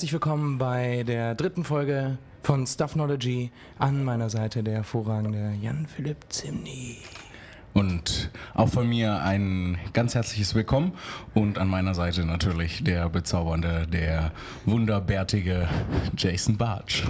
Herzlich 0.00 0.14
willkommen 0.14 0.56
bei 0.56 1.02
der 1.02 1.34
dritten 1.34 1.62
Folge 1.62 2.16
von 2.42 2.66
Stuffnology. 2.66 3.50
An 3.78 4.02
meiner 4.02 4.30
Seite 4.30 4.62
der 4.62 4.76
hervorragende 4.76 5.52
Jan-Philipp 5.60 6.24
Zimny. 6.30 6.96
Und 7.74 8.30
auch 8.54 8.70
von 8.70 8.88
mir 8.88 9.20
ein 9.22 9.76
ganz 9.92 10.14
herzliches 10.14 10.54
Willkommen 10.54 10.94
und 11.34 11.58
an 11.58 11.68
meiner 11.68 11.94
Seite 11.94 12.24
natürlich 12.24 12.82
der 12.82 13.10
bezaubernde, 13.10 13.86
der 13.88 14.32
wunderbärtige 14.64 15.68
Jason 16.16 16.56
Bartsch. 16.56 17.04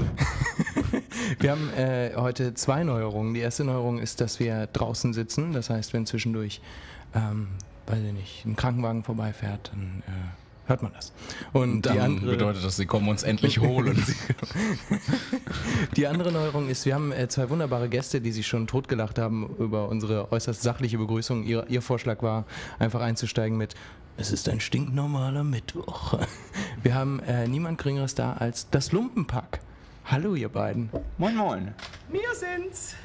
Wir 1.38 1.52
haben 1.52 1.70
äh, 1.74 2.10
heute 2.16 2.54
zwei 2.54 2.82
Neuerungen. 2.82 3.34
Die 3.34 3.40
erste 3.40 3.62
Neuerung 3.62 4.00
ist, 4.00 4.20
dass 4.20 4.40
wir 4.40 4.66
draußen 4.66 5.12
sitzen. 5.12 5.52
Das 5.52 5.70
heißt, 5.70 5.92
wenn 5.92 6.06
zwischendurch, 6.06 6.60
ähm, 7.14 7.50
weiß 7.86 8.00
ich 8.00 8.12
nicht, 8.12 8.44
ein 8.46 8.56
Krankenwagen 8.56 9.04
vorbeifährt, 9.04 9.70
dann 9.72 10.02
äh, 10.08 10.39
hört 10.70 10.82
man 10.82 10.92
das. 10.94 11.12
Und 11.52 11.84
die 11.84 11.88
Dann 11.90 11.98
andere, 11.98 12.30
bedeutet 12.30 12.64
das, 12.64 12.76
sie 12.76 12.86
kommen 12.86 13.08
uns 13.08 13.22
endlich 13.22 13.60
holen. 13.60 14.02
die 15.96 16.06
andere 16.06 16.32
Neuerung 16.32 16.68
ist, 16.68 16.86
wir 16.86 16.94
haben 16.94 17.12
äh, 17.12 17.28
zwei 17.28 17.50
wunderbare 17.50 17.88
Gäste, 17.88 18.20
die 18.20 18.32
sich 18.32 18.46
schon 18.46 18.66
totgelacht 18.66 19.18
haben 19.18 19.50
über 19.58 19.88
unsere 19.88 20.32
äußerst 20.32 20.62
sachliche 20.62 20.96
Begrüßung. 20.96 21.44
Ihr, 21.44 21.66
ihr 21.68 21.82
Vorschlag 21.82 22.22
war, 22.22 22.46
einfach 22.78 23.00
einzusteigen 23.00 23.58
mit 23.58 23.74
es 24.16 24.32
ist 24.32 24.48
ein 24.50 24.60
stinknormaler 24.60 25.44
Mittwoch. 25.44 26.18
Wir 26.82 26.94
haben 26.94 27.20
äh, 27.20 27.48
niemand 27.48 27.78
Geringeres 27.78 28.14
da 28.14 28.34
als 28.34 28.68
das 28.68 28.92
Lumpenpack. 28.92 29.60
Hallo, 30.10 30.34
ihr 30.34 30.48
beiden. 30.48 30.90
Moin 31.18 31.36
Moin. 31.36 31.72
Wir 32.08 32.34
sind's. 32.34 32.96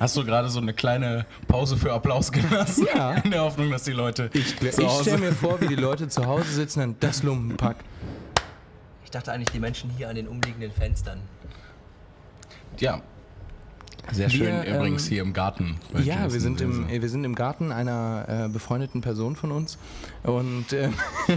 Hast 0.00 0.16
du 0.16 0.24
gerade 0.24 0.48
so 0.48 0.60
eine 0.60 0.72
kleine 0.72 1.26
Pause 1.46 1.76
für 1.76 1.92
Applaus 1.92 2.32
gelassen? 2.32 2.86
Ja. 2.94 3.16
In 3.16 3.32
der 3.32 3.42
Hoffnung, 3.42 3.70
dass 3.70 3.82
die 3.82 3.92
Leute 3.92 4.30
Ich, 4.32 4.58
ich 4.62 4.72
stelle 4.72 5.18
mir 5.18 5.32
vor, 5.32 5.60
wie 5.60 5.66
die 5.66 5.74
Leute 5.74 6.08
zu 6.08 6.24
Hause 6.24 6.50
sitzen 6.50 6.80
und 6.82 7.02
das 7.02 7.22
Lumpenpack. 7.22 7.76
Ich 9.04 9.10
dachte 9.10 9.30
eigentlich 9.30 9.50
die 9.50 9.58
Menschen 9.58 9.90
hier 9.90 10.08
an 10.08 10.16
den 10.16 10.26
umliegenden 10.26 10.72
Fenstern. 10.72 11.20
Ja. 12.78 13.02
Sehr 14.10 14.30
Wir, 14.30 14.36
schön 14.36 14.62
übrigens 14.64 15.04
ähm, 15.04 15.08
hier 15.08 15.22
im 15.22 15.32
Garten. 15.32 15.76
Ja, 16.02 16.32
wir 16.32 16.40
sind, 16.40 16.60
im, 16.60 16.88
wir 16.88 17.08
sind 17.08 17.24
im 17.24 17.34
Garten 17.34 17.70
einer 17.70 18.46
äh, 18.46 18.48
befreundeten 18.48 19.00
Person 19.00 19.36
von 19.36 19.52
uns. 19.52 19.78
Und 20.24 20.72
äh, 20.72 20.88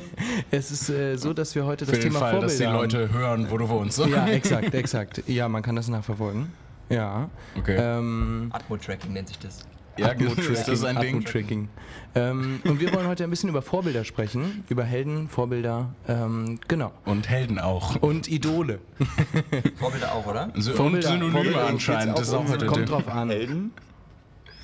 es 0.52 0.72
ist 0.72 0.90
äh, 0.90 1.16
so, 1.18 1.34
dass 1.34 1.54
wir 1.54 1.66
heute 1.66 1.86
das 1.86 1.96
Für 1.96 2.02
den 2.02 2.10
Thema 2.10 2.20
Fall, 2.20 2.32
Vorbilder 2.32 2.48
dass 2.48 2.58
die. 2.58 2.98
Leute 2.98 3.14
hören, 3.14 3.48
wo 3.52 3.58
du 3.58 3.70
wohnst. 3.70 4.00
Ja, 4.06 4.28
exakt, 4.30 4.74
exakt. 4.74 5.24
Ja, 5.28 5.48
man 5.48 5.62
kann 5.62 5.76
das 5.76 5.88
nachverfolgen. 5.88 6.52
Ja. 6.90 7.30
Okay. 7.58 7.78
Ähm, 7.80 8.50
Atmo-Tracking 8.52 9.14
nennt 9.14 9.28
sich 9.28 9.40
das. 9.40 9.60
Ja, 9.98 10.08
Atmo-Tracking, 10.12 10.54
ist 10.54 10.68
das 10.68 10.84
ein 10.84 11.00
Ding? 11.00 11.18
Atmo-Tracking. 11.18 11.70
Ähm, 12.16 12.62
und 12.66 12.80
wir 12.80 12.94
wollen 12.94 13.08
heute 13.08 13.24
ein 13.24 13.30
bisschen 13.30 13.50
über 13.50 13.62
Vorbilder 13.62 14.04
sprechen, 14.04 14.64
über 14.70 14.84
Helden, 14.84 15.30
Vorbilder, 15.30 15.94
ähm, 16.08 16.60
genau. 16.68 16.92
Und 17.06 17.30
Helden 17.30 17.60
auch. 17.60 17.96
Und 18.02 18.28
Idole. 18.28 18.80
Vorbilder 19.78 20.14
auch, 20.14 20.26
oder? 20.26 20.52
So, 20.56 20.72
und 20.72 20.78
Vorbilder- 20.78 21.08
Synonyme 21.08 21.32
Vorbilder 21.32 21.68
anscheinend. 21.68 22.16
geht's 22.16 22.28
ist 22.28 22.34
auch 22.34 22.48
heute 22.48 22.66
Kommt 22.66 22.90
drauf 22.90 23.08
an. 23.08 23.30
Helden? 23.30 23.72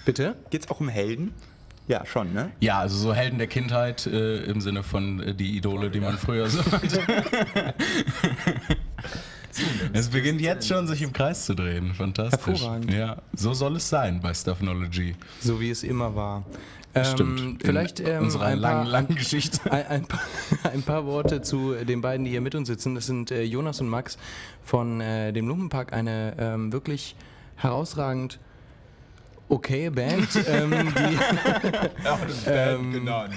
Bitte? 0.05 0.35
Geht's 0.49 0.69
auch 0.69 0.79
um 0.79 0.89
Helden? 0.89 1.33
Ja, 1.88 2.05
schon, 2.05 2.33
ne? 2.33 2.51
Ja, 2.59 2.79
also 2.79 2.95
so 2.97 3.13
Helden 3.13 3.38
der 3.38 3.47
Kindheit 3.47 4.05
äh, 4.07 4.43
im 4.43 4.61
Sinne 4.61 4.83
von 4.83 5.19
äh, 5.21 5.33
die 5.35 5.57
Idole, 5.57 5.89
die 5.89 5.99
man 5.99 6.17
früher 6.17 6.47
so 6.47 6.59
hatte. 6.71 7.01
es 9.94 10.09
beginnt 10.09 10.41
jetzt 10.41 10.67
schon, 10.67 10.88
sich 10.88 11.02
im 11.02 11.13
Kreis 11.13 11.45
zu 11.45 11.55
drehen. 11.55 11.94
Fantastisch. 11.94 12.61
Hervorragend. 12.61 12.94
Ja, 12.94 13.17
so 13.33 13.53
soll 13.53 13.75
es 13.77 13.89
sein 13.89 14.19
bei 14.22 14.34
Stuffnology. 14.34 15.16
So 15.39 15.59
wie 15.59 15.69
es 15.69 15.84
immer 15.84 16.16
war. 16.16 16.45
Ähm, 16.94 17.06
Stimmt. 17.06 17.63
Vielleicht 17.63 18.00
In 18.00 18.07
ähm, 18.07 18.23
unserer 18.23 18.45
ein, 18.45 18.62
paar, 18.62 18.73
langen, 18.73 18.88
langen 18.88 19.16
Geschichte. 19.16 19.59
ein, 19.72 19.88
ein, 19.88 20.06
paar, 20.06 20.22
ein 20.72 20.81
paar 20.84 21.06
Worte 21.06 21.41
zu 21.41 21.73
den 21.73 22.01
beiden, 22.01 22.25
die 22.25 22.31
hier 22.31 22.41
mit 22.41 22.56
uns 22.56 22.67
sitzen. 22.67 22.95
Das 22.95 23.06
sind 23.06 23.31
äh, 23.31 23.44
Jonas 23.44 23.79
und 23.81 23.89
Max 23.89 24.17
von 24.63 25.00
äh, 25.00 25.31
dem 25.31 25.47
Lumpenpack, 25.47 25.94
eine 25.94 26.35
ähm, 26.38 26.73
wirklich 26.73 27.16
herausragend 27.56 28.39
okay 29.47 29.89
Band, 29.89 30.29
ähm, 30.47 30.94
die 30.95 31.18
Ähm, 32.50 32.94
genannt. 32.94 33.33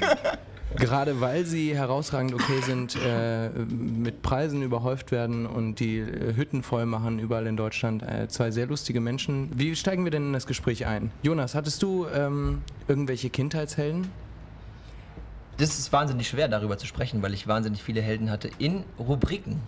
Gerade 0.77 1.21
weil 1.21 1.45
sie 1.45 1.77
herausragend 1.77 2.35
okay 2.35 2.61
sind, 2.63 2.97
äh, 2.97 3.49
mit 3.51 4.23
Preisen 4.23 4.63
überhäuft 4.63 5.13
werden 5.13 5.47
und 5.47 5.81
die 5.81 5.99
äh, 5.99 6.35
Hütten 6.35 6.63
voll 6.63 6.87
machen 6.87 7.19
überall 7.19 7.47
in 7.47 7.57
Deutschland. 7.57 8.03
Äh, 8.03 8.29
zwei 8.29 8.51
sehr 8.51 8.67
lustige 8.67 9.01
Menschen. 9.01 9.51
Wie 9.55 9.75
steigen 9.77 10.05
wir 10.05 10.11
denn 10.11 10.27
in 10.29 10.33
das 10.33 10.47
Gespräch 10.47 10.87
ein? 10.87 11.11
Jonas, 11.23 11.55
hattest 11.55 11.83
du 11.83 12.07
ähm, 12.15 12.63
irgendwelche 12.89 13.31
Kindheitshelden? 13.31 14.09
Das 15.59 15.79
ist 15.79 15.93
wahnsinnig 15.93 16.29
schwer, 16.29 16.49
darüber 16.49 16.79
zu 16.79 16.87
sprechen, 16.87 17.23
weil 17.23 17.33
ich 17.33 17.47
wahnsinnig 17.47 17.83
viele 17.83 18.03
Helden 18.03 18.31
hatte 18.31 18.51
in 18.59 18.85
Rubriken. 18.99 19.61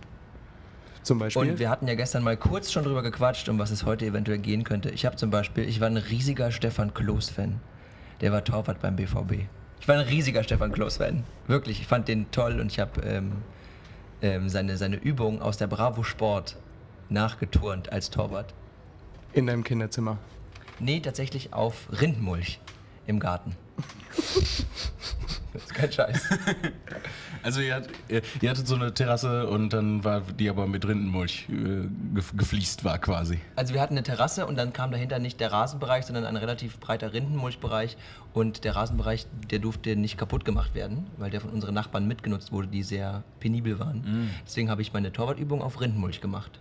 Zum 1.02 1.20
Beispiel? 1.20 1.42
Und 1.42 1.58
wir 1.60 1.70
hatten 1.70 1.86
ja 1.86 1.94
gestern 1.94 2.24
mal 2.24 2.36
kurz 2.36 2.72
schon 2.72 2.82
drüber 2.82 3.02
gequatscht, 3.02 3.48
um 3.48 3.60
was 3.60 3.70
es 3.70 3.84
heute 3.84 4.06
eventuell 4.06 4.38
gehen 4.38 4.64
könnte. 4.64 4.90
Ich 4.90 5.06
habe 5.06 5.14
zum 5.14 5.30
Beispiel, 5.30 5.68
ich 5.68 5.80
war 5.80 5.86
ein 5.86 5.96
riesiger 5.96 6.50
Stefan 6.50 6.92
Klos-Fan. 6.92 7.60
Der 8.20 8.32
war 8.32 8.42
Torwart 8.42 8.80
beim 8.80 8.96
BVB. 8.96 9.46
Ich 9.86 9.88
war 9.88 9.98
ein 9.98 10.08
riesiger 10.08 10.42
Stefan 10.42 10.72
Klos-Fan. 10.72 11.22
Wirklich, 11.46 11.80
ich 11.80 11.86
fand 11.86 12.08
den 12.08 12.28
toll 12.32 12.58
und 12.58 12.72
ich 12.72 12.80
habe 12.80 13.00
ähm, 13.02 13.34
ähm, 14.20 14.48
seine, 14.48 14.76
seine 14.78 14.96
Übung 14.96 15.40
aus 15.40 15.58
der 15.58 15.68
Bravo 15.68 16.02
Sport 16.02 16.56
nachgeturnt 17.08 17.92
als 17.92 18.10
Torwart. 18.10 18.52
in 19.32 19.46
deinem 19.46 19.62
Kinderzimmer. 19.62 20.18
Nee, 20.80 20.98
tatsächlich 20.98 21.52
auf 21.52 21.86
Rindmulch 22.00 22.58
im 23.06 23.20
Garten. 23.20 23.54
das 25.52 25.62
ist 25.62 25.72
kein 25.72 25.92
Scheiß. 25.92 26.30
Also 27.46 27.60
ihr, 27.60 27.76
hat, 27.76 27.88
ihr, 28.08 28.22
ihr 28.40 28.50
hattet 28.50 28.66
so 28.66 28.74
eine 28.74 28.92
Terrasse 28.92 29.48
und 29.48 29.72
dann 29.72 30.02
war 30.02 30.20
die 30.20 30.50
aber 30.50 30.66
mit 30.66 30.86
Rindenmulch 30.86 31.46
äh, 31.48 31.52
gef- 32.18 32.36
gefliest 32.36 32.84
war 32.84 32.98
quasi. 32.98 33.38
Also 33.54 33.72
wir 33.72 33.80
hatten 33.80 33.94
eine 33.94 34.02
Terrasse 34.02 34.46
und 34.46 34.56
dann 34.58 34.72
kam 34.72 34.90
dahinter 34.90 35.20
nicht 35.20 35.38
der 35.38 35.52
Rasenbereich, 35.52 36.06
sondern 36.06 36.24
ein 36.24 36.34
relativ 36.34 36.80
breiter 36.80 37.12
Rindenmulchbereich 37.12 37.96
und 38.34 38.64
der 38.64 38.74
Rasenbereich, 38.74 39.26
der 39.50 39.60
durfte 39.60 39.94
nicht 39.94 40.18
kaputt 40.18 40.44
gemacht 40.44 40.74
werden, 40.74 41.06
weil 41.18 41.30
der 41.30 41.40
von 41.40 41.50
unseren 41.50 41.72
Nachbarn 41.74 42.08
mitgenutzt 42.08 42.50
wurde, 42.50 42.66
die 42.66 42.82
sehr 42.82 43.22
penibel 43.38 43.78
waren. 43.78 44.28
Deswegen 44.44 44.68
habe 44.68 44.82
ich 44.82 44.92
meine 44.92 45.12
Torwartübung 45.12 45.62
auf 45.62 45.80
Rindenmulch 45.80 46.20
gemacht. 46.20 46.58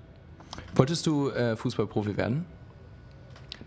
Wolltest 0.76 1.08
du 1.08 1.32
äh, 1.32 1.56
Fußballprofi 1.58 2.16
werden? 2.16 2.46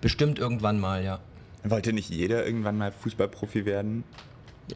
Bestimmt 0.00 0.38
irgendwann 0.38 0.78
mal, 0.78 1.02
ja. 1.02 1.18
Wollte 1.64 1.92
nicht 1.92 2.10
jeder 2.10 2.46
irgendwann 2.46 2.78
mal 2.78 2.92
Fußballprofi 2.92 3.64
werden? 3.66 4.04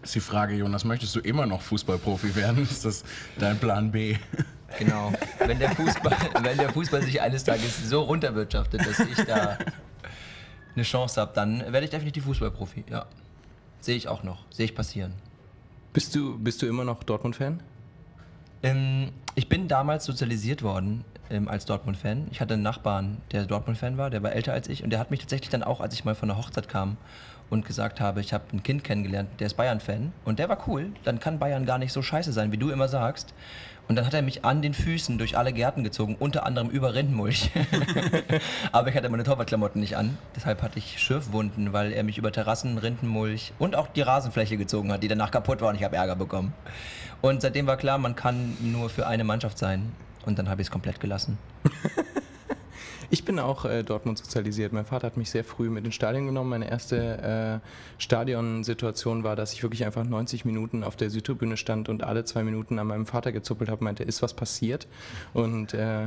Ist 0.00 0.14
die 0.14 0.20
Frage, 0.20 0.54
Jonas, 0.54 0.84
möchtest 0.84 1.14
du 1.16 1.20
immer 1.20 1.46
noch 1.46 1.60
Fußballprofi 1.60 2.34
werden? 2.34 2.62
Ist 2.70 2.84
das 2.84 3.04
dein 3.38 3.58
Plan 3.58 3.90
B? 3.90 4.16
Genau. 4.78 5.12
wenn, 5.38 5.58
der 5.58 5.70
Fußball, 5.72 6.16
wenn 6.42 6.56
der 6.56 6.70
Fußball 6.70 7.02
sich 7.02 7.20
eines 7.20 7.44
Tages 7.44 7.88
so 7.88 8.02
runterwirtschaftet, 8.02 8.86
dass 8.86 9.00
ich 9.00 9.24
da 9.24 9.58
eine 10.74 10.84
Chance 10.84 11.20
habe, 11.20 11.32
dann 11.34 11.60
werde 11.72 11.84
ich 11.84 11.90
definitiv 11.90 12.24
Fußballprofi, 12.24 12.84
ja. 12.90 13.06
Sehe 13.80 13.96
ich 13.96 14.08
auch 14.08 14.22
noch, 14.22 14.44
sehe 14.50 14.64
ich 14.64 14.74
passieren. 14.74 15.12
Bist 15.92 16.14
du, 16.14 16.38
bist 16.38 16.62
du 16.62 16.66
immer 16.66 16.84
noch 16.84 17.02
Dortmund-Fan? 17.02 17.60
Ähm, 18.62 19.10
ich 19.34 19.48
bin 19.48 19.68
damals 19.68 20.04
sozialisiert 20.04 20.62
worden 20.62 21.04
ähm, 21.30 21.48
als 21.48 21.66
Dortmund-Fan. 21.66 22.28
Ich 22.30 22.40
hatte 22.40 22.54
einen 22.54 22.62
Nachbarn, 22.62 23.18
der 23.32 23.44
Dortmund-Fan 23.44 23.98
war, 23.98 24.08
der 24.08 24.22
war 24.22 24.32
älter 24.32 24.52
als 24.52 24.68
ich 24.68 24.84
und 24.84 24.90
der 24.90 25.00
hat 25.00 25.10
mich 25.10 25.20
tatsächlich 25.20 25.50
dann 25.50 25.62
auch, 25.62 25.80
als 25.80 25.94
ich 25.94 26.04
mal 26.04 26.14
von 26.14 26.28
der 26.28 26.38
Hochzeit 26.38 26.68
kam 26.68 26.96
und 27.52 27.66
gesagt 27.66 28.00
habe, 28.00 28.20
ich 28.20 28.32
habe 28.32 28.44
ein 28.54 28.62
Kind 28.62 28.82
kennengelernt, 28.82 29.28
der 29.38 29.46
ist 29.46 29.54
Bayern-Fan 29.54 30.12
und 30.24 30.38
der 30.38 30.48
war 30.48 30.66
cool. 30.66 30.86
Dann 31.04 31.20
kann 31.20 31.38
Bayern 31.38 31.66
gar 31.66 31.76
nicht 31.76 31.92
so 31.92 32.00
scheiße 32.00 32.32
sein, 32.32 32.50
wie 32.50 32.56
du 32.56 32.70
immer 32.70 32.88
sagst. 32.88 33.34
Und 33.88 33.96
dann 33.96 34.06
hat 34.06 34.14
er 34.14 34.22
mich 34.22 34.42
an 34.42 34.62
den 34.62 34.72
Füßen 34.72 35.18
durch 35.18 35.36
alle 35.36 35.52
Gärten 35.52 35.84
gezogen, 35.84 36.16
unter 36.18 36.46
anderem 36.46 36.70
über 36.70 36.94
Rindenmulch. 36.94 37.50
Aber 38.72 38.88
ich 38.88 38.96
hatte 38.96 39.10
meine 39.10 39.24
Torwartklamotten 39.24 39.82
nicht 39.82 39.98
an. 39.98 40.16
Deshalb 40.34 40.62
hatte 40.62 40.78
ich 40.78 40.98
Schürfwunden, 40.98 41.74
weil 41.74 41.92
er 41.92 42.04
mich 42.04 42.16
über 42.16 42.32
Terrassen, 42.32 42.78
Rindenmulch 42.78 43.52
und 43.58 43.76
auch 43.76 43.88
die 43.88 44.00
Rasenfläche 44.00 44.56
gezogen 44.56 44.90
hat, 44.90 45.02
die 45.02 45.08
danach 45.08 45.30
kaputt 45.30 45.60
war 45.60 45.68
und 45.68 45.74
ich 45.74 45.84
habe 45.84 45.96
Ärger 45.96 46.16
bekommen. 46.16 46.54
Und 47.20 47.42
seitdem 47.42 47.66
war 47.66 47.76
klar, 47.76 47.98
man 47.98 48.16
kann 48.16 48.56
nur 48.60 48.88
für 48.88 49.06
eine 49.06 49.24
Mannschaft 49.24 49.58
sein. 49.58 49.92
Und 50.24 50.38
dann 50.38 50.48
habe 50.48 50.62
ich 50.62 50.68
es 50.68 50.70
komplett 50.70 51.00
gelassen. 51.00 51.36
Ich 53.12 53.26
bin 53.26 53.38
auch 53.38 53.66
äh, 53.66 53.82
Dortmund 53.82 54.16
sozialisiert. 54.16 54.72
Mein 54.72 54.86
Vater 54.86 55.08
hat 55.08 55.18
mich 55.18 55.28
sehr 55.28 55.44
früh 55.44 55.68
mit 55.68 55.84
ins 55.84 55.94
Stadion 55.94 56.24
genommen. 56.24 56.48
Meine 56.48 56.70
erste 56.70 57.60
äh, 57.62 58.00
Stadionsituation 58.00 59.22
war, 59.22 59.36
dass 59.36 59.52
ich 59.52 59.62
wirklich 59.62 59.84
einfach 59.84 60.02
90 60.02 60.46
Minuten 60.46 60.82
auf 60.82 60.96
der 60.96 61.10
Südtribüne 61.10 61.58
stand 61.58 61.90
und 61.90 62.04
alle 62.04 62.24
zwei 62.24 62.42
Minuten 62.42 62.78
an 62.78 62.86
meinem 62.86 63.04
Vater 63.04 63.30
gezuppelt 63.30 63.68
habe, 63.68 63.84
meinte, 63.84 64.02
ist 64.02 64.22
was 64.22 64.32
passiert? 64.32 64.86
Und 65.34 65.74
äh, 65.74 66.06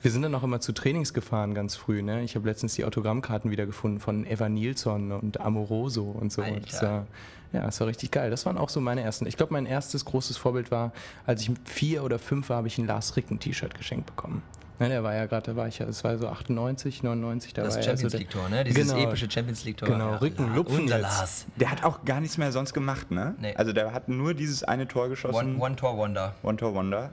wir 0.00 0.10
sind 0.10 0.22
dann 0.22 0.34
auch 0.34 0.44
immer 0.44 0.62
zu 0.62 0.72
Trainings 0.72 1.12
gefahren 1.12 1.52
ganz 1.52 1.76
früh. 1.76 2.00
Ne? 2.00 2.22
Ich 2.22 2.36
habe 2.36 2.48
letztens 2.48 2.74
die 2.74 2.86
Autogrammkarten 2.86 3.50
wiedergefunden 3.50 4.00
von 4.00 4.24
Eva 4.24 4.48
Nilsson 4.48 5.12
und 5.12 5.38
Amoroso 5.38 6.04
und 6.04 6.32
so. 6.32 6.40
Alter. 6.40 6.60
Das 6.60 6.82
war, 6.82 7.06
ja, 7.52 7.66
das 7.66 7.80
war 7.80 7.86
richtig 7.86 8.12
geil. 8.12 8.30
Das 8.30 8.46
waren 8.46 8.56
auch 8.56 8.70
so 8.70 8.80
meine 8.80 9.02
ersten. 9.02 9.26
Ich 9.26 9.36
glaube, 9.36 9.52
mein 9.52 9.66
erstes 9.66 10.06
großes 10.06 10.38
Vorbild 10.38 10.70
war, 10.70 10.92
als 11.26 11.42
ich 11.42 11.50
vier 11.64 12.02
oder 12.02 12.18
fünf 12.18 12.48
war, 12.48 12.56
habe 12.56 12.68
ich 12.68 12.78
ein 12.78 12.86
Lars 12.86 13.14
Ricken 13.14 13.40
T-Shirt 13.40 13.74
geschenkt 13.74 14.06
bekommen. 14.06 14.42
Ne, 14.78 14.88
der 14.90 15.02
war 15.02 15.14
ja 15.14 15.24
gerade, 15.26 15.52
da 15.52 15.56
war 15.56 15.68
ich 15.68 15.78
ja, 15.78 15.86
das 15.86 16.04
war 16.04 16.18
so 16.18 16.28
98, 16.28 17.02
99, 17.02 17.54
da 17.54 17.62
Das 17.62 17.76
war 17.76 17.82
Champions 17.82 18.12
League 18.14 18.28
Tor, 18.30 18.48
ne? 18.50 18.62
Dieses 18.64 18.88
Genau. 18.92 19.02
epische 19.08 19.30
Champions 19.30 19.64
League 19.64 19.78
Tor. 19.78 19.88
Genau, 19.88 20.16
Rücken, 20.16 20.54
Lupfen 20.54 20.86
jetzt. 20.88 21.00
Lars. 21.00 21.46
Der 21.56 21.70
hat 21.70 21.82
auch 21.82 22.04
gar 22.04 22.20
nichts 22.20 22.36
mehr 22.36 22.52
sonst 22.52 22.74
gemacht, 22.74 23.10
ne? 23.10 23.34
Nee. 23.40 23.54
Also 23.56 23.72
der 23.72 23.92
hat 23.94 24.08
nur 24.08 24.34
dieses 24.34 24.64
eine 24.64 24.86
Tor 24.86 25.08
geschossen. 25.08 25.34
One, 25.34 25.58
one 25.58 25.76
Tor 25.76 25.96
Wonder. 25.96 26.34
One 26.42 26.56
Tor 26.58 26.74
Wonder. 26.74 27.10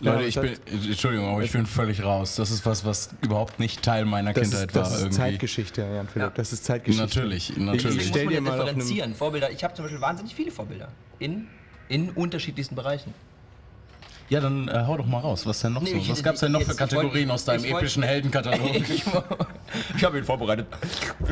Leute, 0.00 0.20
Ja, 0.22 0.26
ich 0.28 0.34
das 0.34 0.44
bin, 0.44 0.90
Entschuldigung, 0.90 1.28
aber 1.30 1.42
ich 1.42 1.52
bin 1.52 1.64
völlig 1.66 2.02
raus. 2.02 2.36
Das 2.36 2.50
ist 2.50 2.64
was, 2.66 2.84
was 2.84 3.10
überhaupt 3.22 3.58
nicht 3.58 3.82
Teil 3.82 4.04
meiner 4.04 4.32
Das 4.34 4.42
Kindheit 4.50 4.68
ist, 4.68 4.76
das 4.76 4.88
war 4.90 4.96
ist 4.96 5.02
irgendwie. 5.04 5.16
Zeitgeschichte, 5.16 5.80
Jan 5.82 6.06
Philipp. 6.08 6.28
Ja. 6.28 6.32
Das 6.34 6.52
ist 6.52 6.64
Zeitgeschichte. 6.64 7.06
Natürlich, 7.06 7.50
Ich 7.50 7.56
natürlich. 7.58 7.82
Deswegen 7.96 8.08
stell 8.08 8.24
muss 8.24 8.30
dir 8.30 8.34
ja 8.36 8.40
mal 8.42 8.58
differenzieren. 8.58 9.14
Vorbilder, 9.14 9.50
ich 9.50 9.64
habe 9.64 9.74
zum 9.74 9.84
Beispiel 9.86 10.00
wahnsinnig 10.00 10.34
viele 10.34 10.50
Vorbilder. 10.50 10.88
In, 11.18 11.48
in 11.88 12.10
unterschiedlichsten 12.10 12.74
Bereichen. 12.74 13.14
Ja, 14.28 14.40
dann 14.40 14.66
äh, 14.68 14.84
hau 14.86 14.96
doch 14.96 15.06
mal 15.06 15.20
raus. 15.20 15.46
Was 15.46 15.60
denn 15.60 15.72
noch 15.72 15.82
Nee, 15.82 15.90
so? 15.92 15.96
ich- 15.98 16.10
Was 16.10 16.22
gab's 16.22 16.40
denn 16.40 16.52
noch 16.52 16.60
jetzt- 16.60 16.70
für 16.72 16.76
Kategorien 16.76 17.30
aus 17.30 17.44
deinem 17.44 17.64
epischen 17.64 18.02
Heldenkatalog? 18.02 18.74
ich 18.74 19.04
ich 19.96 20.04
habe 20.04 20.18
ihn 20.18 20.24
vorbereitet. 20.24 20.66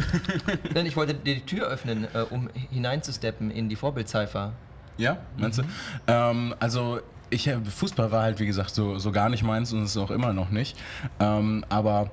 Nein, 0.75 0.87
ich 0.87 0.97
wollte 0.97 1.15
die 1.15 1.41
Tür 1.41 1.67
öffnen, 1.69 2.05
äh, 2.15 2.21
um 2.31 2.49
hineinzusteppen 2.71 3.51
in 3.51 3.69
die 3.69 3.77
Vorbildcypher. 3.77 4.53
Ja, 4.97 5.17
meinst 5.37 5.59
du? 5.59 5.63
Ähm, 6.07 6.55
also 6.61 7.01
ich 7.31 7.49
äh, 7.49 7.59
Fußball 7.65 8.13
war 8.13 8.23
halt 8.23 8.39
wie 8.39 8.47
gesagt 8.47 8.71
so, 8.75 8.99
so 8.99 9.11
gar 9.11 9.29
nicht 9.29 9.43
meins 9.43 9.73
und 9.73 9.83
ist 9.83 9.91
es 9.91 9.97
auch 9.97 10.13
immer 10.13 10.33
noch 10.33 10.51
nicht. 10.51 10.77
Ähm, 11.19 11.65
aber 11.69 12.11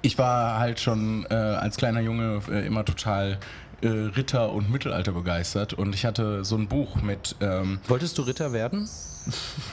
ich 0.00 0.16
war 0.16 0.58
halt 0.58 0.80
schon 0.80 1.26
äh, 1.28 1.34
als 1.34 1.76
kleiner 1.76 2.00
Junge 2.00 2.40
äh, 2.50 2.66
immer 2.66 2.84
total 2.86 3.38
äh, 3.82 3.88
Ritter 3.88 4.52
und 4.52 4.70
Mittelalter 4.70 5.12
begeistert 5.12 5.74
und 5.74 5.94
ich 5.94 6.06
hatte 6.06 6.44
so 6.46 6.56
ein 6.56 6.66
Buch 6.66 6.96
mit 7.02 7.36
ähm, 7.40 7.78
Wolltest 7.88 8.16
du 8.16 8.22
Ritter 8.22 8.52
werden? 8.54 8.88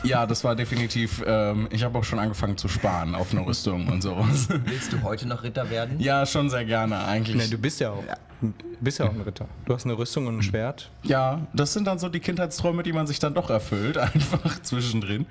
Ja, 0.04 0.26
das 0.26 0.44
war 0.44 0.56
definitiv. 0.56 1.24
Ähm, 1.26 1.68
ich 1.72 1.84
habe 1.84 1.98
auch 1.98 2.04
schon 2.04 2.20
angefangen 2.20 2.58
zu 2.58 2.68
sparen 2.68 3.16
auf 3.16 3.32
eine 3.32 3.46
Rüstung 3.46 3.88
und 3.88 4.02
sowas. 4.02 4.48
Willst 4.66 4.94
du 4.94 5.02
heute 5.04 5.28
noch 5.28 5.44
Ritter 5.44 5.70
werden? 5.70 6.00
ja, 6.00 6.26
schon 6.26 6.50
sehr 6.50 6.66
gerne 6.66 7.04
eigentlich. 7.06 7.36
Nee, 7.36 7.48
du 7.48 7.58
bist 7.58 7.80
ja 7.80 7.92
auch. 7.92 8.04
Du 8.42 8.54
bist 8.80 9.00
ja 9.00 9.06
auch 9.06 9.14
ein 9.14 9.20
Ritter. 9.20 9.48
Du 9.66 9.74
hast 9.74 9.84
eine 9.86 9.98
Rüstung 9.98 10.28
und 10.28 10.38
ein 10.38 10.44
Schwert. 10.44 10.90
Ja, 11.04 11.46
das 11.54 11.74
sind 11.74 11.86
dann 11.86 12.00
so 12.00 12.08
die 12.08 12.22
Kindheitsträume, 12.22 12.84
die 12.84 12.94
man 12.94 13.06
sich 13.06 13.20
dann 13.20 13.34
doch 13.34 13.50
erfüllt, 13.50 13.98
einfach 13.98 14.62
zwischendrin. 14.62 15.26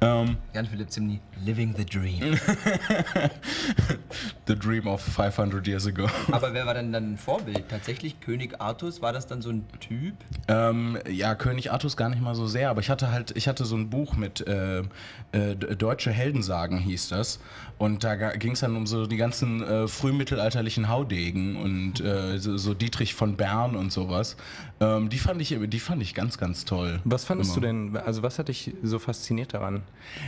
Ähm, 0.00 0.36
Jan 0.52 0.66
Philipp 0.66 0.90
Zimny, 0.90 1.20
Living 1.44 1.74
the 1.76 1.84
Dream. 1.84 2.38
the 4.46 4.56
Dream 4.56 4.86
of 4.86 5.02
500 5.02 5.66
Years 5.66 5.86
Ago. 5.88 6.06
Aber 6.30 6.54
wer 6.54 6.64
war 6.66 6.74
denn 6.74 6.92
dann 6.92 7.14
ein 7.14 7.18
Vorbild? 7.18 7.68
Tatsächlich 7.68 8.20
König 8.20 8.60
Artus? 8.60 9.02
War 9.02 9.12
das 9.12 9.26
dann 9.26 9.42
so 9.42 9.50
ein 9.50 9.66
Typ? 9.80 10.14
Ähm, 10.46 10.96
ja, 11.10 11.34
König 11.34 11.72
Artus 11.72 11.96
gar 11.96 12.08
nicht 12.08 12.22
mal 12.22 12.36
so 12.36 12.46
sehr, 12.46 12.70
aber 12.70 12.80
ich 12.80 12.90
hatte 12.90 13.10
halt, 13.10 13.36
ich 13.36 13.48
hatte 13.48 13.64
so 13.64 13.74
ein 13.74 13.90
Buch 13.90 14.14
mit 14.14 14.46
äh, 14.46 14.82
äh, 15.32 15.56
Deutsche 15.56 16.12
Heldensagen 16.12 16.78
hieß 16.78 17.08
das. 17.08 17.40
Und 17.76 18.04
da 18.04 18.14
ging 18.14 18.52
es 18.52 18.60
dann 18.60 18.76
um 18.76 18.86
so 18.86 19.06
die 19.06 19.16
ganzen 19.16 19.62
äh, 19.62 19.88
frühmittelalterlichen 19.88 20.88
Haudegen 20.88 21.56
und 21.56 22.00
äh, 22.00 22.38
so, 22.38 22.56
so 22.56 22.72
Dietrich 22.72 23.14
von 23.14 23.36
Bern 23.36 23.74
und 23.74 23.92
sowas. 23.92 24.36
Ähm, 24.80 25.08
die, 25.08 25.18
fand 25.18 25.40
ich, 25.40 25.56
die 25.66 25.80
fand 25.80 26.02
ich 26.02 26.14
ganz, 26.14 26.36
ganz 26.36 26.64
toll. 26.64 27.00
Was 27.04 27.24
fandest 27.24 27.56
Immer. 27.56 27.60
du 27.60 27.66
denn, 27.92 27.96
also 27.96 28.22
was 28.22 28.38
hat 28.38 28.48
dich 28.48 28.72
so 28.82 28.98
fasziniert 28.98 29.54
daran? 29.54 29.82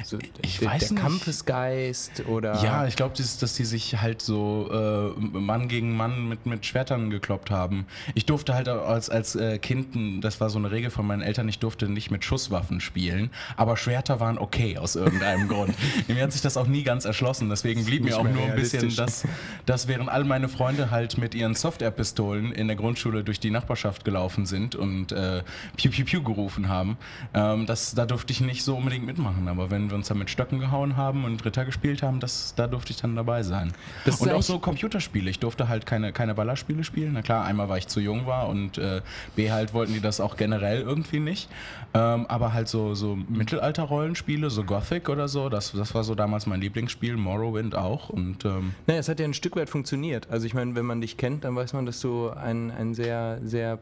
So, 0.04 0.19
Ich 0.43 0.58
der, 0.58 0.70
weiß 0.70 0.88
der 0.88 0.93
nicht. 0.93 1.02
Kampfesgeist 1.02 2.26
oder. 2.26 2.62
Ja, 2.62 2.87
ich 2.87 2.96
glaube, 2.96 3.14
dass 3.16 3.54
die 3.54 3.64
sich 3.64 4.00
halt 4.00 4.22
so 4.22 4.70
äh, 4.72 5.20
Mann 5.20 5.69
gegen 5.69 5.96
Mann 5.96 6.28
mit, 6.28 6.46
mit 6.46 6.64
Schwertern 6.64 7.10
gekloppt 7.10 7.50
haben. 7.50 7.87
Ich 8.14 8.25
durfte 8.26 8.54
halt 8.54 8.69
als, 8.69 9.10
als 9.10 9.34
äh, 9.34 9.58
Kind, 9.58 10.25
das 10.25 10.40
war 10.40 10.48
so 10.48 10.58
eine 10.58 10.70
Regel 10.70 10.90
von 10.90 11.06
meinen 11.06 11.22
Eltern, 11.22 11.48
ich 11.48 11.58
durfte 11.58 11.88
nicht 11.88 12.10
mit 12.10 12.25
Schusswaffen 12.25 12.81
spielen, 12.81 13.31
aber 13.56 13.76
Schwerter 13.76 14.20
waren 14.20 14.38
okay 14.38 14.78
aus 14.78 14.94
irgendeinem 14.96 15.48
Grund. 15.48 15.75
Mir 16.08 16.22
hat 16.22 16.32
sich 16.32 16.43
das 16.43 16.56
auch 16.56 16.66
nie 16.66 16.84
ganz 16.84 17.04
erschlossen, 17.04 17.48
deswegen 17.48 17.84
blieb 17.84 18.04
mir 18.04 18.16
auch 18.16 18.25
nur 18.25 18.44
ein 18.44 18.54
bisschen, 18.54 18.94
dass, 18.94 19.25
dass 19.66 19.88
während 19.88 20.08
all 20.08 20.25
meine 20.25 20.48
Freunde 20.48 20.90
halt 20.90 21.19
mit 21.19 21.34
ihren 21.34 21.54
Software-Pistolen 21.54 22.52
in 22.52 22.69
der 22.69 22.76
Grundschule 22.76 23.25
durch 23.25 23.40
die 23.40 23.50
Nachbarschaft 23.50 24.04
gelaufen 24.04 24.35
sind 24.44 24.74
und 24.74 25.12
äh, 25.12 25.42
Piu 25.76 25.90
Piu 25.90 26.04
Piu 26.04 26.22
gerufen 26.22 26.68
haben, 26.68 26.98
ähm, 27.32 27.64
das, 27.66 27.94
da 27.94 28.04
durfte 28.04 28.32
ich 28.32 28.40
nicht 28.40 28.64
so 28.64 28.76
unbedingt 28.76 29.06
mitmachen. 29.06 29.48
Aber 29.48 29.70
wenn 29.70 29.88
wir 29.88 29.96
uns 29.96 30.08
dann 30.08 30.18
mit 30.18 30.28
Stöcken 30.28 30.58
gehauen 30.60 30.96
haben 30.96 31.24
und 31.24 31.44
Ritter 31.44 31.64
gespielt 31.64 32.02
haben, 32.02 32.20
das, 32.20 32.54
da 32.56 32.66
durfte 32.66 32.92
ich 32.92 33.00
dann 33.00 33.16
dabei 33.16 33.42
sein. 33.42 33.72
Das 34.04 34.20
und 34.20 34.30
auch 34.32 34.42
so 34.42 34.58
Computerspiele. 34.58 35.30
Ich 35.30 35.38
durfte 35.38 35.68
halt 35.68 35.86
keine, 35.86 36.12
keine 36.12 36.34
Ballerspiele 36.34 36.84
spielen. 36.84 37.12
Na 37.14 37.22
klar, 37.22 37.44
einmal, 37.44 37.68
weil 37.68 37.78
ich 37.78 37.88
zu 37.88 38.00
jung 38.00 38.26
war 38.26 38.48
und 38.48 38.78
äh, 38.78 39.00
B 39.36 39.50
halt 39.50 39.72
wollten 39.72 39.94
die 39.94 40.00
das 40.00 40.20
auch 40.20 40.36
generell 40.36 40.82
irgendwie 40.82 41.20
nicht. 41.20 41.48
Ähm, 41.94 42.26
aber 42.26 42.52
halt 42.52 42.68
so, 42.68 42.94
so 42.94 43.16
Mittelalter-Rollenspiele, 43.28 44.50
so 44.50 44.64
Gothic 44.64 45.08
oder 45.08 45.28
so, 45.28 45.48
das, 45.48 45.72
das 45.72 45.94
war 45.94 46.04
so 46.04 46.14
damals 46.14 46.46
mein 46.46 46.60
Lieblingsspiel. 46.60 47.16
Morrowind 47.16 47.74
auch. 47.74 48.08
Und 48.08 48.44
ähm, 48.44 48.74
Naja, 48.86 49.00
es 49.00 49.08
hat 49.08 49.20
ja 49.20 49.24
ein 49.26 49.34
Stück 49.34 49.56
weit 49.56 49.70
funktioniert. 49.70 50.28
Also 50.30 50.46
ich 50.46 50.54
meine, 50.54 50.74
wenn 50.74 50.86
man 50.86 51.00
dich 51.00 51.16
kennt, 51.16 51.44
dann 51.44 51.54
weiß 51.54 51.72
man, 51.72 51.86
dass 51.86 52.00
du 52.00 52.30
ein, 52.30 52.70
ein 52.70 52.94
sehr, 52.94 53.38
sehr 53.42 53.76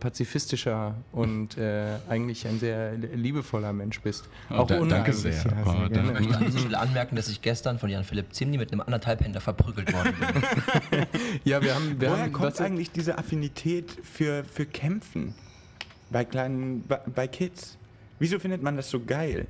pazifistischer 0.45 0.95
und 1.13 1.57
äh, 1.59 1.97
eigentlich 2.09 2.47
ein 2.47 2.59
sehr 2.59 2.93
liebevoller 2.97 3.73
Mensch 3.73 4.01
bist. 4.01 4.29
Oh, 4.51 4.65
da- 4.67 4.81
danke 4.85 5.13
sehr. 5.13 5.33
Ja, 5.33 5.41
Oh, 5.65 5.71
sehr 5.71 5.89
danke. 5.89 5.93
gerne. 5.95 6.13
Ich 6.13 6.27
möchte 6.27 6.37
an 6.39 6.45
dieser 6.47 6.59
Stelle 6.61 6.79
anmerken, 6.79 7.17
dass 7.17 7.29
ich 7.29 7.41
gestern 7.43 7.79
von 7.79 7.89
Jan 7.91 8.05
Philipp 8.05 8.33
Zimny 8.35 8.59
mit 8.59 8.73
einem 8.73 8.81
anderthalb 8.83 9.23
Händer 9.23 9.41
verprügelt 9.41 9.93
worden 9.93 10.15
bin. 10.19 11.07
Ja, 11.45 11.63
wir 11.63 11.75
haben, 11.75 12.01
wir 12.01 12.11
Woher 12.11 12.23
haben 12.25 12.33
kommt 12.33 12.53
was- 12.53 12.61
eigentlich 12.61 12.91
diese 12.91 13.19
Affinität 13.19 13.91
für, 14.03 14.45
für 14.45 14.67
Kämpfen 14.67 15.35
bei 16.11 16.25
kleinen, 16.25 16.85
bei, 16.87 17.01
bei 17.15 17.27
Kids? 17.29 17.77
Wieso 18.19 18.39
findet 18.39 18.63
man 18.63 18.77
das 18.77 18.91
so 18.91 19.01
geil? 19.01 19.47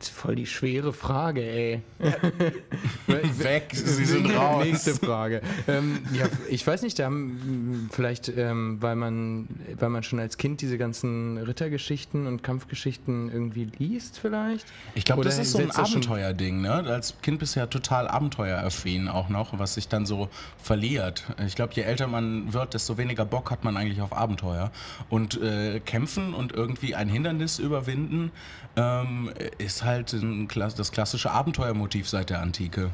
Das 0.00 0.08
ist 0.08 0.16
voll 0.16 0.34
die 0.34 0.46
schwere 0.46 0.94
Frage, 0.94 1.42
ey. 1.42 1.82
weg, 3.06 3.66
sie 3.74 4.06
sind 4.06 4.34
raus. 4.34 4.64
Nächste 4.64 4.94
Frage. 4.94 5.42
Ähm, 5.68 5.98
ja, 6.14 6.24
ich 6.48 6.66
weiß 6.66 6.80
nicht, 6.80 6.98
da 6.98 7.04
haben, 7.04 7.90
vielleicht, 7.92 8.32
ähm, 8.34 8.78
weil, 8.80 8.96
man, 8.96 9.46
weil 9.78 9.90
man 9.90 10.02
schon 10.02 10.18
als 10.18 10.38
Kind 10.38 10.62
diese 10.62 10.78
ganzen 10.78 11.36
Rittergeschichten 11.36 12.26
und 12.26 12.42
Kampfgeschichten 12.42 13.30
irgendwie 13.30 13.70
liest, 13.76 14.18
vielleicht? 14.18 14.66
Ich 14.94 15.04
glaube, 15.04 15.22
das 15.22 15.36
ist 15.36 15.52
so 15.52 15.58
ein 15.58 15.70
Abenteuerding, 15.70 16.62
ne? 16.62 16.72
Als 16.72 17.20
Kind 17.20 17.38
bist 17.38 17.56
du 17.56 17.60
ja 17.60 17.66
total 17.66 18.08
abenteueraffin 18.08 19.06
auch 19.06 19.28
noch, 19.28 19.58
was 19.58 19.74
sich 19.74 19.88
dann 19.88 20.06
so 20.06 20.30
verliert. 20.56 21.24
Ich 21.46 21.56
glaube, 21.56 21.74
je 21.74 21.82
älter 21.82 22.06
man 22.06 22.54
wird, 22.54 22.72
desto 22.72 22.96
weniger 22.96 23.26
Bock 23.26 23.50
hat 23.50 23.64
man 23.64 23.76
eigentlich 23.76 24.00
auf 24.00 24.16
Abenteuer. 24.16 24.72
Und 25.10 25.38
äh, 25.42 25.78
kämpfen 25.80 26.32
und 26.32 26.52
irgendwie 26.52 26.94
ein 26.94 27.10
Hindernis 27.10 27.58
überwinden 27.58 28.32
ähm, 28.76 29.30
ist 29.58 29.84
halt 29.84 29.89
ein, 29.98 30.48
Kla- 30.48 30.76
das 30.76 30.92
klassische 30.92 31.30
Abenteuermotiv 31.30 32.08
seit 32.08 32.30
der 32.30 32.40
Antike. 32.40 32.90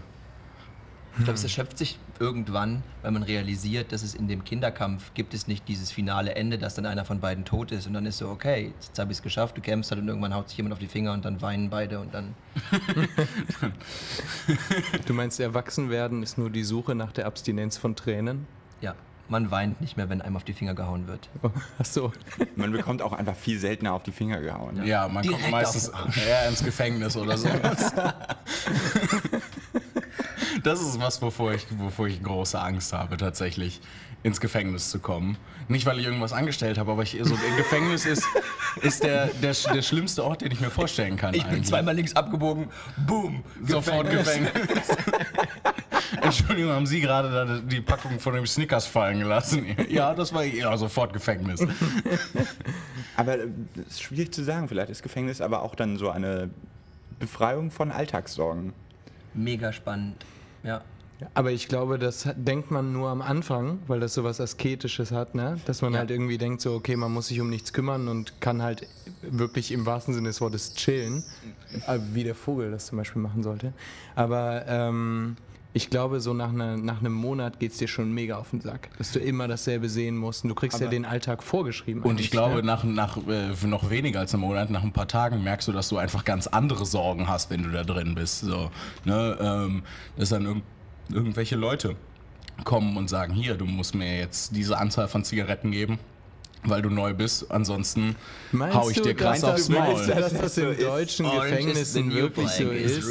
Ich 1.19 1.25
glaube, 1.25 1.39
es 1.39 1.45
erschöpft 1.45 1.79
sich 1.79 1.99
irgendwann, 2.21 2.83
weil 3.01 3.11
man 3.11 3.23
realisiert, 3.23 3.91
dass 3.91 4.03
es 4.03 4.15
in 4.15 4.29
dem 4.29 4.45
Kinderkampf 4.45 5.15
gibt 5.15 5.33
es 5.33 5.47
nicht 5.47 5.67
dieses 5.67 5.91
finale 5.91 6.35
Ende, 6.35 6.59
dass 6.59 6.75
dann 6.75 6.85
einer 6.85 7.07
von 7.07 7.21
beiden 7.21 7.47
tot 7.47 7.73
ist 7.73 7.87
und 7.87 7.95
dann 7.95 8.05
ist 8.05 8.19
so, 8.19 8.29
okay, 8.29 8.75
jetzt 8.79 8.99
habe 8.99 9.13
ich 9.13 9.19
es 9.19 9.23
geschafft, 9.23 9.57
du 9.57 9.63
kämpfst 9.63 9.91
halt 9.91 10.03
und 10.03 10.09
irgendwann 10.09 10.35
haut 10.35 10.49
sich 10.51 10.59
jemand 10.59 10.75
auf 10.75 10.79
die 10.79 10.89
Finger 10.89 11.15
und 11.15 11.25
dann 11.25 11.41
weinen 11.41 11.71
beide 11.71 12.01
und 12.01 12.13
dann... 12.13 12.35
Du 15.07 15.15
meinst, 15.15 15.41
erwachsen 15.41 15.89
werden 15.89 16.23
ist 16.23 16.37
nur 16.37 16.51
die 16.51 16.65
Suche 16.65 16.95
nach 16.95 17.13
der 17.13 17.27
Abstinenz 17.27 17.79
von 17.79 17.97
Tränen? 17.97 18.47
Ja, 19.27 19.31
man 19.31 19.51
weint 19.51 19.81
nicht 19.81 19.97
mehr, 19.97 20.09
wenn 20.09 20.23
einem 20.23 20.37
auf 20.37 20.45
die 20.45 20.53
Finger 20.53 20.75
gehauen 20.75 21.07
wird. 21.07 21.29
Oh, 21.43 21.51
ach 21.79 21.85
so. 21.85 22.13
Man 22.55 22.73
bekommt 22.73 23.03
auch 23.03 23.13
einfach 23.13 23.37
viel 23.37 23.59
seltener 23.59 23.93
auf 23.93 24.03
die 24.03 24.13
Finger 24.13 24.41
gehauen. 24.41 24.85
Ja, 24.85 25.09
man 25.09 25.23
Direkt 25.23 25.43
kommt 25.43 25.53
meistens 25.53 25.91
eher 26.27 26.49
ins 26.49 26.65
Gefängnis 26.65 27.17
oder 27.17 27.37
sowas. 27.37 27.93
Das 30.63 30.81
ist 30.81 30.99
was, 30.99 31.23
wovor 31.23 31.53
ich, 31.53 31.67
wovor 31.79 32.09
ich 32.09 32.21
große 32.23 32.59
Angst 32.59 32.93
habe, 32.93 33.17
tatsächlich 33.17 33.81
ins 34.23 34.41
Gefängnis 34.41 34.91
zu 34.91 34.99
kommen. 34.99 35.37
Nicht, 35.69 35.87
weil 35.87 35.99
ich 35.99 36.07
irgendwas 36.07 36.33
angestellt 36.33 36.79
habe, 36.79 36.93
aber 36.93 37.03
ich, 37.03 37.19
so, 37.23 37.35
ein 37.35 37.57
Gefängnis 37.57 38.07
ist, 38.07 38.25
ist 38.83 39.03
der, 39.03 39.27
der, 39.43 39.53
der 39.53 39.83
schlimmste 39.83 40.25
Ort, 40.25 40.43
den 40.43 40.53
ich 40.53 40.61
mir 40.61 40.71
vorstellen 40.71 41.17
kann. 41.17 41.35
Ich 41.35 41.43
bin 41.43 41.55
eigentlich. 41.55 41.69
zweimal 41.69 41.95
links 41.95 42.15
abgebogen, 42.15 42.69
boom, 43.07 43.43
Sofort 43.67 44.11
Gefängnis. 44.11 44.53
Entschuldigung, 46.23 46.73
haben 46.73 46.87
Sie 46.87 47.01
gerade 47.01 47.31
da 47.31 47.59
die 47.59 47.81
Packung 47.81 48.19
von 48.21 48.35
dem 48.35 48.47
Snickers 48.47 48.87
fallen 48.87 49.19
gelassen? 49.19 49.77
Ja, 49.89 50.15
das 50.15 50.33
war 50.33 50.45
ja 50.45 50.77
sofort 50.77 51.13
Gefängnis. 51.13 51.61
Aber 53.17 53.39
äh, 53.39 53.49
das 53.75 53.87
ist 53.87 54.03
schwierig 54.03 54.33
zu 54.33 54.45
sagen. 54.45 54.69
Vielleicht 54.69 54.91
ist 54.91 55.03
Gefängnis 55.03 55.41
aber 55.41 55.63
auch 55.63 55.75
dann 55.75 55.97
so 55.97 56.11
eine 56.11 56.51
Befreiung 57.19 57.71
von 57.71 57.91
Alltagssorgen. 57.91 58.73
Mega 59.35 59.73
spannend. 59.73 60.25
Ja. 60.63 60.83
Aber 61.35 61.51
ich 61.53 61.69
glaube, 61.69 61.99
das 61.99 62.29
denkt 62.37 62.71
man 62.71 62.93
nur 62.93 63.09
am 63.09 63.23
Anfang, 63.23 63.79
weil 63.87 64.01
das 64.01 64.15
so 64.15 64.23
was 64.25 64.41
Asketisches 64.41 65.13
hat, 65.13 65.35
ne? 65.35 65.59
Dass 65.65 65.81
man 65.83 65.93
Ja. 65.95 66.01
halt 66.01 66.11
irgendwie 66.11 66.39
denkt, 66.39 66.61
so, 66.61 66.75
okay, 66.75 66.97
man 66.97 67.13
muss 67.13 67.29
sich 67.29 67.41
um 67.41 67.49
nichts 67.49 67.73
kümmern 67.73 68.09
und 68.09 68.41
kann 68.41 68.63
halt 68.63 68.87
wirklich 69.23 69.73
im 69.73 69.87
wahrsten 69.87 70.13
Sinne 70.15 70.29
des 70.29 70.41
Wortes 70.41 70.75
chillen. 70.75 71.25
Äh, 71.87 71.99
Wie 72.13 72.25
der 72.25 72.35
Vogel 72.35 72.71
das 72.71 72.87
zum 72.87 72.99
Beispiel 72.99 73.23
machen 73.23 73.43
sollte. 73.43 73.73
Aber 74.15 74.65
ähm, 74.69 75.37
ich 75.73 75.91
glaube, 75.91 76.21
so 76.21 76.33
nach, 76.33 76.53
ne, 76.53 76.79
nach 76.79 77.01
einem 77.01 77.13
Monat 77.13 77.61
geht 77.61 77.73
es 77.73 77.79
dir 77.79 77.89
schon 77.89 78.11
mega 78.13 78.37
auf 78.39 78.51
den 78.51 78.63
Sack, 78.63 78.89
dass 78.97 79.13
du 79.13 79.19
immer 79.19 79.47
dasselbe 79.47 79.89
sehen 79.91 80.17
musst. 80.17 80.45
Und 80.45 80.49
du 80.49 80.55
kriegst 80.55 80.81
ja 80.81 80.87
Aber- 80.87 80.95
den 80.95 81.05
Alltag 81.05 81.43
vorgeschrieben. 81.43 82.03
Und 82.03 82.19
ich 82.21 82.31
glaube, 82.31 82.57
ne? 82.57 82.63
nach, 82.63 82.85
nach 82.85 83.19
äh, 83.27 83.53
noch 83.67 83.91
weniger 83.91 84.21
als 84.21 84.33
einem 84.35 84.43
Monat, 84.43 84.71
nach 84.71 84.83
ein 84.83 84.93
paar 84.93 85.09
Tagen 85.09 85.43
merkst 85.43 85.69
du, 85.69 85.73
dass 85.73 85.89
du 85.91 85.97
einfach 85.99 86.25
ganz 86.25 86.47
andere 86.47 86.87
Sorgen 86.87 87.29
hast, 87.29 87.51
wenn 87.51 87.63
du 87.63 87.71
da 87.71 87.85
drin 87.85 88.15
bist. 88.15 88.41
So, 88.41 88.71
ne? 89.05 89.37
ähm, 89.41 89.83
dass 90.17 90.31
dann 90.31 90.47
irg 90.47 90.63
irgendwelche 91.11 91.57
Leute 91.57 91.97
kommen 92.65 92.97
und 92.97 93.09
sagen, 93.09 93.35
hier, 93.35 93.55
du 93.57 93.67
musst 93.67 93.95
mir 93.95 94.19
jetzt 94.19 94.55
diese 94.57 94.79
Anzahl 94.79 95.09
von 95.09 95.25
Zigaretten 95.25 95.71
geben. 95.71 95.99
weil 96.65 96.83
du 96.83 96.91
neu 96.91 97.15
bist. 97.15 97.51
Ansonsten 97.53 98.17
Meinst 98.51 98.77
hau 98.77 98.91
ich 98.91 98.97
du, 98.97 99.03
dir 99.05 99.15
krass 99.15 99.45
aufs 99.45 99.69
Maul. 99.69 99.81
meinst 99.95 100.09
du, 100.09 100.15
dass 100.15 100.33
Dass 100.33 100.41
das 100.41 100.59
in 100.59 100.79
deutschen 100.79 101.31
Gefängnissen 101.31 102.13
wirklich 102.13 102.49
so 102.49 102.71
ist? 102.71 103.09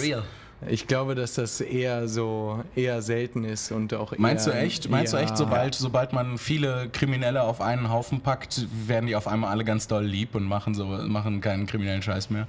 Ich 0.68 0.88
glaube, 0.88 1.16
dass 1.16 1.36
das 1.36 1.62
eher 1.62 2.08
so 2.08 2.64
eher 2.76 3.02
selten 3.02 3.44
ist 3.44 3.72
und 3.72 3.94
auch 3.94 4.12
eher, 4.14 4.20
Meinst 4.20 4.48
du 4.48 4.52
echt? 4.52 4.90
Meinst 4.90 5.14
du 5.14 5.18
echt, 5.18 5.38
sobald, 5.38 5.76
sobald 5.76 6.12
man 6.12 6.38
viele 6.38 6.90
Kriminelle 6.92 7.44
auf 7.44 7.62
einen 7.62 7.90
Haufen 7.92 8.22
packt, 8.22 8.66
werden 8.88 9.06
die 9.08 9.16
auf 9.16 9.28
einmal 9.28 9.52
alle 9.52 9.64
ganz 9.64 9.88
doll 9.88 10.04
lieb 10.06 10.34
und 10.34 10.44
machen 10.46 10.74
so 10.74 10.86
machen 10.86 11.40
keinen 11.40 11.66
kriminellen 11.68 12.02
Scheiß 12.02 12.30
mehr? 12.32 12.48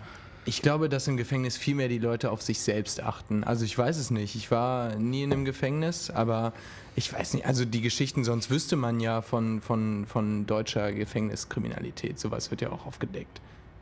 Ich 0.49 0.63
glaube, 0.63 0.89
dass 0.89 1.09
im 1.09 1.17
Gefängnis 1.17 1.57
viel 1.57 1.75
mehr 1.75 1.89
die 1.89 1.99
Leute 1.99 2.31
auf 2.31 2.41
sich 2.41 2.61
selbst 2.61 3.03
achten. 3.03 3.43
Also 3.45 3.65
ich 3.65 3.77
weiß 3.77 3.97
es 3.97 4.11
nicht. 4.11 4.37
Ich 4.37 4.51
war 4.53 4.95
nie 4.95 5.25
in 5.25 5.33
einem 5.33 5.45
Gefängnis, 5.45 6.09
aber 6.09 6.53
ich 6.95 7.13
weiß 7.13 7.35
nicht. 7.35 7.47
Also 7.47 7.65
die 7.65 7.81
Geschichten, 7.81 8.23
sonst 8.25 8.49
wüsste 8.49 8.77
man 8.77 9.01
ja 9.01 9.23
von, 9.23 9.61
von, 9.61 10.07
von 10.07 10.47
deutscher 10.47 10.93
Gefängniskriminalität. 10.93 12.19
Sowas 12.21 12.51
wird 12.53 12.61
ja 12.61 12.71
auch 12.71 12.87
aufgedeckt. 12.87 13.41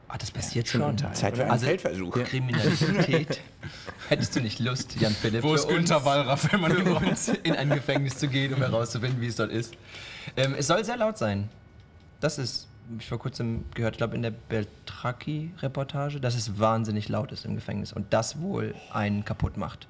Ah, 0.08 0.16
das 0.18 0.30
passiert 0.30 0.68
Schon 0.68 0.80
schon. 0.98 1.14
Zeit 1.14 1.36
für 1.36 1.42
einen 1.42 1.50
Also- 1.50 1.66
Feldversuch. 1.66 2.14
Kriminalität. 2.24 3.40
Hättest 4.08 4.34
du 4.36 4.40
nicht 4.40 4.58
Lust, 4.60 4.96
Jan 5.00 5.12
Philipp, 5.12 5.42
Wo 5.42 5.54
ist 5.54 5.62
für 5.62 5.68
uns- 5.68 5.76
Günther 5.90 6.04
Wallraff, 6.04 6.50
wenn 6.52 6.60
man 6.60 6.72
uns 6.82 7.28
in 7.42 7.54
ein 7.56 7.68
Gefängnis 7.70 8.16
zu 8.18 8.28
gehen, 8.28 8.54
um 8.54 8.60
herauszufinden, 8.60 9.20
wie 9.20 9.26
es 9.26 9.36
dort 9.36 9.50
ist. 9.50 9.74
Ähm, 10.36 10.54
es 10.56 10.66
soll 10.68 10.84
sehr 10.84 10.96
laut 10.96 11.18
sein. 11.18 11.48
Das 12.20 12.38
ist, 12.38 12.68
ich 12.98 13.06
vor 13.06 13.18
kurzem 13.18 13.64
gehört, 13.74 13.94
ich 13.94 13.98
glaube 13.98 14.14
in 14.14 14.22
der 14.22 14.30
Beltraki-Reportage, 14.30 16.20
dass 16.20 16.34
es 16.34 16.58
wahnsinnig 16.58 17.08
laut 17.08 17.32
ist 17.32 17.44
im 17.44 17.54
Gefängnis 17.54 17.92
und 17.92 18.12
das 18.12 18.40
wohl 18.40 18.74
einen 18.92 19.24
kaputt 19.24 19.56
macht. 19.56 19.88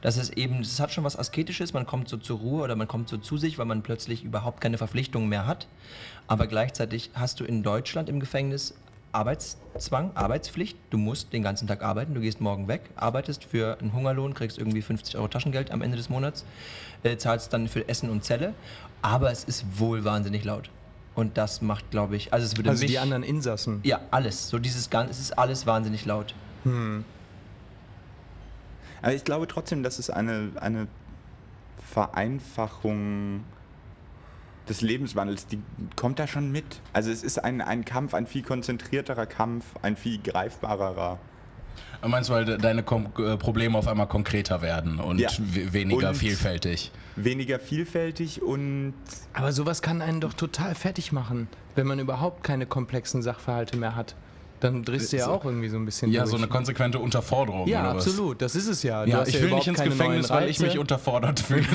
Das 0.00 0.16
ist 0.16 0.30
eben, 0.38 0.60
es 0.60 0.80
hat 0.80 0.90
schon 0.90 1.04
was 1.04 1.18
Asketisches, 1.18 1.74
man 1.74 1.86
kommt 1.86 2.08
so 2.08 2.16
zur 2.16 2.38
Ruhe 2.38 2.62
oder 2.62 2.74
man 2.74 2.88
kommt 2.88 3.08
so 3.10 3.18
zu 3.18 3.36
sich, 3.36 3.58
weil 3.58 3.66
man 3.66 3.82
plötzlich 3.82 4.24
überhaupt 4.24 4.60
keine 4.60 4.78
Verpflichtungen 4.78 5.28
mehr 5.28 5.46
hat. 5.46 5.68
Aber 6.26 6.46
gleichzeitig 6.46 7.10
hast 7.14 7.40
du 7.40 7.44
in 7.44 7.62
Deutschland 7.62 8.08
im 8.08 8.18
Gefängnis 8.18 8.74
Arbeitszwang, 9.12 10.12
Arbeitspflicht. 10.14 10.78
Du 10.90 10.96
musst 10.96 11.32
den 11.32 11.42
ganzen 11.42 11.66
Tag 11.66 11.82
arbeiten, 11.82 12.14
du 12.14 12.20
gehst 12.20 12.40
morgen 12.40 12.68
weg, 12.68 12.90
arbeitest 12.96 13.44
für 13.44 13.78
einen 13.80 13.92
Hungerlohn, 13.92 14.34
kriegst 14.34 14.56
irgendwie 14.56 14.82
50 14.82 15.16
Euro 15.16 15.28
Taschengeld 15.28 15.70
am 15.70 15.82
Ende 15.82 15.96
des 15.96 16.08
Monats, 16.08 16.44
äh, 17.02 17.16
zahlst 17.16 17.52
dann 17.52 17.68
für 17.68 17.88
Essen 17.88 18.08
und 18.08 18.24
Zelle. 18.24 18.54
Aber 19.02 19.30
es 19.30 19.44
ist 19.44 19.78
wohl 19.78 20.04
wahnsinnig 20.04 20.44
laut. 20.44 20.70
Und 21.14 21.36
das 21.36 21.60
macht, 21.60 21.90
glaube 21.90 22.16
ich, 22.16 22.32
also 22.32 22.46
es 22.46 22.56
würde 22.56 22.70
Also 22.70 22.82
mich... 22.82 22.90
die 22.90 22.98
anderen 22.98 23.22
Insassen. 23.22 23.80
ja, 23.82 24.00
alles. 24.10 24.48
So 24.48 24.58
dieses 24.58 24.90
Ganze, 24.90 25.10
es 25.12 25.20
ist 25.20 25.38
alles 25.38 25.66
wahnsinnig 25.66 26.06
laut. 26.06 26.34
Aber 29.02 29.14
ich 29.14 29.24
glaube 29.24 29.46
trotzdem, 29.48 29.82
dass 29.82 29.98
es 29.98 30.10
eine, 30.10 30.52
eine 30.60 30.86
Vereinfachung 31.92 33.44
des 34.68 34.80
Lebenswandels, 34.82 35.46
die 35.46 35.60
kommt 35.96 36.18
da 36.18 36.26
schon 36.26 36.52
mit. 36.52 36.80
Also 36.92 37.10
es 37.10 37.22
ist 37.24 37.38
ein, 37.38 37.60
ein 37.60 37.84
Kampf, 37.84 38.14
ein 38.14 38.26
viel 38.26 38.42
konzentrierterer 38.42 39.26
Kampf, 39.26 39.64
ein 39.82 39.96
viel 39.96 40.18
greifbarerer. 40.22 41.18
Meinst 42.06 42.30
du, 42.30 42.34
weil 42.34 42.44
de- 42.46 42.56
deine 42.58 42.82
Kom 42.82 43.08
äh, 43.18 43.36
Probleme 43.36 43.76
auf 43.76 43.86
einmal 43.86 44.06
konkreter 44.06 44.62
werden 44.62 45.00
und 45.00 45.18
Ja. 45.18 45.28
we- 45.38 45.72
weniger 45.72 46.08
Und- 46.10 46.14
vielfältig? 46.14 46.90
Weniger 47.16 47.58
vielfältig 47.58 48.40
und 48.42 48.94
Aber 49.34 49.52
sowas 49.52 49.82
kann 49.82 50.00
einen 50.00 50.20
doch 50.20 50.32
total 50.32 50.74
fertig 50.74 51.12
machen, 51.12 51.48
wenn 51.74 51.86
man 51.86 51.98
überhaupt 51.98 52.42
keine 52.42 52.64
komplexen 52.66 53.20
Sachverhalte 53.22 53.76
mehr 53.76 53.96
hat. 53.96 54.14
Dann 54.60 54.84
drehst 54.84 55.10
du 55.12 55.16
ja 55.16 55.26
auch 55.28 55.42
irgendwie 55.46 55.70
so 55.70 55.78
ein 55.78 55.86
bisschen 55.86 56.12
Ja, 56.12 56.20
durch. 56.20 56.32
so 56.32 56.36
eine 56.36 56.46
konsequente 56.46 56.98
Unterforderung 56.98 57.66
Ja, 57.66 57.80
oder 57.80 57.96
was? 57.96 58.06
absolut. 58.06 58.42
Das 58.42 58.54
ist 58.54 58.66
es 58.66 58.82
ja. 58.82 59.04
Du 59.06 59.10
Ja, 59.10 59.20
hast 59.20 59.28
ich 59.28 59.36
ja 59.36 59.40
will 59.42 59.54
nicht 59.54 59.66
ins 59.66 59.82
Gefängnis, 59.82 60.28
weil 60.28 60.50
ich 60.50 60.60
mich 60.60 60.78
unterfordert 60.78 61.40
fühle. 61.48 61.66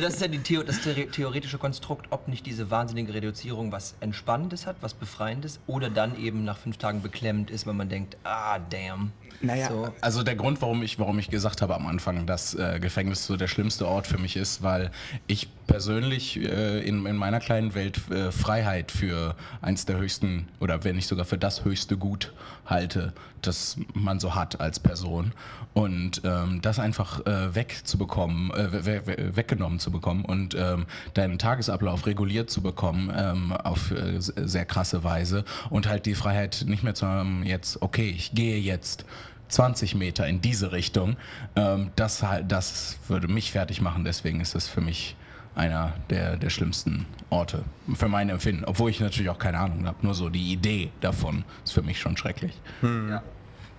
Das 0.00 0.14
ist 0.14 0.20
ja 0.22 0.28
die 0.28 0.38
Theo 0.38 0.62
das 0.62 0.82
the- 0.82 1.06
theoretische 1.12 1.58
Konstrukt, 1.58 2.06
ob 2.08 2.28
nicht 2.28 2.46
diese 2.46 2.70
wahnsinnige 2.70 3.12
Reduzierung 3.12 3.70
was 3.70 3.96
Entspannendes 4.00 4.66
hat, 4.66 4.76
was 4.80 4.94
Befreiendes 4.94 5.60
oder 5.66 5.90
dann 5.90 6.18
eben 6.18 6.44
nach 6.44 6.56
fünf 6.56 6.78
Tagen 6.78 7.02
beklemmend 7.02 7.50
ist, 7.50 7.66
weil 7.66 7.74
man 7.74 7.90
denkt, 7.90 8.16
ah, 8.24 8.58
damn. 8.58 9.12
Naja, 9.40 9.68
So. 9.68 9.92
Also 10.00 10.22
der 10.22 10.36
Grund, 10.36 10.60
warum 10.62 10.82
ich, 10.82 10.98
warum 10.98 11.18
ich 11.18 11.30
gesagt 11.30 11.62
habe 11.62 11.74
am 11.74 11.86
Anfang, 11.86 12.26
dass 12.26 12.54
äh, 12.54 12.78
Gefängnis 12.80 13.26
so 13.26 13.36
der 13.36 13.48
schlimmste 13.48 13.86
Ort 13.88 14.06
für 14.06 14.18
mich 14.18 14.36
ist, 14.36 14.62
weil 14.62 14.90
ich 15.26 15.48
persönlich 15.66 16.38
äh, 16.38 16.80
in, 16.80 17.06
in 17.06 17.16
meiner 17.16 17.40
kleinen 17.40 17.74
Welt 17.74 18.00
äh, 18.10 18.30
Freiheit 18.32 18.90
für 18.90 19.36
eins 19.60 19.86
der 19.86 19.98
höchsten 19.98 20.48
oder 20.60 20.84
wenn 20.84 20.96
nicht 20.96 21.08
sogar 21.08 21.24
für 21.24 21.38
das 21.38 21.64
höchste 21.64 21.96
Gut 21.96 22.32
halte, 22.66 23.12
das 23.40 23.76
man 23.94 24.20
so 24.20 24.34
hat 24.34 24.60
als 24.60 24.78
Person. 24.78 25.32
Und 25.74 26.20
ähm, 26.24 26.60
das 26.60 26.78
einfach 26.78 27.24
äh, 27.24 27.54
wegzubekommen, 27.54 28.50
äh, 28.50 28.84
we 28.84 29.06
we 29.06 29.36
weggenommen 29.36 29.78
zu 29.78 29.90
bekommen 29.90 30.24
und 30.24 30.54
ähm, 30.54 30.84
deinen 31.14 31.38
Tagesablauf 31.38 32.04
reguliert 32.04 32.50
zu 32.50 32.60
bekommen 32.60 33.10
ähm, 33.16 33.52
auf 33.52 33.90
äh, 33.90 34.18
sehr 34.18 34.66
krasse 34.66 35.02
Weise 35.02 35.44
und 35.70 35.88
halt 35.88 36.04
die 36.04 36.14
Freiheit 36.14 36.64
nicht 36.66 36.82
mehr 36.82 36.94
zu 36.94 37.06
haben, 37.06 37.42
jetzt, 37.44 37.80
okay, 37.80 38.10
ich 38.10 38.32
gehe 38.32 38.58
jetzt 38.58 39.06
20 39.52 39.94
Meter 39.94 40.26
in 40.26 40.40
diese 40.40 40.72
Richtung, 40.72 41.16
ähm, 41.56 41.90
das, 41.96 42.24
das 42.48 42.98
würde 43.08 43.28
mich 43.28 43.52
fertig 43.52 43.80
machen. 43.80 44.04
Deswegen 44.04 44.40
ist 44.40 44.54
es 44.54 44.68
für 44.68 44.80
mich 44.80 45.16
einer 45.54 45.92
der, 46.08 46.36
der 46.38 46.48
schlimmsten 46.50 47.04
Orte 47.28 47.62
für 47.94 48.08
mein 48.08 48.30
Empfinden. 48.30 48.64
Obwohl 48.64 48.90
ich 48.90 49.00
natürlich 49.00 49.28
auch 49.30 49.38
keine 49.38 49.58
Ahnung 49.58 49.86
habe. 49.86 49.98
Nur 50.02 50.14
so 50.14 50.30
die 50.30 50.52
Idee 50.52 50.90
davon 51.02 51.44
ist 51.64 51.72
für 51.72 51.82
mich 51.82 52.00
schon 52.00 52.16
schrecklich. 52.16 52.52
Ja. 52.82 53.22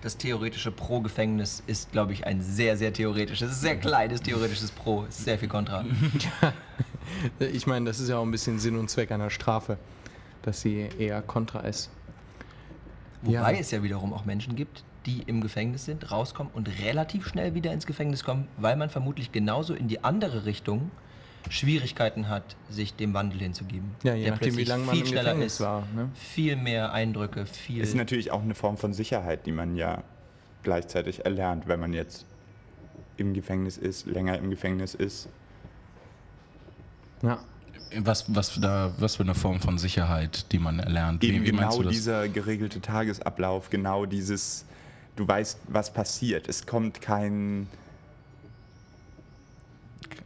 Das 0.02 0.16
theoretische 0.18 0.70
Pro-Gefängnis 0.70 1.62
ist, 1.66 1.90
glaube 1.90 2.12
ich, 2.12 2.26
ein 2.26 2.42
sehr, 2.42 2.76
sehr 2.76 2.92
theoretisches, 2.92 3.60
sehr 3.60 3.76
kleines 3.76 4.20
theoretisches 4.20 4.70
Pro. 4.70 5.04
Es 5.08 5.18
ist 5.18 5.24
sehr 5.24 5.38
viel 5.38 5.48
Kontra. 5.48 5.84
Ich 7.38 7.66
meine, 7.66 7.84
das 7.84 8.00
ist 8.00 8.08
ja 8.08 8.16
auch 8.16 8.22
ein 8.22 8.30
bisschen 8.30 8.58
Sinn 8.58 8.76
und 8.76 8.88
Zweck 8.88 9.12
einer 9.12 9.28
Strafe, 9.30 9.76
dass 10.42 10.62
sie 10.62 10.88
eher 10.98 11.20
kontra 11.22 11.60
ist. 11.60 11.90
Wobei 13.22 13.52
Ja. 13.54 13.60
es 13.60 13.70
ja 13.70 13.82
wiederum 13.82 14.12
auch 14.14 14.24
Menschen 14.24 14.56
gibt, 14.56 14.82
die 15.06 15.22
im 15.26 15.40
Gefängnis 15.40 15.84
sind, 15.84 16.10
rauskommen 16.10 16.52
und 16.54 16.68
relativ 16.82 17.26
schnell 17.26 17.54
wieder 17.54 17.72
ins 17.72 17.86
Gefängnis 17.86 18.24
kommen, 18.24 18.48
weil 18.56 18.76
man 18.76 18.90
vermutlich 18.90 19.32
genauso 19.32 19.74
in 19.74 19.88
die 19.88 20.02
andere 20.02 20.46
Richtung 20.46 20.90
Schwierigkeiten 21.50 22.28
hat, 22.28 22.56
sich 22.70 22.94
dem 22.94 23.12
Wandel 23.12 23.40
hinzugeben. 23.40 23.90
Ja, 24.02 24.14
je 24.14 24.24
Der 24.24 24.32
nachdem, 24.32 24.56
wie 24.56 24.64
lange 24.64 24.84
man 24.84 24.94
viel 24.94 25.04
im 25.04 25.10
schneller 25.10 25.30
Gefängnis 25.32 25.52
ist, 25.54 25.60
war. 25.60 25.86
Ne? 25.94 26.10
Viel 26.14 26.56
mehr 26.56 26.92
Eindrücke, 26.92 27.46
viel. 27.46 27.82
ist 27.82 27.94
natürlich 27.94 28.30
auch 28.30 28.42
eine 28.42 28.54
Form 28.54 28.76
von 28.76 28.94
Sicherheit, 28.94 29.46
die 29.46 29.52
man 29.52 29.76
ja 29.76 30.02
gleichzeitig 30.62 31.24
erlernt, 31.24 31.68
wenn 31.68 31.80
man 31.80 31.92
jetzt 31.92 32.24
im 33.16 33.34
Gefängnis 33.34 33.76
ist, 33.76 34.06
länger 34.06 34.38
im 34.38 34.50
Gefängnis 34.50 34.94
ist. 34.94 35.28
Ja. 37.22 37.38
Was, 37.96 38.34
was, 38.34 38.58
da, 38.60 38.92
was 38.98 39.16
für 39.16 39.22
eine 39.22 39.34
Form 39.34 39.60
von 39.60 39.78
Sicherheit, 39.78 40.50
die 40.50 40.58
man 40.58 40.80
erlernt? 40.80 41.22
Eben 41.22 41.42
wie, 41.42 41.46
wie 41.46 41.50
genau 41.52 41.76
du 41.76 41.84
das? 41.84 41.92
dieser 41.92 42.28
geregelte 42.28 42.80
Tagesablauf, 42.80 43.70
genau 43.70 44.04
dieses, 44.04 44.64
du 45.16 45.26
weißt, 45.26 45.58
was 45.68 45.92
passiert. 45.92 46.48
Es 46.48 46.66
kommt 46.66 47.00
kein. 47.00 47.68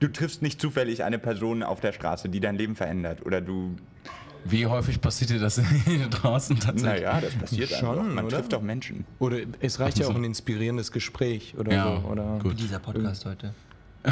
Du 0.01 0.09
triffst 0.09 0.43
nicht 0.43 0.61
zufällig 0.61 1.03
eine 1.05 1.19
Person 1.19 1.63
auf 1.63 1.81
der 1.81 1.93
Straße, 1.93 2.29
die 2.29 2.41
dein 2.41 2.57
Leben 2.57 2.77
verändert. 2.77 3.25
Oder 3.27 3.41
du. 3.41 3.77
Wie 4.45 4.67
häufig 4.67 5.01
passiert 5.01 5.31
dir 5.31 5.41
das 5.41 5.61
hier 5.85 6.07
draußen 6.09 6.61
tatsächlich? 6.61 7.03
Naja, 7.03 7.21
das 7.21 7.35
passiert 7.35 7.71
Schon, 7.71 7.99
einfach. 7.99 8.15
Man 8.15 8.27
oder? 8.27 8.37
trifft 8.37 8.53
doch 8.53 8.63
Menschen. 8.63 9.05
Oder 9.19 9.39
es 9.61 9.81
reicht 9.81 9.99
ja 9.99 10.07
auch 10.07 10.15
ein 10.15 10.25
inspirierendes 10.25 10.93
Gespräch 10.93 11.55
oder 11.59 11.73
Ja, 11.73 12.01
so. 12.01 12.09
Oder 12.09 12.39
gut. 12.43 12.59
Dieser 12.59 12.79
Podcast 12.79 13.27
heute. 13.27 13.53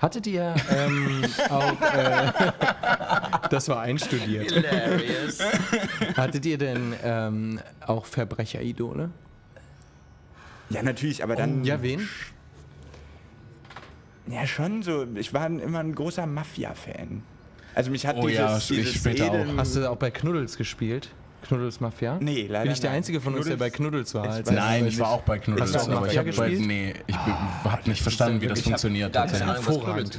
Hattet 0.00 0.26
ihr 0.26 0.54
ähm, 0.70 1.24
auch, 1.50 1.80
äh, 1.80 3.13
das 3.50 3.68
war 3.68 3.80
einstudiert, 3.80 4.50
Hilarious. 4.50 5.38
hattet 6.16 6.46
ihr 6.46 6.58
denn 6.58 6.94
ähm, 7.02 7.60
auch 7.86 8.06
Verbrecheridole? 8.06 9.10
Ja, 10.70 10.82
natürlich, 10.82 11.22
aber 11.22 11.36
dann. 11.36 11.64
Ja, 11.64 11.82
wen? 11.82 12.08
Ja, 14.26 14.46
schon 14.46 14.82
so. 14.82 15.06
Ich 15.14 15.34
war 15.34 15.46
immer 15.46 15.80
ein 15.80 15.94
großer 15.94 16.26
Mafia-Fan. 16.26 17.22
Also 17.74 17.90
mich 17.90 18.06
hat 18.06 18.16
Oh 18.16 18.26
dieses, 18.26 18.38
ja, 18.38 18.56
ich 18.56 18.68
dieses 18.68 18.94
später 18.94 19.30
auch. 19.30 19.56
Hast 19.56 19.76
du 19.76 19.90
auch 19.90 19.96
bei 19.96 20.10
Knuddels 20.10 20.56
gespielt? 20.56 21.10
Knuddels 21.44 21.80
Mafia? 21.80 22.18
Nee, 22.20 22.46
leider 22.48 22.64
Bin 22.64 22.72
ich 22.72 22.80
der 22.80 22.90
nein. 22.90 22.96
Einzige 22.98 23.20
von 23.20 23.34
uns, 23.34 23.46
der 23.46 23.56
bei 23.56 23.70
Knuddels 23.70 24.14
war? 24.14 24.40
Ich 24.40 24.46
Nein, 24.46 24.86
ich 24.86 24.98
war 24.98 25.10
auch 25.10 25.22
bei 25.22 25.38
Knuddels, 25.38 25.74
Hast 25.74 25.86
du 25.86 25.92
auch 25.92 25.96
aber 25.98 26.06
ich 26.08 26.16
Mafia 26.16 26.20
habe 26.32 26.32
bei, 26.36 26.48
gespielt? 26.50 26.66
nee, 26.68 26.94
ich 27.06 27.16
habe 27.16 27.88
nicht 27.88 28.02
verstanden, 28.02 28.40
wie 28.40 28.46
das 28.48 28.60
funktioniert 28.60 29.12
gar 29.12 29.26
keine. 29.26 29.44
Ahnung, 29.44 29.54
Hervorragend. 29.64 30.18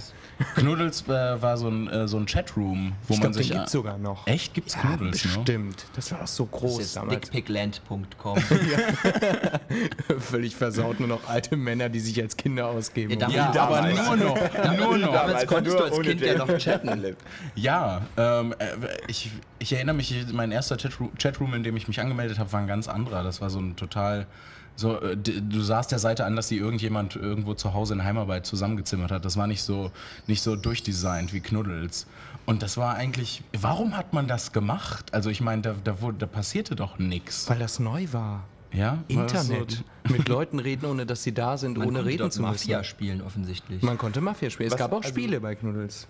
Knuddels 0.55 1.03
äh, 1.07 1.41
war 1.41 1.55
so 1.57 1.69
ein, 1.69 1.87
äh, 1.87 2.07
so 2.09 2.17
ein 2.17 2.25
Chatroom, 2.25 2.91
wo 3.07 3.13
Ich 3.13 3.19
man 3.21 3.31
glaube, 3.31 3.35
den 3.37 3.43
sich. 3.43 3.51
gibt 3.51 3.69
sogar 3.69 3.97
noch. 3.97 4.27
Echt? 4.27 4.53
Gibt's 4.53 4.73
Ja, 4.75 4.81
Knuddels, 4.81 5.23
ne? 5.25 5.31
bestimmt. 5.37 5.85
Das 5.95 6.11
war 6.11 6.19
doch 6.19 6.27
so 6.27 6.45
Das 6.51 6.59
groß 6.59 6.79
ist 6.81 6.95
damals. 6.97 7.21
dickpigland.com. 7.21 8.37
Völlig 10.19 10.55
versaut, 10.55 10.99
nur 10.99 11.07
noch 11.09 11.27
alte 11.29 11.55
Männer, 11.55 11.89
die 11.89 11.99
sich 11.99 12.21
als 12.21 12.35
Kinder 12.35 12.67
ausgeben. 12.67 13.17
Ja, 13.19 13.29
Ja, 13.29 13.51
aber 13.63 13.81
nur 13.87 14.15
noch. 14.17 14.35
Nur 14.77 14.97
noch. 14.97 15.13
Damals 15.13 15.47
konntest 15.47 15.79
du 15.79 15.83
als 15.83 15.99
Kind 16.01 16.21
ja 16.21 16.33
den- 16.33 16.37
noch 16.39 16.57
chatten. 16.57 17.15
Ja, 17.55 18.01
ähm, 18.17 18.53
äh, 18.59 18.65
ich, 19.07 19.31
Ich 19.59 19.71
erinnere 19.73 19.95
mich, 19.95 20.13
mein 20.33 20.51
erster 20.51 20.77
Chatroom, 20.77 21.53
in 21.53 21.63
dem 21.63 21.77
ich 21.77 21.87
mich 21.87 21.99
angemeldet 21.99 22.39
habe, 22.39 22.51
war 22.51 22.59
ein 22.59 22.67
ganz 22.67 22.87
anderer. 22.87 23.23
Das 23.23 23.41
war 23.41 23.49
so 23.49 23.59
ein 23.59 23.75
total. 23.75 24.27
So, 24.75 24.99
äh, 25.01 25.15
d- 25.15 25.41
du 25.41 25.61
sahst 25.61 25.91
der 25.91 25.99
Seite 25.99 26.25
an, 26.25 26.35
dass 26.35 26.49
die 26.49 26.57
irgendjemand 26.57 27.15
irgendwo 27.15 27.53
zu 27.53 27.73
Hause 27.73 27.93
in 27.93 28.03
Heimarbeit 28.03 28.45
zusammengezimmert 28.45 29.09
hat. 29.11 29.23
Das 29.23 29.37
war 29.37 29.47
nicht 29.47 29.61
so, 29.63 29.91
nicht 30.27 30.41
so 30.41 30.57
durchdesignt 30.57 31.31
wie 31.31 31.39
Knuddels. 31.39 32.07
Und 32.45 32.61
das 32.61 32.75
war 32.75 32.95
eigentlich. 32.95 33.41
Warum 33.57 33.95
hat 33.95 34.11
man 34.11 34.27
das 34.27 34.51
gemacht? 34.51 35.13
Also, 35.13 35.29
ich 35.29 35.39
meine, 35.39 35.61
da, 35.61 35.75
da, 35.83 36.01
wurde- 36.01 36.17
da 36.17 36.25
passierte 36.25 36.75
doch 36.75 36.99
nichts. 36.99 37.49
Weil 37.49 37.59
das 37.59 37.79
neu 37.79 38.07
war. 38.11 38.43
Ja? 38.73 38.97
Internet. 39.07 39.85
Mit 40.09 40.27
Leuten 40.27 40.59
reden, 40.59 40.85
ohne 40.85 41.05
dass 41.05 41.23
sie 41.23 41.33
da 41.33 41.57
sind, 41.57 41.77
Man 41.77 41.87
ohne 41.87 42.03
reden 42.03 42.29
zu 42.29 42.41
müssen. 42.41 42.51
Mafia 42.51 42.83
spielen 42.83 43.21
offensichtlich. 43.21 43.81
Man 43.81 43.97
konnte 43.97 44.19
Mafia 44.19 44.49
spielen. 44.49 44.67
Es 44.67 44.73
Was- 44.73 44.79
gab 44.79 44.91
auch 44.91 44.97
also- 44.97 45.07
Spiele 45.09 45.39
bei 45.39 45.55
Knuddels. 45.55 46.07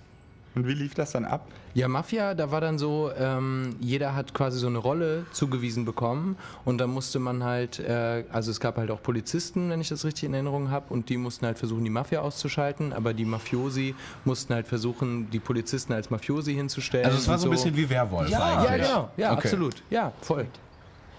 Und 0.55 0.67
wie 0.67 0.73
lief 0.73 0.93
das 0.93 1.11
dann 1.11 1.25
ab? 1.25 1.45
Ja, 1.73 1.89
Mafia, 1.89 2.33
da 2.33 2.49
war 2.49 2.61
dann 2.61 2.77
so, 2.79 3.11
ähm, 3.17 3.75
jeder 3.81 4.15
hat 4.15 4.33
quasi 4.33 4.57
so 4.57 4.67
eine 4.67 4.77
Rolle 4.77 5.25
zugewiesen 5.33 5.83
bekommen 5.83 6.37
und 6.63 6.77
dann 6.77 6.89
musste 6.89 7.19
man 7.19 7.43
halt, 7.43 7.79
äh, 7.79 8.23
also 8.31 8.51
es 8.51 8.61
gab 8.61 8.77
halt 8.77 8.89
auch 8.89 9.03
Polizisten, 9.03 9.69
wenn 9.69 9.81
ich 9.81 9.89
das 9.89 10.05
richtig 10.05 10.23
in 10.23 10.33
Erinnerung 10.33 10.71
habe, 10.71 10.85
und 10.93 11.09
die 11.09 11.17
mussten 11.17 11.45
halt 11.45 11.57
versuchen, 11.59 11.83
die 11.83 11.89
Mafia 11.89 12.21
auszuschalten, 12.21 12.93
aber 12.93 13.13
die 13.13 13.25
Mafiosi 13.25 13.93
mussten 14.23 14.53
halt 14.53 14.67
versuchen, 14.67 15.29
die 15.29 15.39
Polizisten 15.39 15.91
als 15.91 16.09
Mafiosi 16.09 16.53
hinzustellen. 16.53 17.05
Also, 17.05 17.17
es 17.17 17.27
war 17.27 17.37
so 17.37 17.47
ein 17.47 17.51
bisschen 17.51 17.75
wie 17.75 17.89
Werwolf 17.89 18.29
Ja, 18.29 18.39
Ja, 18.39 18.69
eigentlich. 18.69 18.87
genau, 18.87 19.09
ja, 19.17 19.33
Okay. 19.33 19.47
absolut, 19.47 19.83
ja, 19.89 20.13
voll. 20.21 20.47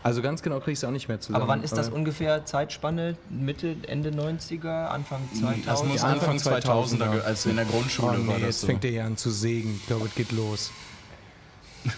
Also 0.06 0.22
ganz 0.22 0.42
genau 0.42 0.58
kriege 0.60 0.72
ich 0.72 0.78
es 0.78 0.84
auch 0.84 0.90
nicht 0.90 1.08
mehr 1.08 1.20
zusammen. 1.20 1.42
Aber 1.42 1.48
wann 1.48 1.62
ist 1.62 1.76
das 1.76 1.88
ungefähr 1.88 2.44
Zeitspanne? 2.44 3.16
Mitte, 3.28 3.76
Ende 3.88 4.10
90er, 4.10 4.86
Anfang 4.86 5.20
2000? 5.34 5.66
Das 5.66 5.82
muss 5.84 5.96
Ja, 6.02 6.08
Anfang 6.08 6.30
Anfang 6.36 6.54
2000er, 6.60 6.98
2000er. 7.02 7.20
als 7.22 7.46
in 7.46 7.56
der 7.56 7.66
Oh 7.68 7.72
Grundschule 7.72 8.18
nee, 8.18 8.26
war 8.28 8.34
das 8.34 8.42
jetzt 8.42 8.60
so. 8.60 8.66
fängt 8.68 8.84
er 8.84 8.90
ja 8.92 9.04
an 9.04 9.16
zu 9.16 9.30
sägen. 9.30 9.74
Ich 9.80 9.86
glaube, 9.86 10.06
es 10.06 10.14
geht 10.14 10.30
los. 10.32 10.70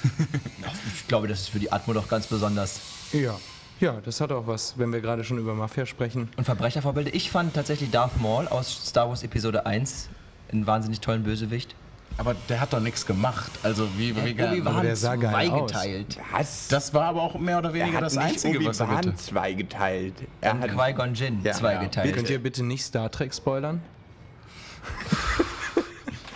Ich 0.95 1.07
glaube, 1.09 1.29
das 1.29 1.41
ist 1.41 1.49
für 1.49 1.59
die 1.59 1.73
Atmo 1.73 1.95
doch 1.95 2.09
ganz 2.09 2.27
besonders. 2.27 2.81
Ja, 3.13 3.39
ja, 3.81 4.01
das 4.05 4.21
hat 4.21 4.33
auch 4.33 4.47
was, 4.47 4.75
wenn 4.77 4.93
wir 4.93 5.01
gerade 5.01 5.25
schon 5.25 5.39
über 5.39 5.55
Mafia 5.55 5.87
sprechen. 5.87 6.29
Und 6.37 6.45
Verbrechervorbilder. 6.45 7.15
Ich 7.15 7.31
fand 7.31 7.55
tatsächlich 7.55 7.91
Darth 7.91 8.21
Maul 8.21 8.49
aus 8.49 8.87
Star 8.89 9.09
Wars 9.09 9.23
Episode 9.23 9.65
1 9.67 10.09
einen 10.53 10.67
wahnsinnig 10.67 11.01
tollen 11.01 11.23
Bösewicht. 11.23 11.75
Aber 12.19 12.35
der 12.49 12.61
hat 12.61 12.73
doch 12.73 12.81
nichts 12.81 13.07
gemacht. 13.07 13.53
Also 13.63 13.89
wie, 13.97 14.15
wie 14.25 14.35
der 14.35 14.97
sah 14.97 15.15
geil 15.15 15.51
aus. 15.51 15.71
zweigeteilt. 15.71 16.19
Was? 16.33 16.67
Das 16.69 16.93
war 16.93 17.05
aber 17.05 17.23
auch 17.23 17.39
mehr 17.39 17.59
oder 17.59 17.69
er 17.69 17.75
weniger 17.75 18.01
das 18.01 18.17
Einzige, 18.17 18.65
was 18.65 18.81
er 18.81 18.87
bitte. 18.89 19.15
zweigeteilt. 19.15 20.15
Er 20.41 20.55
Und 20.55 20.61
hat 20.61 20.71
Qui-Gon 20.73 21.15
Jinn 21.15 21.41
Ja, 21.45 21.53
zweigeteilt. 21.53 22.15
Könnt 22.15 22.29
ihr 22.29 22.43
bitte 22.43 22.65
nicht 22.65 22.85
Star 22.85 23.09
Trek 23.11 23.33
spoilern? 23.33 23.81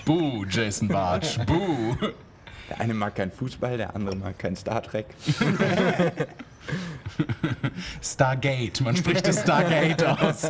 Buh, 0.04 0.44
Jason 0.48 0.88
Bartsch, 0.88 1.38
buh. 1.46 1.96
Der 2.68 2.80
eine 2.80 2.94
mag 2.94 3.14
keinen 3.14 3.30
Fußball, 3.30 3.76
der 3.76 3.94
andere 3.94 4.16
mag 4.16 4.38
kein 4.38 4.56
Star 4.56 4.82
Trek. 4.82 5.06
Stargate, 8.02 8.80
man 8.80 8.96
spricht 8.96 9.26
das 9.26 9.42
Stargate 9.42 10.04
aus. 10.04 10.48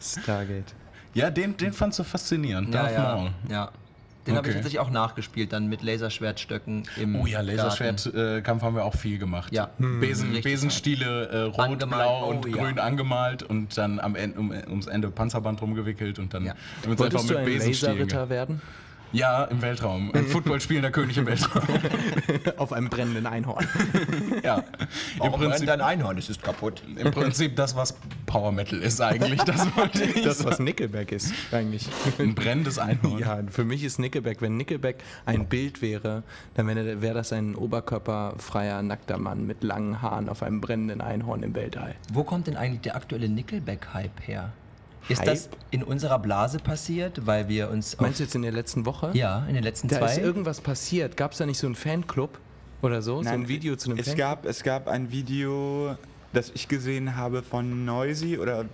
Stargate. 0.22 0.74
Ja, 1.16 1.30
den, 1.30 1.56
den 1.56 1.72
fandst 1.72 1.98
du 1.98 2.04
faszinierend. 2.04 2.72
ja, 2.74 2.82
Darth 2.82 2.92
ja, 2.92 3.14
Maul. 3.16 3.30
ja. 3.50 3.70
Den 4.26 4.34
habe 4.36 4.48
ich 4.48 4.54
Okay. 4.54 4.58
tatsächlich 4.58 4.80
auch 4.80 4.90
nachgespielt, 4.90 5.52
dann 5.52 5.68
mit 5.68 5.82
Laserschwertstöcken 5.82 6.82
im 7.00 7.14
Oh 7.14 7.26
ja. 7.26 7.40
Laserschwertkampf 7.42 8.60
haben 8.62 8.74
wir 8.74 8.84
auch 8.84 8.96
viel 8.96 9.18
gemacht. 9.18 9.52
Ja. 9.52 9.70
Besen, 9.78 10.30
Richtig 10.32 10.42
Besenstiele 10.52 11.28
äh, 11.28 11.38
rot, 11.42 11.58
Angemalt, 11.60 11.88
blau 12.02 12.26
oh 12.26 12.30
und 12.30 12.46
ja. 12.46 12.56
grün 12.62 12.78
angemalt 12.80 13.44
und 13.44 13.78
dann 13.78 14.00
am 14.00 14.16
Ende, 14.16 14.38
um, 14.40 14.50
ums 14.50 14.88
Ende 14.88 15.10
Panzerband 15.10 15.62
rumgewickelt 15.62 16.18
und 16.18 16.34
dann 16.34 16.44
Ja. 16.44 16.52
uns 16.52 16.60
einfach 16.86 16.98
Wolltest 16.98 17.30
du 17.30 17.34
mit 17.34 17.38
ein 17.38 17.44
Besenstielen. 17.46 17.94
Laserritter 17.98 18.28
werden? 18.28 18.62
Ja, 19.16 19.44
im 19.44 19.62
Weltraum. 19.62 20.12
Ein 20.14 20.26
Football 20.26 20.60
spielender 20.60 20.90
König 20.90 21.16
im 21.16 21.24
Weltraum. 21.24 21.62
Auf 22.58 22.74
einem 22.74 22.90
brennenden 22.90 23.26
Einhorn. 23.26 23.66
ja. 24.44 24.58
Im 24.58 24.64
Warum 25.16 25.40
Prinzip, 25.40 25.60
rennt 25.60 25.68
dein 25.68 25.80
Einhorn? 25.80 26.18
Es 26.18 26.28
ist 26.28 26.42
kaputt. 26.42 26.82
Im 26.96 27.10
Prinzip 27.12 27.56
das, 27.56 27.74
was 27.74 27.96
Power 28.26 28.52
Metal 28.52 28.78
ist 28.78 29.00
eigentlich. 29.00 29.40
Das 29.40 29.74
wollte 29.74 30.04
ich 30.04 30.22
Das, 30.22 30.44
was 30.44 30.58
Nickelback 30.58 31.12
ist, 31.12 31.32
eigentlich. 31.50 31.88
Ein 32.18 32.34
brennendes 32.34 32.78
Einhorn. 32.78 33.18
Ja, 33.18 33.40
für 33.48 33.64
mich 33.64 33.84
ist 33.84 33.98
Nickelback, 33.98 34.42
wenn 34.42 34.58
Nickelback 34.58 35.02
ein 35.24 35.46
Bild 35.46 35.80
wäre, 35.80 36.22
dann 36.52 36.66
wäre 36.66 37.00
wäre 37.00 37.14
das 37.14 37.32
ein 37.32 37.54
oberkörperfreier, 37.54 38.82
nackter 38.82 39.16
Mann 39.16 39.46
mit 39.46 39.62
langen 39.62 40.02
Haaren 40.02 40.28
auf 40.28 40.42
einem 40.42 40.60
brennenden 40.60 41.00
Einhorn 41.00 41.42
im 41.42 41.54
Weltall. 41.54 41.94
Wo 42.12 42.22
kommt 42.22 42.48
denn 42.48 42.56
eigentlich 42.56 42.82
der 42.82 42.96
aktuelle 42.96 43.30
Nickelback-Hype 43.30 44.26
her? 44.26 44.52
Ist 45.08 45.20
Hype? 45.20 45.26
das 45.28 45.48
in 45.70 45.82
unserer 45.82 46.18
Blase 46.18 46.58
passiert, 46.58 47.26
weil 47.26 47.48
wir 47.48 47.70
uns 47.70 47.96
Meinst 48.00 48.18
du 48.18 48.24
jetzt 48.24 48.34
in 48.34 48.42
der 48.42 48.52
letzten 48.52 48.86
Woche? 48.86 49.10
ja 49.14 49.44
in 49.48 49.54
den 49.54 49.62
letzten 49.64 49.88
Da 49.88 50.04
ist 50.04 50.14
zwei 50.16 50.22
irgendwas 50.22 50.60
passiert. 50.60 51.16
Gab 51.16 51.32
es 51.32 51.38
da 51.38 51.46
nicht 51.46 51.58
so 51.58 51.66
einen 51.66 51.76
Fanclub 51.76 52.38
oder 52.82 53.02
so? 53.02 53.22
so 53.22 53.28
ein 53.28 53.48
Video 53.48 53.76
zu 53.76 53.90
einem 53.90 53.98
es 53.98 54.06
Fanclub? 54.06 54.18
gab, 54.26 54.44
es 54.46 54.62
gab 54.64 54.88
ein 54.88 55.10
Video, 55.12 55.96
das 56.32 56.50
ich 56.54 56.66
gesehen 56.68 57.16
habe 57.16 57.42
von 57.42 57.84
Noisy 57.84 58.36
oder 58.36 58.64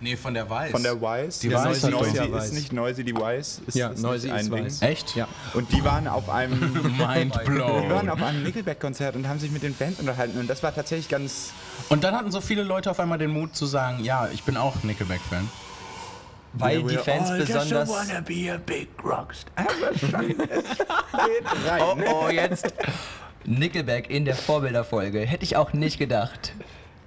Nee, 0.00 0.16
von 0.16 0.34
der 0.34 0.48
Weiß. 0.48 0.70
von 0.70 0.82
der 0.82 1.00
Wise. 1.00 1.40
Die 1.40 1.48
ist 1.48 1.56
hat 1.56 1.64
Noisy 1.64 1.90
doch- 1.90 2.02
ist 2.02 2.32
Weiß. 2.32 2.52
nicht 2.52 2.72
Noisy, 2.72 3.02
die 3.02 3.14
Wise 3.16 3.62
ist, 3.66 3.74
Ja, 3.74 3.88
ist 3.88 4.02
Noisy 4.02 4.28
ist 4.28 4.34
ein 4.34 4.50
Ding. 4.50 4.64
Weiß. 4.66 4.82
Echt? 4.82 5.16
Ja. 5.16 5.26
Und 5.54 5.72
die 5.72 5.82
waren 5.84 6.06
auf 6.06 6.28
einem 6.28 6.60
Mind 6.98 7.34
Die 7.34 7.38
waren 7.38 7.88
blown. 7.88 8.08
auf 8.10 8.22
einem 8.22 8.42
Nickelback-Konzert 8.44 9.16
und 9.16 9.26
haben 9.26 9.40
sich 9.40 9.50
mit 9.50 9.62
den 9.62 9.74
Fans 9.74 9.98
unterhalten 9.98 10.38
und 10.38 10.48
das 10.48 10.62
war 10.62 10.72
tatsächlich 10.74 11.08
ganz. 11.08 11.50
Und 11.88 12.04
dann 12.04 12.14
hatten 12.14 12.30
so 12.30 12.40
viele 12.42 12.62
Leute 12.62 12.90
auf 12.90 13.00
einmal 13.00 13.18
den 13.18 13.30
Mut 13.32 13.56
zu 13.56 13.64
sagen, 13.66 14.04
ja, 14.04 14.28
ich 14.32 14.42
bin 14.44 14.56
auch 14.58 14.82
Nickelback-Fan. 14.84 15.48
Weil 16.54 16.82
die 16.82 16.96
Fans 16.96 17.30
besonders 17.30 18.08
be 18.24 18.52
a 18.52 18.58
big 18.58 18.88
rockstar. 19.04 19.66
rein. 21.66 21.82
oh 21.82 21.96
oh 22.12 22.28
jetzt 22.30 22.72
Nickelback 23.44 24.10
in 24.10 24.24
der 24.24 24.34
Vorbilderfolge 24.34 25.20
hätte 25.20 25.44
ich 25.44 25.56
auch 25.56 25.72
nicht 25.72 25.98
gedacht 25.98 26.52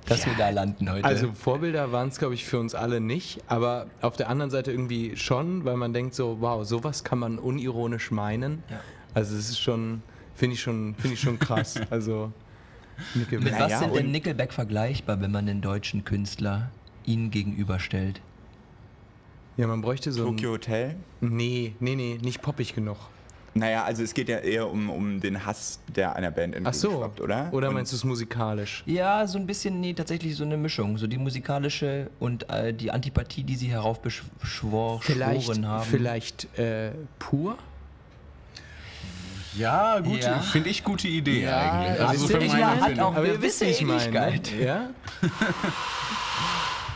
dass 0.06 0.26
wir 0.26 0.34
da 0.34 0.50
landen 0.50 0.92
heute 0.92 1.06
Also 1.06 1.32
Vorbilder 1.34 1.92
waren 1.92 2.10
es, 2.10 2.20
glaube 2.20 2.34
ich, 2.34 2.46
für 2.46 2.60
uns 2.60 2.76
alle 2.76 3.00
nicht, 3.00 3.42
aber 3.48 3.88
auf 4.02 4.18
der 4.18 4.30
anderen 4.30 4.52
Seite 4.52 4.72
irgendwie 4.72 5.16
schon, 5.16 5.66
weil 5.66 5.78
man 5.78 5.94
denkt 5.94 6.16
so, 6.16 6.38
wow, 6.42 6.66
sowas 6.66 7.04
kann 7.04 7.20
man 7.20 7.38
unironisch 7.40 8.12
meinen. 8.12 8.64
Ja. 8.70 8.80
Also 9.14 9.36
es 9.36 9.50
ist 9.50 9.60
schon, 9.60 10.02
finde 10.36 10.56
ich 10.56 10.62
schon, 10.62 10.96
finde 10.96 11.14
ich 11.16 11.22
schon 11.22 11.40
krass. 11.40 11.80
Also 11.90 12.32
Nickelback. 13.16 13.52
mit 13.52 13.54
was 13.54 13.60
Naja, 13.60 13.80
sind 13.80 13.96
denn 13.96 14.12
Nickelback 14.12 14.54
vergleichbar 14.54 15.22
wenn 15.22 15.32
man 15.32 15.46
den 15.46 15.62
deutschen 15.62 16.04
Künstler 16.04 16.70
ihnen 17.06 17.32
gegenüberstellt 17.32 18.22
Ja, 19.58 19.68
man 19.68 19.82
bräuchte 19.82 20.12
so 20.12 20.26
Tokyo 20.26 20.52
Hotel. 20.52 20.96
Nee, 21.20 21.76
nee, 21.80 21.96
nee, 21.96 22.18
nicht 22.22 22.42
poppig 22.42 22.74
genug. 22.74 22.98
Naja, 23.54 23.84
also 23.84 24.02
es 24.02 24.14
geht 24.14 24.30
ja 24.30 24.38
eher 24.38 24.70
um, 24.70 24.90
um 24.90 25.20
den 25.20 25.46
Hass, 25.46 25.80
der 25.94 26.16
einer 26.16 26.32
Band 26.32 26.56
Ach 26.64 26.74
so, 26.74 26.88
entgegenschwappt, 26.88 27.20
oder? 27.22 27.50
Oder 27.52 27.68
Und 27.68 27.74
meinst 27.74 27.92
du 27.92 27.98
es 27.98 28.06
musikalisch? 28.06 28.82
Ja, 28.86 29.28
so 29.28 29.38
ein 29.38 29.46
bisschen, 29.46 29.82
nee, 29.82 29.94
tatsächlich 29.94 30.38
so 30.38 30.46
eine 30.46 30.56
Mischung. 30.56 30.98
So 30.98 31.06
die 31.06 31.18
musikalische 31.18 32.10
und 32.20 32.50
äh, 32.50 32.74
die 32.74 32.92
Antipathie, 32.92 33.44
die 33.44 33.56
sie 33.58 33.68
heraufbeschworen 33.68 35.02
Vielleicht, 35.02 35.62
haben. 35.66 35.84
vielleicht 35.86 36.58
äh, 36.58 36.92
pur? 37.20 37.58
Ja, 39.58 40.00
gute, 40.00 40.20
Ja. 40.28 40.40
finde 40.40 40.70
ich 40.70 40.82
gute 40.86 41.10
Idee 41.10 41.42
Ja, 41.44 41.72
eigentlich. 41.72 42.08
Also 42.08 42.26
ist 42.28 42.32
für 42.32 42.40
meine 42.40 42.82
hat 42.82 43.00
auch- 43.00 43.18
wissen 43.42 43.68
meine. 43.86 44.02
Ähnlichkeit. 44.06 44.50
Ja? 44.58 44.90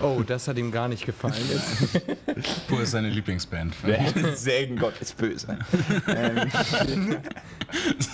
Oh, 0.01 0.21
das 0.25 0.47
hat 0.47 0.57
ihm 0.57 0.71
gar 0.71 0.87
nicht 0.87 1.05
gefallen. 1.05 1.33
Jetzt. 1.49 2.67
Pur 2.67 2.81
ist 2.81 2.91
seine 2.91 3.09
Lieblingsband. 3.09 3.73
Sägen 4.33 4.77
Gott 4.77 4.99
ist 5.01 5.17
böse. 5.17 5.57
ähm, 6.07 6.49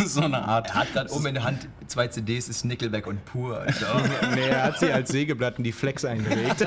so 0.05 0.21
eine 0.21 0.43
Art. 0.43 0.69
Er 0.69 0.75
hat 0.75 0.93
gerade 0.93 1.11
oben 1.11 1.27
in 1.27 1.33
der 1.35 1.43
Hand 1.43 1.67
zwei 1.87 2.07
CDs, 2.07 2.49
ist 2.49 2.65
Nickelback 2.65 3.07
und 3.07 3.23
Pur. 3.25 3.65
Nee, 4.35 4.47
er 4.47 4.63
hat 4.63 4.79
sie 4.79 4.91
als 4.91 5.11
Sägeblatt 5.11 5.57
in 5.57 5.63
die 5.63 5.71
Flex 5.71 6.05
eingelegt. 6.05 6.65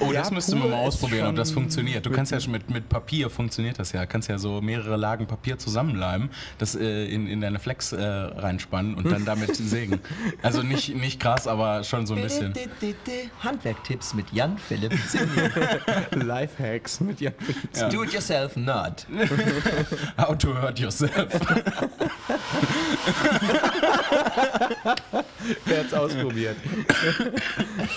Oh, 0.00 0.12
Ja, 0.12 0.28
das 0.28 0.30
wir 0.30 0.60
pur 0.60 0.70
mal 0.70 0.76
ausprobieren, 0.78 1.28
ob 1.28 1.36
das 1.36 1.50
funktioniert. 1.50 2.04
Du 2.04 2.10
kannst 2.10 2.32
ja 2.32 2.40
schon 2.40 2.52
mit, 2.52 2.70
mit 2.70 2.88
Papier 2.88 3.30
funktioniert 3.30 3.78
das 3.78 3.92
ja. 3.92 4.06
Kannst 4.06 4.28
ja 4.28 4.38
so 4.38 4.60
mehrere 4.60 4.96
Lagen 4.96 5.26
Papier 5.26 5.58
zusammenleimen, 5.58 6.30
das 6.58 6.74
äh, 6.74 7.06
in, 7.06 7.26
in 7.26 7.40
deine 7.40 7.58
Flex 7.58 7.92
äh, 7.92 8.02
reinspannen 8.02 8.94
und 8.94 9.10
dann 9.10 9.24
damit 9.24 9.56
sägen. 9.56 10.00
Also 10.42 10.62
nicht, 10.62 10.94
nicht 10.94 11.20
krass, 11.20 11.46
aber 11.46 11.84
schon 11.84 12.06
so 12.06 12.14
ein 12.14 12.22
bisschen. 12.22 12.52
Handwerktipps 13.44 14.14
mit 14.14 14.32
Jan 14.32 14.58
Philipp 14.58 14.92
Zimmer. 15.08 15.50
Lifehacks 16.12 17.00
mit 17.00 17.20
Jan 17.20 17.34
Philipp. 17.38 17.76
Ja. 17.76 17.88
Do 17.88 18.02
it 18.02 18.12
yourself 18.12 18.56
not. 18.56 19.06
How 20.18 20.36
to 20.36 20.54
hurt 20.54 20.78
yourself. 20.78 21.28
Wer 25.66 25.78
hat's 25.84 25.94
ausprobiert? 25.94 26.56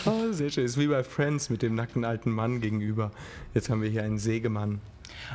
oh, 0.06 0.32
sehr 0.32 0.50
schön. 0.50 0.66
Ist 0.66 0.78
wie 0.78 0.88
bei 0.88 1.04
Friends 1.04 1.50
mit 1.50 1.62
dem 1.62 1.76
nackten 1.76 2.04
alten 2.06 2.32
Mann 2.32 2.62
gegenüber. 2.62 3.12
Jetzt 3.54 3.70
haben 3.70 3.82
wir 3.82 3.90
hier 3.90 4.04
einen 4.04 4.20
Sägemann. 4.20 4.82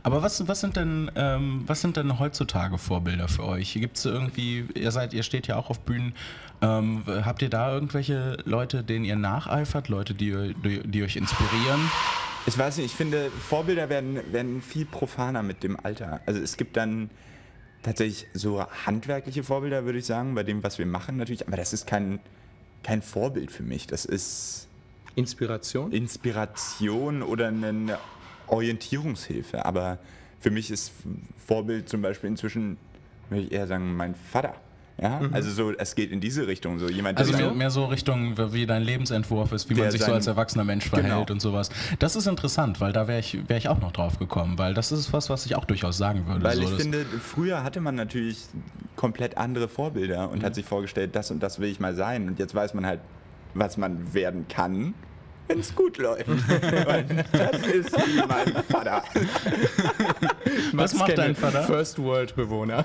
Aber 0.02 0.22
was, 0.22 0.46
was, 0.48 0.60
sind 0.60 0.76
denn, 0.76 1.10
ähm, 1.14 1.64
was 1.66 1.80
sind 1.80 1.96
denn 1.96 2.18
heutzutage 2.18 2.78
Vorbilder 2.78 3.28
für 3.28 3.44
euch? 3.44 3.74
Gibt 3.74 3.96
es 3.96 4.04
irgendwie, 4.04 4.66
ihr 4.74 4.90
seid, 4.90 5.14
ihr 5.14 5.22
steht 5.22 5.46
ja 5.46 5.56
auch 5.56 5.70
auf 5.70 5.80
Bühnen, 5.80 6.14
ähm, 6.60 7.02
habt 7.06 7.42
ihr 7.42 7.50
da 7.50 7.72
irgendwelche 7.72 8.38
Leute, 8.44 8.84
denen 8.84 9.04
ihr 9.04 9.16
nacheifert, 9.16 9.88
Leute, 9.88 10.14
die, 10.14 10.54
die, 10.64 10.80
die 10.86 11.02
euch 11.02 11.16
inspirieren? 11.16 11.80
ich 12.46 12.58
weiß 12.58 12.78
nicht, 12.78 12.86
ich 12.86 12.94
finde, 12.94 13.30
Vorbilder 13.30 13.88
werden, 13.88 14.20
werden 14.32 14.62
viel 14.62 14.84
profaner 14.84 15.42
mit 15.42 15.62
dem 15.62 15.78
Alter. 15.78 16.20
Also 16.26 16.40
es 16.40 16.56
gibt 16.56 16.76
dann 16.76 17.10
tatsächlich 17.82 18.26
so 18.34 18.64
handwerkliche 18.86 19.44
Vorbilder, 19.44 19.84
würde 19.84 19.98
ich 19.98 20.06
sagen, 20.06 20.34
bei 20.34 20.42
dem, 20.42 20.62
was 20.62 20.78
wir 20.78 20.86
machen 20.86 21.16
natürlich. 21.16 21.46
Aber 21.46 21.56
das 21.56 21.72
ist 21.72 21.86
kein, 21.86 22.20
kein 22.82 23.02
Vorbild 23.02 23.50
für 23.52 23.62
mich. 23.62 23.86
Das 23.86 24.04
ist 24.04 24.68
Inspiration? 25.14 25.92
Inspiration 25.92 27.22
oder 27.22 27.48
eine 27.48 27.98
Orientierungshilfe. 28.52 29.64
Aber 29.64 29.98
für 30.40 30.50
mich 30.50 30.70
ist 30.70 30.92
Vorbild 31.46 31.88
zum 31.88 32.02
Beispiel 32.02 32.30
inzwischen, 32.30 32.76
würde 33.30 33.44
ich 33.44 33.52
eher 33.52 33.66
sagen, 33.66 33.96
mein 33.96 34.14
Vater. 34.14 34.54
Ja, 35.00 35.20
also 35.32 35.50
so, 35.50 35.72
es 35.76 35.94
geht 35.94 36.12
in 36.12 36.20
diese 36.20 36.46
Richtung. 36.46 36.78
So 36.78 36.88
jemand, 36.88 37.18
Also 37.18 37.32
mehr, 37.32 37.50
mehr 37.52 37.70
so 37.70 37.86
Richtung, 37.86 38.36
wie 38.52 38.66
dein 38.66 38.82
Lebensentwurf 38.82 39.50
ist, 39.52 39.68
wie 39.70 39.74
man 39.74 39.90
sich 39.90 40.02
so 40.02 40.12
als 40.12 40.26
erwachsener 40.26 40.64
Mensch 40.64 40.88
verhält 40.88 41.08
Genau. 41.10 41.32
und 41.32 41.40
sowas. 41.40 41.70
Das 41.98 42.14
ist 42.14 42.26
interessant, 42.26 42.78
weil 42.80 42.92
da 42.92 43.08
wäre 43.08 43.18
ich, 43.18 43.48
wär 43.48 43.56
ich 43.56 43.68
auch 43.68 43.80
noch 43.80 43.90
drauf 43.92 44.18
gekommen, 44.18 44.58
weil 44.58 44.74
das 44.74 44.92
ist 44.92 45.12
was, 45.12 45.30
was 45.30 45.46
ich 45.46 45.56
auch 45.56 45.64
durchaus 45.64 45.96
sagen 45.96 46.26
würde. 46.28 46.44
Weil 46.44 46.56
so, 46.56 46.62
ich 46.64 46.70
finde, 46.70 47.04
früher 47.06 47.64
hatte 47.64 47.80
man 47.80 47.94
natürlich 47.94 48.44
komplett 48.94 49.38
andere 49.38 49.66
Vorbilder 49.66 50.30
und 50.30 50.44
hat 50.44 50.54
sich 50.54 50.66
vorgestellt, 50.66 51.16
das 51.16 51.30
und 51.30 51.42
das 51.42 51.58
will 51.58 51.70
ich 51.70 51.80
mal 51.80 51.94
sein. 51.94 52.28
Und 52.28 52.38
jetzt 52.38 52.54
weiß 52.54 52.74
man 52.74 52.84
halt, 52.86 53.00
was 53.54 53.78
man 53.78 54.12
werden 54.14 54.46
kann, 54.46 54.94
wenn 55.48 55.61
es 55.61 55.74
gut 55.74 55.98
läuft. 55.98 56.28
und 56.28 56.42
das 57.33 57.66
ist 57.66 57.92
wie 57.96 58.22
mein 58.26 58.62
Vater. 58.68 59.02
was 60.72 60.94
macht 60.94 61.18
dein 61.18 61.35
Vater? 61.35 61.62
First 61.64 61.98
World 61.98 62.35
Bewohner. 62.37 62.85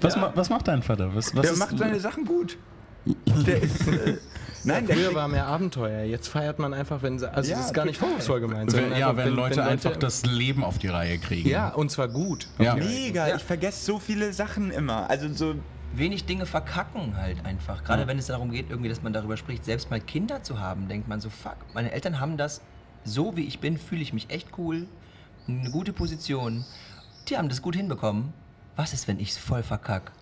Was, 0.00 0.16
ma 0.16 0.32
was 0.34 0.50
macht 0.50 0.68
dein 0.68 0.82
Vater? 0.82 1.14
Was, 1.14 1.34
was 1.34 1.42
Der 1.42 1.52
ist- 1.52 1.58
macht 1.58 1.78
seine 1.78 2.00
Sachen 2.00 2.24
gut. 2.24 2.56
Der 3.46 3.62
ist. 3.62 3.86
Äh, 3.86 4.16
nein, 4.64 4.84
der 4.86 4.96
Früher 4.96 5.14
war 5.14 5.28
mehr 5.28 5.46
Abenteuer. 5.46 6.02
Jetzt 6.02 6.26
feiert 6.26 6.58
man 6.58 6.74
einfach, 6.74 7.02
wenn 7.02 7.20
sie. 7.20 7.32
Also 7.32 7.50
Ja, 7.52 7.58
das 7.58 7.66
ist 7.66 7.72
gar 7.74 7.84
nicht 7.84 7.98
vorwurfsvoll 7.98 8.40
gemeint. 8.40 8.72
wenn, 8.72 8.90
ja, 8.96 9.10
einfach, 9.10 9.24
wenn, 9.26 9.34
Leute 9.34 9.62
einfach 9.62 9.96
das 9.96 10.24
Leben 10.26 10.64
auf 10.64 10.78
die 10.78 10.88
Reihe 10.88 11.18
kriegen. 11.18 11.48
Ja, 11.48 11.68
und 11.68 11.90
zwar 11.92 12.08
gut. 12.08 12.48
Ja. 12.58 12.74
Mega, 12.74 13.28
Ja. 13.28 13.36
ich 13.36 13.44
vergesse 13.44 13.84
so 13.84 14.00
viele 14.00 14.32
Sachen 14.32 14.72
immer. 14.72 15.08
Also 15.08 15.32
so. 15.32 15.54
Wenig 15.94 16.24
Dinge 16.24 16.46
verkacken 16.46 17.16
halt 17.16 17.44
einfach. 17.44 17.84
Gerade 17.84 18.06
wenn 18.06 18.18
es 18.18 18.26
darum 18.26 18.50
geht, 18.50 18.70
irgendwie, 18.70 18.88
dass 18.88 19.02
man 19.02 19.12
darüber 19.12 19.36
spricht, 19.36 19.64
selbst 19.64 19.90
mal 19.90 20.00
Kinder 20.00 20.42
zu 20.42 20.58
haben, 20.60 20.88
denkt 20.88 21.08
man 21.08 21.20
so, 21.20 21.30
fuck, 21.30 21.56
meine 21.74 21.92
Eltern 21.92 22.20
haben 22.20 22.36
das, 22.36 22.60
so 23.04 23.36
wie 23.36 23.44
ich 23.44 23.60
bin, 23.60 23.78
fühle 23.78 24.02
ich 24.02 24.12
mich 24.12 24.30
echt 24.30 24.48
cool, 24.58 24.86
eine 25.48 25.70
gute 25.70 25.92
Position. 25.92 26.64
Die 27.28 27.36
haben 27.36 27.48
das 27.48 27.62
gut 27.62 27.76
hinbekommen. 27.76 28.32
Was 28.74 28.92
ist, 28.92 29.08
wenn 29.08 29.18
ich 29.20 29.30
es 29.30 29.38
voll 29.38 29.62
verkack? 29.62 30.12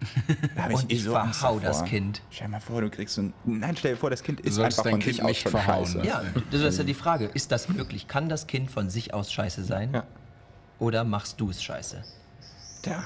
Da 0.54 0.64
hab 0.64 0.70
eh 0.70 0.74
Und 0.74 0.92
ich 0.92 1.08
Angst 1.08 1.40
verhau 1.40 1.58
das. 1.58 1.84
Kind. 1.84 2.20
Stell 2.30 2.46
dir 2.46 2.52
mal 2.52 2.60
vor, 2.60 2.80
du 2.80 2.90
kriegst 2.90 3.14
so 3.14 3.22
ein. 3.22 3.32
Nein, 3.44 3.76
stell 3.76 3.92
dir 3.92 3.96
vor, 3.96 4.10
das 4.10 4.22
Kind 4.22 4.40
ist 4.40 4.54
sollst 4.54 4.78
einfach 4.78 4.90
dein 4.90 4.92
von 4.94 5.00
Kind 5.00 5.16
sich 5.16 5.24
aus 5.24 5.36
schon 5.38 5.50
verhauen. 5.50 5.86
scheiße. 5.86 6.06
Ja, 6.06 6.22
das 6.50 6.60
ist 6.60 6.78
ja 6.78 6.84
die 6.84 6.94
Frage. 6.94 7.26
Ist 7.32 7.50
das 7.52 7.68
möglich? 7.68 8.06
Kann 8.06 8.28
das 8.28 8.46
Kind 8.46 8.70
von 8.70 8.90
sich 8.90 9.14
aus 9.14 9.32
scheiße 9.32 9.64
sein? 9.64 9.94
Ja. 9.94 10.04
Oder 10.78 11.04
machst 11.04 11.40
du 11.40 11.50
es 11.50 11.62
scheiße? 11.62 12.02
Tja. 12.82 13.04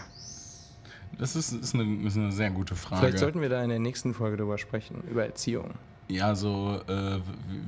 Das 1.18 1.34
ist, 1.36 1.52
ist, 1.52 1.74
eine, 1.74 2.06
ist 2.06 2.16
eine 2.16 2.32
sehr 2.32 2.50
gute 2.50 2.74
Frage. 2.76 3.00
Vielleicht 3.06 3.18
sollten 3.18 3.40
wir 3.40 3.48
da 3.48 3.62
in 3.62 3.70
der 3.70 3.78
nächsten 3.80 4.14
Folge 4.14 4.36
drüber 4.36 4.56
sprechen, 4.58 5.02
über 5.10 5.24
Erziehung. 5.24 5.70
Ja, 6.10 6.34
so, 6.34 6.80
äh, 6.88 7.18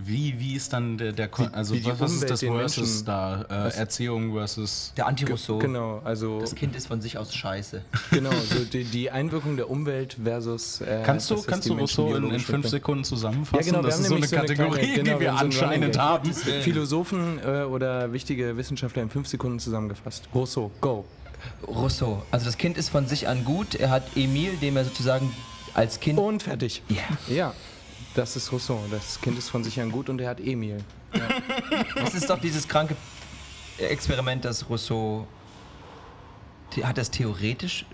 wie, 0.02 0.34
wie 0.38 0.54
ist 0.54 0.72
dann 0.72 0.96
der, 0.96 1.12
der 1.12 1.28
Kon- 1.28 1.52
also 1.52 1.74
wie 1.74 1.84
was, 1.84 2.00
was 2.00 2.12
ist 2.14 2.30
das 2.30 2.40
Versus 2.40 2.88
Menschen- 3.04 3.04
da? 3.04 3.42
Äh, 3.68 3.76
Erziehung 3.76 4.32
versus. 4.32 4.94
Der 4.96 5.08
Anti-Rousseau. 5.08 5.58
Genau, 5.58 6.00
also 6.04 6.40
Das 6.40 6.54
Kind 6.54 6.74
ist 6.74 6.86
von 6.86 7.02
sich 7.02 7.18
aus 7.18 7.34
scheiße. 7.34 7.82
genau, 8.12 8.30
so 8.30 8.64
die, 8.64 8.84
die 8.84 9.10
Einwirkung 9.10 9.56
der 9.58 9.68
Umwelt 9.68 10.16
versus. 10.24 10.80
Äh, 10.80 11.02
Kannst 11.04 11.30
du, 11.30 11.42
kannst 11.42 11.68
du 11.68 11.74
Rousseau 11.74 12.14
in, 12.14 12.30
in 12.30 12.40
fünf? 12.40 12.66
Sekunden 12.66 13.04
zusammenfassen? 13.04 13.62
Ja, 13.62 13.72
genau, 13.72 13.86
das 13.86 14.00
ist 14.00 14.06
so 14.08 14.14
eine 14.14 14.26
so 14.26 14.36
eine 14.36 14.46
Kategorie, 14.46 14.78
kleine- 14.78 14.92
genau, 14.94 15.02
die 15.02 15.10
wir 15.10 15.20
wir 15.20 15.38
haben 15.38 15.52
so 15.52 15.60
einen 15.66 15.84
anscheinend 15.92 15.98
haben. 15.98 16.32
Philosophen 16.62 17.40
äh, 17.44 17.64
oder 17.64 18.10
wichtige 18.14 18.56
Wissenschaftler 18.56 19.02
in 19.02 19.10
fünf 19.10 19.26
Sekunden 19.28 19.58
zusammengefasst. 19.58 20.30
Rousseau, 20.34 20.70
go. 20.80 21.04
Rousseau. 21.66 22.22
Also 22.30 22.46
das 22.46 22.58
Kind 22.58 22.76
ist 22.76 22.88
von 22.88 23.06
sich 23.06 23.28
an 23.28 23.44
gut. 23.44 23.74
Er 23.74 23.90
hat 23.90 24.16
Emil, 24.16 24.56
dem 24.56 24.76
er 24.76 24.84
sozusagen 24.84 25.34
als 25.74 26.00
Kind. 26.00 26.18
Und 26.18 26.42
fertig. 26.42 26.82
Ja. 26.88 27.34
Ja, 27.34 27.54
das 28.14 28.36
ist 28.36 28.52
Rousseau. 28.52 28.80
Das 28.90 29.20
Kind 29.20 29.38
ist 29.38 29.48
von 29.48 29.64
sich 29.64 29.80
an 29.80 29.90
gut 29.90 30.08
und 30.08 30.20
er 30.20 30.30
hat 30.30 30.40
Emil. 30.40 30.78
Das 31.94 32.14
ist 32.14 32.30
doch 32.30 32.40
dieses 32.40 32.66
kranke 32.68 32.96
Experiment, 33.78 34.44
das 34.44 34.68
Rousseau. 34.68 35.26
Hat 36.82 36.98
das 36.98 37.10
theoretisch 37.10 37.84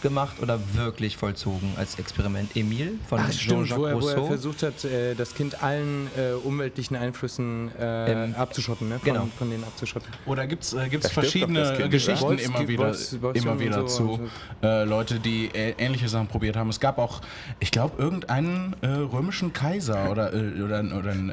durchgemacht 0.00 0.40
oder 0.40 0.58
wirklich 0.74 1.16
vollzogen 1.16 1.72
als 1.76 1.98
Experiment? 1.98 2.56
Emil 2.56 2.98
von 3.08 3.20
Jean-Jacques 3.30 3.70
er, 3.70 3.78
wo 3.78 3.84
er 3.86 3.92
Rousseau? 3.94 4.26
versucht 4.26 4.62
hat, 4.62 4.84
äh, 4.84 5.14
das 5.14 5.34
Kind 5.34 5.62
allen 5.62 6.08
äh, 6.16 6.32
umweltlichen 6.32 6.96
Einflüssen 6.96 7.70
äh, 7.78 8.00
Ähm, 8.24 8.34
abzuschotten, 8.34 8.88
ne? 8.88 8.98
Von, 8.98 9.04
genau. 9.12 9.28
von 9.38 9.50
denen 9.50 9.64
abzuschotten. 9.64 10.08
Oder 10.26 10.46
gibt 10.46 10.62
es 10.64 10.72
äh, 10.72 10.88
gibt's 10.88 11.10
verschiedene 11.10 11.74
Kind, 11.76 11.90
Geschichten 11.90 12.24
oder? 12.24 12.42
immer 12.42 12.58
Wolfs- 12.58 12.68
wieder, 12.68 12.84
Wolfs- 12.84 13.22
Wolfs- 13.22 13.42
immer 13.42 13.60
wieder 13.60 13.88
so, 13.88 14.16
zu 14.16 14.30
äh, 14.66 14.84
Leute, 14.84 15.20
die 15.20 15.46
äh, 15.54 15.74
ähnliche 15.78 16.08
Sachen 16.08 16.28
probiert 16.28 16.56
haben? 16.56 16.70
Es 16.70 16.80
gab 16.80 16.98
auch, 16.98 17.20
ich 17.58 17.70
glaube, 17.70 18.00
irgendeinen 18.02 18.74
äh, 18.80 18.86
römischen 18.88 19.52
Kaiser 19.52 20.10
oder, 20.10 20.32
äh, 20.32 20.62
oder, 20.62 20.82
oder 20.96 21.10
ein, 21.10 21.30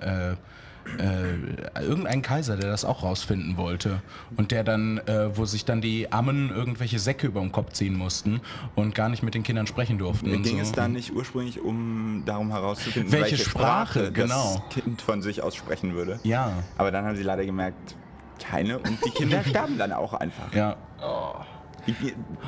äh, 0.98 1.82
irgendein 1.84 2.22
Kaiser, 2.22 2.56
der 2.58 2.70
das 2.70 2.86
auch 2.86 3.04
rausfinden 3.04 3.58
wollte 3.58 4.02
und 4.38 4.52
der 4.52 4.64
dann, 4.64 4.98
äh, 5.00 5.36
wo 5.38 5.46
sich 5.46 5.66
dann 5.66 5.82
die 5.82 6.12
Ammen 6.12 6.50
irgendwelche 6.50 7.00
Säcke 7.00 7.28
über 7.28 7.42
den 7.42 7.52
Kopf 7.52 7.74
ziehen 7.74 7.96
mussten 7.96 8.42
und 8.76 8.96
gar 8.96 9.10
nicht 9.10 9.24
mit 9.24 9.34
den 9.36 9.44
Kindern 9.44 9.68
sprechen 9.68 9.98
durften. 9.98 10.34
und 10.34 10.44
Ging 10.44 10.58
so. 10.58 10.62
es 10.64 10.72
da 10.72 10.88
nicht 10.88 11.14
ursprünglich 11.14 11.60
um 11.62 12.24
darum 12.26 12.52
herauszufinden, 12.52 13.12
Welche 13.12 13.32
welche, 13.32 13.44
Sprache, 13.50 14.00
Sprache, 14.00 14.12
genau. 14.12 14.64
das 14.70 14.74
Kind 14.84 15.02
von 15.02 15.22
sich 15.22 15.44
aus 15.44 15.56
sprechen 15.56 15.94
würde? 15.94 16.20
Ja, 16.24 16.52
Aber 16.78 16.92
dann 16.92 17.06
haben 17.06 17.16
sie 17.16 17.24
leider 17.24 17.46
gemerkt, 17.46 17.96
keine 18.40 18.80
und 18.80 19.04
die 19.06 19.10
Kinder 19.12 19.44
sterben 19.48 19.78
dann 19.78 19.92
auch 19.92 20.14
einfach. 20.14 20.54
ja. 20.54 20.76
Die- 21.00 21.57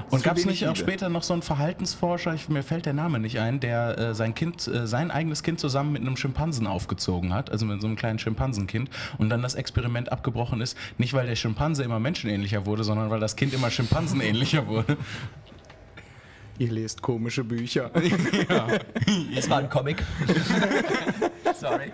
Und 0.10 0.24
gab 0.24 0.38
es 0.38 0.46
nicht 0.46 0.68
auch 0.68 0.76
später 0.76 1.10
noch 1.10 1.24
so 1.24 1.34
einen 1.34 1.42
Verhaltensforscher, 1.42 2.34
ich, 2.34 2.50
mir 2.50 2.64
fällt 2.64 2.86
der 2.86 2.94
Name 2.94 3.20
nicht 3.20 3.40
ein, 3.40 3.60
der 3.60 3.98
äh, 3.98 4.16
sein 4.16 4.36
Kind, 4.36 4.68
äh, 4.68 4.88
sein 4.88 5.12
eigenes 5.12 5.44
Kind 5.44 5.60
zusammen 5.60 5.94
mit 5.94 6.02
einem 6.02 6.18
Schimpansen 6.18 6.68
aufgezogen 6.68 7.34
hat, 7.34 7.52
also 7.52 7.66
mit 7.66 7.82
so 7.82 7.88
einem 7.88 7.96
kleinen 7.96 8.20
Schimpansenkind, 8.20 8.90
und 9.18 9.30
dann 9.30 9.42
das 9.42 9.56
Experiment 9.56 10.12
abgebrochen 10.12 10.62
ist, 10.62 10.78
nicht 10.98 11.14
weil 11.14 11.28
der 11.28 11.36
Schimpanse 11.36 11.84
immer 11.84 12.00
menschenähnlicher 12.00 12.66
wurde, 12.66 12.84
sondern 12.84 13.10
weil 13.10 13.20
das 13.20 13.36
Kind 13.36 13.54
immer 13.54 13.72
schimpansenähnlicher 13.72 14.68
wurde. 14.68 14.98
Ihr 16.58 16.72
lest 16.72 17.02
komische 17.02 17.44
Bücher. 17.44 17.92
Das 19.34 19.50
war 19.50 19.60
ein 19.60 19.70
Comic. 19.70 20.04
Sorry. 21.60 21.92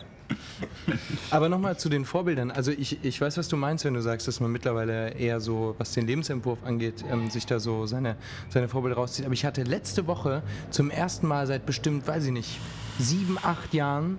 Aber 1.30 1.50
nochmal 1.50 1.78
zu 1.78 1.90
den 1.90 2.06
Vorbildern. 2.06 2.52
Also 2.52 2.72
ich, 2.72 3.04
ich 3.04 3.20
weiß, 3.20 3.38
was 3.38 3.48
du 3.48 3.58
meinst, 3.58 3.86
wenn 3.86 3.94
du 3.94 4.02
sagst, 4.02 4.28
dass 4.28 4.40
man 4.40 4.52
mittlerweile 4.52 5.12
eher 5.12 5.40
so, 5.40 5.76
was 5.78 5.94
den 5.94 6.08
Lebensentwurf 6.08 6.60
angeht, 6.64 7.04
ähm, 7.12 7.30
sich 7.30 7.46
da 7.46 7.60
so 7.60 7.86
seine, 7.86 8.16
seine 8.50 8.68
Vorbilder 8.68 8.96
rauszieht. 8.96 9.26
Aber 9.26 9.34
ich 9.34 9.46
hatte 9.46 9.64
letzte 9.64 10.08
Woche 10.08 10.42
zum 10.72 10.90
ersten 10.90 11.28
Mal 11.28 11.48
seit 11.48 11.66
bestimmt, 11.66 12.08
weiß 12.08 12.26
ich 12.26 12.32
nicht, 12.32 12.60
sieben, 13.00 13.38
acht 13.42 13.74
Jahren 13.74 14.18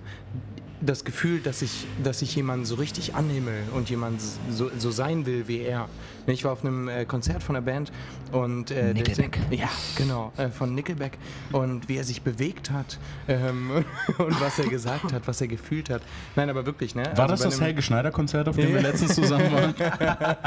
das 0.79 1.03
Gefühl, 1.03 1.39
dass 1.39 1.61
ich, 1.61 1.87
dass 2.03 2.21
ich 2.21 2.35
jemanden 2.35 2.65
so 2.65 2.75
richtig 2.75 3.15
annehme 3.15 3.51
und 3.73 3.89
jemand 3.89 4.21
so, 4.51 4.69
so 4.77 4.91
sein 4.91 5.25
will 5.25 5.47
wie 5.47 5.61
er. 5.61 5.89
Ich 6.27 6.43
war 6.43 6.51
auf 6.51 6.63
einem 6.63 6.87
äh, 6.87 7.05
Konzert 7.05 7.41
von 7.41 7.55
einer 7.55 7.65
Band 7.65 7.91
und 8.31 8.69
äh, 8.71 8.93
der- 8.93 8.93
Nickelback. 8.93 9.39
ja, 9.49 9.69
genau, 9.95 10.31
äh, 10.37 10.49
von 10.49 10.75
Nickelback 10.75 11.17
und 11.51 11.87
wie 11.89 11.97
er 11.97 12.03
sich 12.03 12.21
bewegt 12.21 12.69
hat 12.69 12.99
ähm, 13.27 13.71
und 14.17 14.39
was 14.41 14.59
er 14.59 14.67
gesagt 14.67 15.13
hat, 15.13 15.23
was 15.27 15.41
er 15.41 15.47
gefühlt 15.47 15.89
hat. 15.89 16.01
Nein, 16.35 16.49
aber 16.49 16.65
wirklich, 16.65 16.95
ne? 16.95 17.03
War 17.15 17.29
Also 17.29 17.43
das 17.45 17.53
das 17.55 17.61
Helge 17.61 17.81
Schneider-Konzert, 17.81 18.47
auf 18.49 18.55
dem 18.57 18.73
wir 18.73 18.81
letztens 18.81 19.15
zusammen 19.15 19.51
waren? 19.51 19.73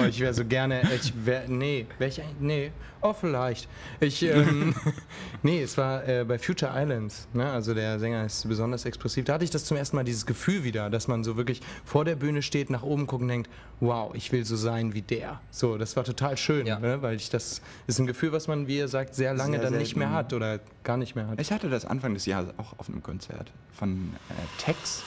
Oh, 0.00 0.04
ich 0.06 0.20
wäre 0.20 0.34
so 0.34 0.44
gerne. 0.44 0.82
Ich 0.94 1.12
wär, 1.24 1.44
nee, 1.48 1.86
wär 1.98 2.08
ich. 2.08 2.20
Nee. 2.40 2.70
Oh, 3.00 3.12
vielleicht. 3.12 3.68
Ich, 4.00 4.22
ähm, 4.24 4.74
nee, 5.42 5.62
es 5.62 5.76
war 5.78 6.06
äh, 6.06 6.24
bei 6.24 6.38
Future 6.38 6.72
Islands. 6.74 7.28
Ne? 7.32 7.48
Also 7.48 7.74
der 7.74 7.98
Sänger 7.98 8.24
ist 8.24 8.48
besonders 8.48 8.84
expressiv. 8.84 9.24
Da 9.24 9.34
hatte 9.34 9.44
ich 9.44 9.50
das 9.50 9.64
zum 9.64 9.76
ersten 9.76 9.96
Mal 9.96 10.04
dieses 10.04 10.26
Gefühl 10.26 10.64
wieder, 10.64 10.90
dass 10.90 11.06
man 11.08 11.22
so 11.24 11.36
wirklich 11.36 11.60
vor 11.84 12.04
der 12.04 12.16
Bühne 12.16 12.42
steht, 12.42 12.70
nach 12.70 12.82
oben 12.82 13.06
guckt 13.06 13.22
und 13.22 13.28
denkt, 13.28 13.48
wow, 13.80 14.12
ich 14.14 14.32
will 14.32 14.44
so 14.44 14.56
sein 14.56 14.94
wie 14.94 15.02
der. 15.02 15.27
So, 15.50 15.78
das 15.78 15.96
war 15.96 16.04
total 16.04 16.36
schön, 16.36 16.66
Ja. 16.66 16.78
ne? 16.78 17.02
weil 17.02 17.16
ich 17.16 17.30
das 17.30 17.60
ist 17.86 17.98
ein 17.98 18.06
Gefühl, 18.06 18.32
was 18.32 18.48
man, 18.48 18.66
wie 18.66 18.78
ihr 18.78 18.88
sagt, 18.88 19.14
sehr 19.14 19.34
lange 19.34 19.58
Sehr 19.58 19.70
dann 19.70 19.78
nicht 19.78 19.96
mehr 19.96 20.08
selten. 20.08 20.18
hat 20.18 20.32
oder 20.32 20.60
gar 20.84 20.96
nicht 20.96 21.14
mehr 21.16 21.26
hat. 21.28 21.40
Ich 21.40 21.50
hatte 21.52 21.68
das 21.68 21.84
Anfang 21.84 22.14
des 22.14 22.26
Jahres 22.26 22.50
auch 22.58 22.78
auf 22.78 22.88
einem 22.88 23.02
Konzert 23.02 23.52
von 23.72 24.12
äh, 24.30 24.34
Tex, 24.62 25.02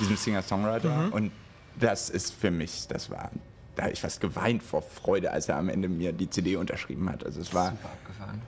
diesem 0.00 0.16
Singer-Songwriter. 0.16 1.10
Und 1.12 1.32
das 1.78 2.10
ist 2.10 2.32
für 2.34 2.50
mich, 2.50 2.86
das 2.88 3.10
war, 3.10 3.30
da 3.76 3.84
habe 3.84 3.92
ich 3.92 4.00
fast 4.00 4.20
geweint 4.20 4.62
vor 4.62 4.82
Freude, 4.82 5.30
als 5.32 5.48
er 5.48 5.56
am 5.56 5.68
Ende 5.68 5.88
mir 5.88 6.12
die 6.12 6.28
CD 6.30 6.56
unterschrieben 6.56 7.08
hat. 7.10 7.24
Also 7.24 7.40
es 7.40 7.52
war, 7.54 7.68
Abgefahren. 7.68 8.40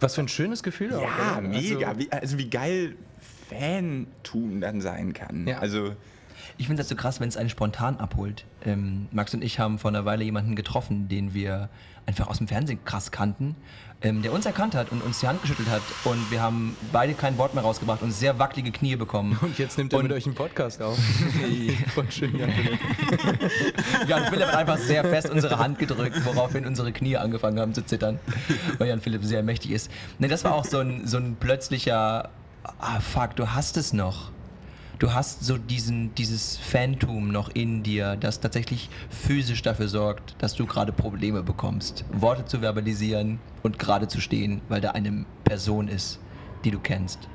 Was 0.00 0.14
für 0.16 0.22
ein 0.22 0.28
schönes 0.28 0.62
Gefühl 0.62 0.94
auch. 0.94 1.02
ja, 1.02 1.38
oder? 1.38 1.40
mega. 1.48 1.88
Also, 1.88 2.00
wie, 2.00 2.12
also 2.12 2.38
wie 2.38 2.50
geil 2.50 2.96
Fantum 3.48 4.60
dann 4.60 4.80
sein 4.80 5.12
kann. 5.12 5.46
Ja. 5.46 5.58
Also 5.58 5.94
Ich 6.58 6.66
finde 6.66 6.80
das 6.82 6.88
so 6.88 6.96
krass, 6.96 7.20
wenn 7.20 7.28
es 7.28 7.36
einen 7.36 7.48
spontan 7.50 7.98
abholt. 7.98 8.44
Ähm, 8.64 9.08
Max 9.12 9.32
und 9.34 9.42
ich 9.42 9.58
haben 9.58 9.78
vor 9.78 9.90
einer 9.90 10.04
Weile 10.04 10.24
jemanden 10.24 10.56
getroffen, 10.56 11.08
den 11.08 11.34
wir 11.34 11.68
einfach 12.04 12.26
aus 12.26 12.38
dem 12.38 12.48
Fernsehen 12.48 12.84
krass 12.84 13.12
kannten, 13.12 13.54
ähm, 14.02 14.22
der 14.22 14.32
uns 14.32 14.44
erkannt 14.44 14.74
hat 14.74 14.90
und 14.90 15.02
uns 15.04 15.20
die 15.20 15.28
Hand 15.28 15.40
geschüttelt 15.42 15.70
hat. 15.70 15.82
Und 16.02 16.32
wir 16.32 16.42
haben 16.42 16.76
beide 16.90 17.14
kein 17.14 17.38
Wort 17.38 17.54
mehr 17.54 17.62
rausgebracht 17.62 18.02
und 18.02 18.10
sehr 18.10 18.40
wackelige 18.40 18.72
Knie 18.72 18.96
bekommen. 18.96 19.38
Und 19.40 19.56
jetzt 19.58 19.78
nimmt 19.78 19.92
er 19.92 20.00
Und- 20.00 20.06
mit 20.08 20.12
euch 20.12 20.26
einen 20.26 20.34
Podcast 20.34 20.82
auf. 20.82 20.98
Voll 21.94 22.10
schön, 22.10 22.36
ja. 22.36 22.46
Jan 24.08 24.24
Philipp 24.24 24.46
hat 24.48 24.56
einfach 24.56 24.78
sehr 24.78 25.04
fest 25.04 25.30
unsere 25.30 25.58
Hand 25.58 25.78
gedrückt, 25.78 26.20
woraufhin 26.24 26.66
unsere 26.66 26.90
Knie 26.92 27.16
angefangen 27.16 27.60
haben 27.60 27.72
zu 27.72 27.84
zittern, 27.86 28.18
weil 28.78 28.88
Jan 28.88 29.00
Philipp 29.00 29.22
sehr 29.24 29.44
mächtig 29.44 29.70
ist. 29.70 29.88
Ne, 30.18 30.26
das 30.26 30.42
war 30.42 30.54
auch 30.54 30.64
so 30.64 30.78
ein, 30.80 31.06
so 31.06 31.18
ein 31.18 31.36
plötzlicher, 31.38 32.30
ah 32.80 32.98
fuck, 32.98 33.36
du 33.36 33.52
hast 33.54 33.76
es 33.76 33.92
noch. 33.92 34.31
Du 35.02 35.12
hast 35.12 35.42
so 35.42 35.58
diesen, 35.58 36.14
dieses 36.14 36.56
Phantom 36.56 37.26
noch 37.26 37.48
in 37.56 37.82
dir, 37.82 38.14
das 38.14 38.38
tatsächlich 38.38 38.88
physisch 39.10 39.60
dafür 39.60 39.88
sorgt, 39.88 40.36
dass 40.38 40.54
du 40.54 40.64
gerade 40.64 40.92
Probleme 40.92 41.42
bekommst, 41.42 42.04
Worte 42.12 42.44
zu 42.44 42.60
verbalisieren 42.60 43.40
und 43.64 43.80
gerade 43.80 44.06
zu 44.06 44.20
stehen, 44.20 44.60
weil 44.68 44.80
da 44.80 44.92
eine 44.92 45.26
Person 45.42 45.88
ist, 45.88 46.20
die 46.64 46.70
du 46.70 46.78
kennst. 46.78 47.28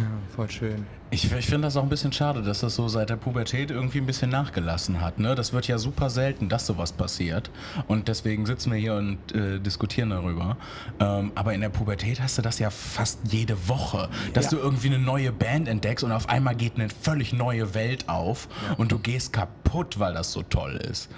ja, 0.00 0.34
voll 0.34 0.50
schön. 0.50 0.84
Ich, 1.10 1.30
ich 1.32 1.46
finde 1.46 1.68
das 1.68 1.76
auch 1.76 1.84
ein 1.84 1.88
bisschen 1.88 2.12
schade, 2.12 2.42
dass 2.42 2.60
das 2.60 2.74
so 2.74 2.88
seit 2.88 3.10
der 3.10 3.16
Pubertät 3.16 3.70
irgendwie 3.70 3.98
ein 3.98 4.06
bisschen 4.06 4.28
nachgelassen 4.28 5.00
hat. 5.00 5.20
Ne? 5.20 5.36
Das 5.36 5.52
wird 5.52 5.68
ja 5.68 5.78
super 5.78 6.10
selten, 6.10 6.48
dass 6.48 6.66
sowas 6.66 6.90
passiert. 6.92 7.48
Und 7.86 8.08
deswegen 8.08 8.44
sitzen 8.44 8.72
wir 8.72 8.78
hier 8.78 8.94
und 8.94 9.18
äh, 9.32 9.60
diskutieren 9.60 10.10
darüber. 10.10 10.56
Ähm, 10.98 11.30
aber 11.36 11.54
in 11.54 11.60
der 11.60 11.68
Pubertät 11.68 12.20
hast 12.20 12.38
du 12.38 12.42
das 12.42 12.58
ja 12.58 12.70
fast 12.70 13.20
jede 13.30 13.68
Woche, 13.68 14.08
dass 14.34 14.46
Ja. 14.46 14.50
du 14.52 14.56
irgendwie 14.58 14.88
eine 14.88 14.98
neue 14.98 15.30
Band 15.30 15.68
entdeckst 15.68 16.02
und 16.04 16.10
auf 16.10 16.28
einmal 16.28 16.56
geht 16.56 16.74
eine 16.74 16.88
völlig 16.88 17.32
neue 17.32 17.74
Welt 17.74 18.08
auf 18.08 18.48
und 18.76 18.90
du 18.90 18.98
gehst 18.98 19.32
kaputt, 19.32 20.00
weil 20.00 20.12
das 20.14 20.32
so 20.32 20.42
toll 20.42 20.74
ist. 20.90 21.08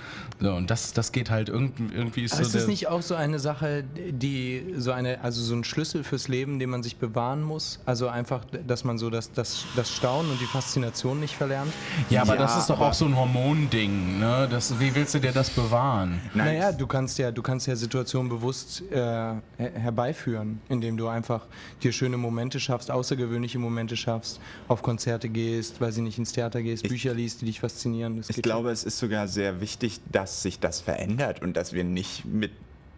So, 0.40 0.52
und 0.54 0.70
das, 0.70 0.92
das 0.92 1.10
geht 1.12 1.30
halt 1.30 1.48
irgendwie, 1.48 1.92
irgendwie 1.92 2.22
ist 2.22 2.34
Aber 2.34 2.44
so 2.44 2.48
ist 2.48 2.54
das 2.54 2.66
nicht 2.68 2.86
auch 2.88 3.02
so 3.02 3.16
eine 3.16 3.40
Sache, 3.40 3.82
die 4.12 4.74
so 4.76 4.92
eine, 4.92 5.20
also 5.24 5.42
so 5.42 5.54
ein 5.54 5.64
Schlüssel 5.64 6.04
fürs 6.04 6.28
Leben, 6.28 6.60
den 6.60 6.70
man 6.70 6.82
sich 6.84 6.96
bewahren 6.98 7.42
muss? 7.42 7.80
Also 7.86 8.06
einfach, 8.08 8.44
dass 8.66 8.84
man 8.84 8.98
so 8.98 9.10
das, 9.10 9.32
das, 9.32 9.64
das 9.78 9.94
Staunen 9.94 10.30
und 10.30 10.40
die 10.40 10.46
Faszination 10.46 11.20
nicht 11.20 11.34
verlernt? 11.34 11.72
Ja, 12.10 12.22
aber 12.22 12.34
Ja, 12.34 12.42
das 12.42 12.58
ist 12.58 12.70
doch 12.70 12.80
auch 12.80 12.92
so 12.92 13.04
ein 13.04 13.16
Hormonding. 13.16 14.18
Ne? 14.18 14.48
Das, 14.50 14.78
wie 14.78 14.94
willst 14.94 15.14
du 15.14 15.20
dir 15.20 15.32
das 15.32 15.50
bewahren? 15.50 16.20
Nein, 16.34 16.54
Naja, 16.54 16.72
du 16.72 16.86
kannst 16.86 17.18
ja, 17.18 17.30
du 17.30 17.42
kannst 17.42 17.66
ja 17.66 17.76
Situationen 17.76 18.28
bewusst 18.28 18.82
äh, 18.90 18.94
her 18.96 19.40
herbeiführen, 19.56 20.60
indem 20.68 20.96
du 20.96 21.08
einfach 21.08 21.46
dir 21.82 21.92
schöne 21.92 22.16
Momente 22.16 22.58
schaffst, 22.60 22.90
außergewöhnliche 22.90 23.58
Momente 23.58 23.96
schaffst, 23.96 24.40
auf 24.66 24.82
Konzerte 24.82 25.28
gehst, 25.28 25.80
weil 25.80 25.92
sie 25.92 26.02
nicht 26.02 26.18
ins 26.18 26.32
Theater 26.32 26.62
gehst, 26.62 26.88
Bücher 26.88 27.14
liest, 27.14 27.40
die 27.40 27.46
dich 27.46 27.60
faszinieren. 27.60 28.16
Das 28.16 28.30
Ich 28.30 28.42
glaube, 28.42 28.70
es 28.70 28.84
ist 28.84 28.98
sogar 28.98 29.28
sehr 29.28 29.60
wichtig, 29.60 30.00
dass 30.10 30.42
sich 30.42 30.58
das 30.58 30.80
verändert 30.80 31.40
und 31.40 31.56
dass 31.56 31.72
wir 31.72 31.84
nicht 31.84 32.24
mit 32.24 32.52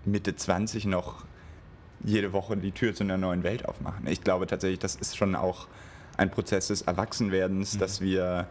Mitte 0.06 0.34
20 0.34 0.86
noch 0.86 1.24
jede 2.02 2.32
Woche 2.32 2.56
die 2.56 2.72
Tür 2.72 2.94
zu 2.94 3.04
einer 3.04 3.18
neuen 3.18 3.42
Welt 3.42 3.66
aufmachen. 3.66 4.06
Ich 4.06 4.22
glaube 4.22 4.46
tatsächlich, 4.46 4.78
das 4.78 4.96
ist 4.96 5.16
schon 5.16 5.36
auch 5.36 5.66
ein 6.20 6.30
Prozess 6.30 6.68
des 6.68 6.82
Erwachsenwerdens, 6.82 7.78
dass 7.78 8.02
wir 8.02 8.46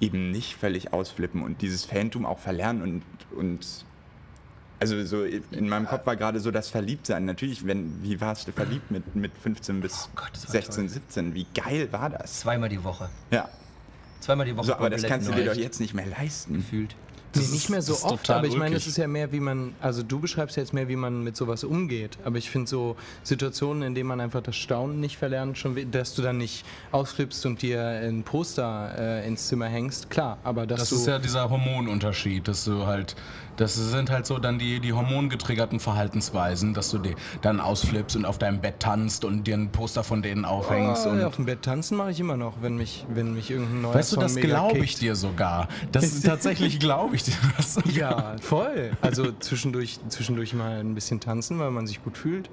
eben 0.00 0.30
nicht 0.30 0.54
völlig 0.54 0.92
ausflippen 0.92 1.42
und 1.42 1.62
dieses 1.62 1.84
Phantom 1.84 2.24
auch 2.24 2.38
verlernen 2.38 2.82
und, 2.82 3.02
und 3.36 3.66
also 4.78 5.04
so 5.04 5.24
in 5.24 5.68
meinem 5.68 5.86
Kopf 5.86 6.06
war 6.06 6.16
gerade 6.16 6.40
so 6.40 6.50
das 6.50 6.68
Verliebtsein. 6.68 7.24
Natürlich, 7.24 7.66
wenn, 7.66 8.02
wie 8.02 8.20
warst 8.20 8.48
du 8.48 8.52
verliebt 8.52 8.90
mit, 8.90 9.14
mit 9.14 9.30
15 9.36 9.80
bis 9.80 10.08
Gott, 10.16 10.30
das 10.32 10.46
war 10.46 10.52
16, 10.52 10.88
17? 10.88 11.34
Wie 11.34 11.46
geil 11.54 11.88
war 11.92 12.10
das? 12.10 12.40
Zweimal 12.40 12.68
die 12.68 12.82
Woche. 12.82 13.08
Ja. 13.30 13.48
Zweimal 14.18 14.46
die 14.46 14.56
Woche. 14.56 14.66
So, 14.66 14.74
aber 14.74 14.90
das 14.90 15.04
kannst 15.04 15.28
du 15.28 15.32
dir 15.32 15.44
doch 15.44 15.54
jetzt 15.54 15.80
nicht 15.80 15.94
mehr 15.94 16.06
leisten. 16.06 16.54
gefühlt. 16.54 16.96
Nee, 17.34 17.42
Das 17.42 17.52
nicht 17.52 17.70
mehr 17.70 17.82
so 17.82 17.92
das 17.94 18.04
oft, 18.04 18.30
aber 18.30 18.46
ich 18.46 18.56
meine, 18.56 18.76
es 18.76 18.86
ist 18.86 18.96
ja 18.98 19.06
mehr, 19.06 19.32
wie 19.32 19.40
man, 19.40 19.74
also 19.80 20.02
du 20.02 20.20
beschreibst 20.20 20.56
jetzt 20.56 20.72
mehr, 20.74 20.88
wie 20.88 20.96
man 20.96 21.22
mit 21.24 21.36
sowas 21.36 21.64
umgeht, 21.64 22.18
aber 22.24 22.36
ich 22.38 22.50
finde 22.50 22.68
so 22.68 22.96
Situationen, 23.22 23.82
in 23.82 23.94
denen 23.94 24.08
man 24.08 24.20
einfach 24.20 24.42
das 24.42 24.56
Staunen 24.56 25.00
nicht 25.00 25.16
verlernt, 25.16 25.56
schon, 25.56 25.90
dass 25.90 26.14
du 26.14 26.22
dann 26.22 26.38
nicht 26.38 26.64
ausflippst 26.90 27.46
und 27.46 27.62
dir 27.62 27.82
ein 27.84 28.22
Poster 28.22 28.94
äh, 28.98 29.26
ins 29.26 29.48
Zimmer 29.48 29.66
hängst, 29.66 30.10
klar, 30.10 30.38
aber 30.44 30.66
dass 30.66 30.80
Das 30.80 30.90
du... 30.90 30.96
ist 30.96 31.06
ja 31.06 31.18
dieser 31.18 31.48
Hormonunterschied, 31.48 32.46
dass 32.48 32.64
du 32.64 32.86
halt, 32.86 33.16
das 33.56 33.74
sind 33.74 34.10
halt 34.10 34.26
so 34.26 34.38
dann 34.38 34.58
die, 34.58 34.80
die 34.80 34.92
hormongetriggerten 34.92 35.80
Verhaltensweisen, 35.80 36.74
dass 36.74 36.90
du 36.90 36.98
die 36.98 37.14
dann 37.40 37.60
ausflippst 37.60 38.16
und 38.16 38.24
auf 38.24 38.38
deinem 38.38 38.60
Bett 38.60 38.80
tanzt 38.80 39.24
und 39.24 39.44
dir 39.46 39.56
ein 39.56 39.70
Poster 39.70 40.04
von 40.04 40.22
denen 40.22 40.44
aufhängst. 40.44 41.06
Oh, 41.06 41.10
und 41.10 41.20
ja, 41.20 41.26
auf 41.26 41.36
dem 41.36 41.46
Bett 41.46 41.62
tanzen 41.62 41.96
mache 41.96 42.10
ich 42.10 42.20
immer 42.20 42.36
noch, 42.36 42.54
wenn 42.62 42.76
mich, 42.76 43.06
wenn 43.12 43.34
mich 43.34 43.50
irgendein 43.50 43.82
neuer 43.82 43.94
weißt 43.94 44.12
du, 44.12 44.14
Song 44.16 44.22
das 44.22 44.34
mega 44.34 44.48
glaube 44.48 44.78
ich 44.78 44.96
dir 44.96 45.14
sogar. 45.14 45.68
Das 45.92 46.04
ist 46.12 46.24
tatsächlich 46.24 46.78
glaube 46.80 47.16
ich 47.16 47.24
dir 47.24 47.34
das. 47.56 47.74
sogar. 47.74 47.92
Ja, 47.92 48.36
voll. 48.40 48.92
Also 49.00 49.32
zwischendurch, 49.32 49.98
zwischendurch 50.08 50.54
mal 50.54 50.80
ein 50.80 50.94
bisschen 50.94 51.20
tanzen, 51.20 51.58
weil 51.58 51.70
man 51.70 51.86
sich 51.86 52.02
gut 52.02 52.16
fühlt. 52.16 52.50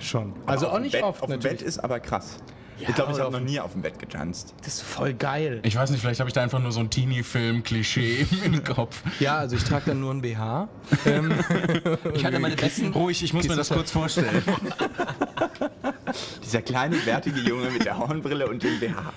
Schon. 0.00 0.34
Also 0.46 0.68
auch 0.68 0.78
nicht 0.78 0.92
Bett, 0.92 1.02
oft 1.02 1.22
Auf 1.22 1.30
dem. 1.30 1.40
Bett 1.40 1.62
ist 1.62 1.78
aber 1.78 2.00
krass. 2.00 2.38
Ja, 2.78 2.88
ich 2.88 2.94
glaube, 2.96 3.12
ich 3.12 3.20
habe 3.20 3.30
noch 3.30 3.40
nie 3.40 3.60
auf 3.60 3.72
dem 3.72 3.82
Bett 3.82 3.98
getanzt. 3.98 4.52
Das 4.64 4.74
ist 4.74 4.82
voll 4.82 5.14
geil. 5.14 5.60
Ich 5.62 5.76
weiß 5.76 5.90
nicht, 5.90 6.00
vielleicht 6.00 6.18
habe 6.20 6.28
ich 6.28 6.34
da 6.34 6.42
einfach 6.42 6.58
nur 6.58 6.72
so 6.72 6.80
ein 6.80 6.90
Teenie-Film-Klischee 6.90 8.26
im 8.44 8.64
Kopf. 8.64 9.00
Ja, 9.20 9.38
also 9.38 9.54
ich 9.56 9.62
trage 9.64 9.84
dann 9.86 10.00
nur 10.00 10.12
ein 10.12 10.20
BH. 10.22 10.68
Ähm, 11.06 11.32
Ich 12.14 12.24
hatte 12.24 12.38
meine 12.38 12.56
besten. 12.56 12.92
Ruhig, 12.92 13.22
ich 13.22 13.32
muss 13.34 13.46
mir 13.46 13.56
das 13.56 13.68
kurz 13.68 13.90
vorstellen. 13.90 14.42
Dieser 16.42 16.62
kleine, 16.62 16.96
bärtige 16.96 17.40
Junge 17.40 17.70
mit 17.70 17.84
der 17.84 17.98
Hornbrille 17.98 18.46
und 18.48 18.62
dem 18.62 18.80
BH. 18.80 19.12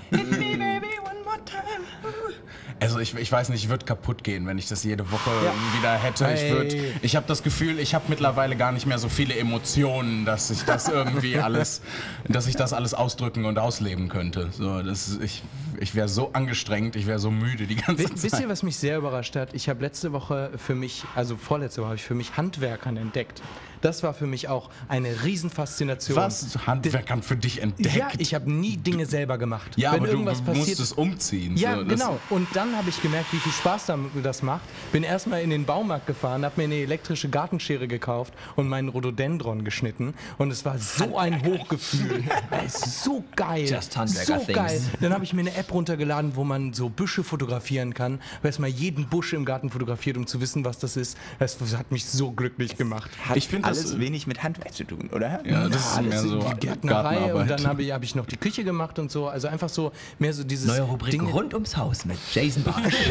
Also 2.79 2.99
ich, 2.99 3.15
ich 3.15 3.31
weiß 3.31 3.49
nicht, 3.49 3.63
ich 3.63 3.69
würde 3.69 3.85
kaputt 3.85 4.23
gehen, 4.23 4.45
wenn 4.45 4.57
ich 4.57 4.67
das 4.67 4.83
jede 4.83 5.11
Woche 5.11 5.31
wieder 5.77 5.93
hätte. 5.95 6.25
Ich, 6.25 6.41
Hey. 6.41 6.51
würd, 6.51 6.75
ich 7.01 7.15
habe 7.15 7.25
das 7.27 7.41
Gefühl, 7.41 7.79
ich 7.79 7.95
habe 7.95 8.05
mittlerweile 8.07 8.55
gar 8.55 8.71
nicht 8.71 8.85
mehr 8.85 8.99
so 8.99 9.09
viele 9.09 9.35
Emotionen, 9.35 10.25
dass 10.25 10.51
ich 10.51 10.63
das 10.63 10.87
irgendwie 10.87 11.39
alles, 11.39 11.81
dass 12.27 12.45
ich 12.47 12.55
das 12.55 12.73
alles 12.73 12.93
ausdrücken 12.93 13.45
und 13.45 13.57
ausleben 13.57 14.09
könnte. 14.09 14.49
So, 14.51 14.81
das, 14.83 15.17
ich 15.21 15.41
ich 15.79 15.95
wäre 15.95 16.07
so 16.09 16.33
angestrengt, 16.33 16.95
ich 16.95 17.07
wäre 17.07 17.19
so 17.19 17.31
müde 17.31 17.67
die 17.67 17.75
ganze 17.75 18.03
Zeit. 18.05 18.23
Wisst 18.23 18.39
ihr, 18.39 18.49
was 18.49 18.63
mich 18.63 18.77
sehr 18.77 18.97
überrascht 18.97 19.35
hat? 19.35 19.53
Ich 19.53 19.69
habe 19.69 19.81
letzte 19.81 20.13
Woche 20.13 20.51
für 20.57 20.75
mich, 20.75 21.03
also 21.15 21.37
vorletzte 21.37 21.81
Woche 21.81 21.87
habe 21.89 21.95
ich 21.97 22.03
für 22.03 22.15
mich 22.15 22.37
Handwerkern 22.37 22.97
entdeckt. 22.97 23.41
Das 23.81 24.03
war 24.03 24.13
für 24.13 24.27
mich 24.27 24.47
auch 24.49 24.69
eine 24.87 25.23
Riesenfaszination. 25.23 26.17
was 26.17 26.57
Handwerkern 26.65 27.21
für 27.21 27.37
dich 27.37 27.61
entdeckt? 27.61 27.95
Ja, 27.95 28.09
ich 28.17 28.33
habe 28.33 28.51
nie 28.51 28.77
Dinge 28.77 29.05
selber 29.05 29.37
gemacht. 29.37 29.71
Ja, 29.75 29.91
Wenn 29.91 29.99
aber 29.99 30.07
du 30.07 30.13
irgendwas 30.13 30.41
musst 30.43 30.59
passiert, 30.59 30.79
es 30.79 30.93
umziehen. 30.93 31.57
Ja, 31.57 31.77
so, 31.77 31.85
genau. 31.85 32.19
Und 32.29 32.47
dann 32.53 32.75
habe 32.75 32.89
ich 32.89 33.01
gemerkt, 33.01 33.31
wie 33.33 33.37
viel 33.37 33.51
Spaß 33.51 33.91
das 34.23 34.41
macht. 34.41 34.61
Bin 34.91 35.03
erstmal 35.03 35.41
in 35.41 35.49
den 35.49 35.65
Baumarkt 35.65 36.07
gefahren, 36.07 36.43
habe 36.43 36.55
mir 36.57 36.63
eine 36.63 36.75
elektrische 36.75 37.29
Gartenschere 37.29 37.87
gekauft 37.87 38.33
und 38.55 38.67
meinen 38.67 38.89
Rhododendron 38.89 39.63
geschnitten. 39.63 40.13
Und 40.37 40.51
es 40.51 40.65
war 40.65 40.77
so 40.79 41.17
ein 41.17 41.43
Hochgefühl. 41.45 42.23
Es 42.65 42.75
ist 42.85 43.03
so 43.03 43.23
geil. 43.35 43.69
Just 43.69 43.95
Handwerker 43.95 44.39
so 44.39 44.45
things. 44.45 44.57
geil. 44.57 44.81
Dann 44.99 45.13
habe 45.13 45.23
ich 45.23 45.33
mir 45.33 45.41
eine 45.41 45.55
App 45.55 45.66
runtergeladen, 45.71 46.35
wo 46.35 46.43
man 46.43 46.73
so 46.73 46.89
Büsche 46.89 47.23
fotografieren 47.23 47.93
kann. 47.93 48.19
Weil 48.41 48.49
es 48.51 48.59
mal 48.59 48.67
jeden 48.67 49.07
Busch 49.07 49.33
im 49.33 49.45
Garten 49.45 49.69
fotografiert, 49.69 50.17
um 50.17 50.27
zu 50.27 50.41
wissen, 50.41 50.65
was 50.65 50.79
das 50.79 50.97
ist. 50.97 51.17
Das 51.39 51.57
hat 51.77 51.91
mich 51.91 52.05
so 52.05 52.31
glücklich 52.31 52.77
gemacht. 52.77 53.09
Hat 53.27 53.37
Ich 53.37 53.47
find 53.47 53.65
das- 53.65 53.79
alles 53.79 53.99
wenig 53.99 54.27
mit 54.27 54.43
Handwerk 54.43 54.73
zu 54.73 54.83
tun, 54.83 55.09
oder? 55.13 55.41
Ja, 55.45 55.67
das 55.69 55.85
ist 55.91 55.95
Ja, 55.97 56.01
mehr 56.01 56.11
das 56.11 56.21
so 56.23 56.39
die 56.39 56.59
Gärtnerei 56.67 57.33
und 57.33 57.49
dann 57.49 57.65
habe 57.67 57.83
ich, 57.83 57.91
hab 57.91 58.03
ich 58.03 58.15
noch 58.15 58.25
die 58.25 58.37
Küche 58.37 58.63
gemacht 58.63 58.99
und 58.99 59.11
so. 59.11 59.27
Also 59.27 59.47
einfach 59.47 59.69
so 59.69 59.91
mehr 60.19 60.33
so 60.33 60.43
dieses 60.43 60.67
Neue 60.67 60.81
Rubrik 60.81 61.11
Dinge- 61.11 61.31
rund 61.31 61.53
ums 61.53 61.75
Haus 61.77 62.05
mit 62.05 62.17
Jason 62.33 62.63
Barsch. 62.63 62.95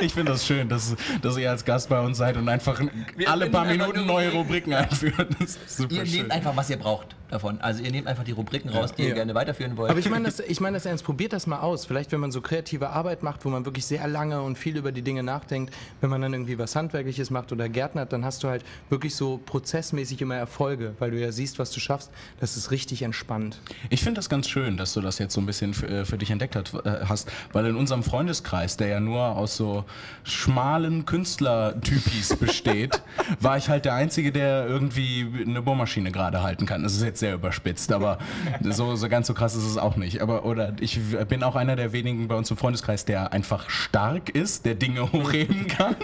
Ich 0.00 0.12
finde 0.14 0.32
das 0.32 0.46
schön, 0.46 0.68
dass, 0.68 0.94
dass 1.22 1.36
ihr 1.38 1.50
als 1.50 1.64
Gast 1.64 1.88
bei 1.88 2.00
uns 2.00 2.18
seid 2.18 2.36
und 2.36 2.48
einfach 2.48 2.80
alle 3.26 3.48
paar 3.50 3.64
Minuten 3.64 4.04
neue 4.06 4.30
Rubriken. 4.32 4.72
Einführt. 4.74 5.28
Das 5.38 5.50
ist 5.56 5.76
super 5.76 5.94
ihr 5.94 6.06
schön. 6.06 6.16
nehmt 6.18 6.32
einfach, 6.32 6.56
was 6.56 6.68
ihr 6.70 6.76
braucht 6.76 7.14
davon. 7.30 7.60
Also 7.60 7.82
ihr 7.82 7.90
nehmt 7.90 8.06
einfach 8.06 8.24
die 8.24 8.32
Rubriken 8.32 8.68
raus, 8.70 8.92
die 8.94 9.02
ihr 9.02 9.08
Ja. 9.10 9.14
gerne 9.14 9.34
weiterführen 9.34 9.76
wollt. 9.76 9.90
Aber 9.90 9.98
ich 9.98 10.08
meine 10.10 10.24
das, 10.26 10.40
ich 10.40 10.60
meine 10.60 10.76
das 10.76 10.86
ernst, 10.86 11.04
probiert 11.04 11.25
das 11.32 11.46
mal 11.46 11.60
aus. 11.60 11.86
Vielleicht, 11.86 12.12
wenn 12.12 12.20
man 12.20 12.32
so 12.32 12.40
kreative 12.40 12.90
Arbeit 12.90 13.22
macht, 13.22 13.44
wo 13.44 13.48
man 13.48 13.64
wirklich 13.64 13.86
sehr 13.86 14.06
lange 14.08 14.42
und 14.42 14.56
viel 14.56 14.76
über 14.76 14.92
die 14.92 15.02
Dinge 15.02 15.22
nachdenkt, 15.22 15.74
wenn 16.00 16.10
man 16.10 16.20
dann 16.20 16.32
irgendwie 16.32 16.58
was 16.58 16.76
Handwerkliches 16.76 17.30
macht 17.30 17.52
oder 17.52 17.68
gärtnert, 17.68 18.12
dann 18.12 18.24
hast 18.24 18.42
du 18.42 18.48
halt 18.48 18.64
wirklich 18.90 19.14
so 19.14 19.40
prozessmäßig 19.44 20.20
immer 20.22 20.36
Erfolge, 20.36 20.94
weil 20.98 21.10
du 21.10 21.20
ja 21.20 21.32
siehst, 21.32 21.58
was 21.58 21.70
du 21.70 21.80
schaffst. 21.80 22.10
Das 22.40 22.56
ist 22.56 22.70
richtig 22.70 23.02
entspannt. 23.02 23.60
Ich 23.90 24.02
finde 24.02 24.18
das 24.18 24.28
ganz 24.28 24.48
schön, 24.48 24.76
dass 24.76 24.94
du 24.94 25.00
das 25.00 25.18
jetzt 25.18 25.34
so 25.34 25.40
ein 25.40 25.46
bisschen 25.46 25.74
für, 25.74 25.88
äh, 25.88 26.04
für 26.04 26.18
dich 26.18 26.30
entdeckt 26.30 26.56
hat, 26.56 26.72
äh, 26.84 27.04
hast, 27.08 27.30
weil 27.52 27.66
in 27.66 27.76
unserem 27.76 28.02
Freundeskreis, 28.02 28.76
der 28.76 28.88
ja 28.88 29.00
nur 29.00 29.36
aus 29.36 29.56
so 29.56 29.84
schmalen 30.24 31.06
Künstlertypis 31.06 32.36
besteht, 32.36 33.02
war 33.40 33.56
ich 33.56 33.68
halt 33.68 33.84
der 33.84 33.94
Einzige, 33.94 34.32
der 34.32 34.66
irgendwie 34.66 35.26
eine 35.46 35.62
Bohrmaschine 35.62 36.12
gerade 36.12 36.42
halten 36.42 36.66
kann. 36.66 36.82
Das 36.82 36.94
ist 36.94 37.02
jetzt 37.02 37.20
sehr 37.20 37.34
überspitzt, 37.34 37.92
aber 37.92 38.18
so, 38.62 38.96
so 38.96 39.08
ganz 39.08 39.26
so 39.26 39.34
krass 39.34 39.54
ist 39.54 39.64
es 39.64 39.78
auch 39.78 39.96
nicht. 39.96 40.20
Aber 40.20 40.44
oder 40.44 40.72
ich 40.80 41.00
bin 41.24 41.42
auch 41.42 41.56
einer 41.56 41.76
der 41.76 41.92
wenigen 41.92 42.28
bei 42.28 42.34
uns 42.36 42.50
im 42.50 42.56
Freundeskreis, 42.56 43.04
der 43.04 43.32
einfach 43.32 43.70
stark 43.70 44.28
ist, 44.30 44.66
der 44.66 44.74
Dinge 44.74 45.00
hochheben 45.12 45.66
kann. 45.66 45.96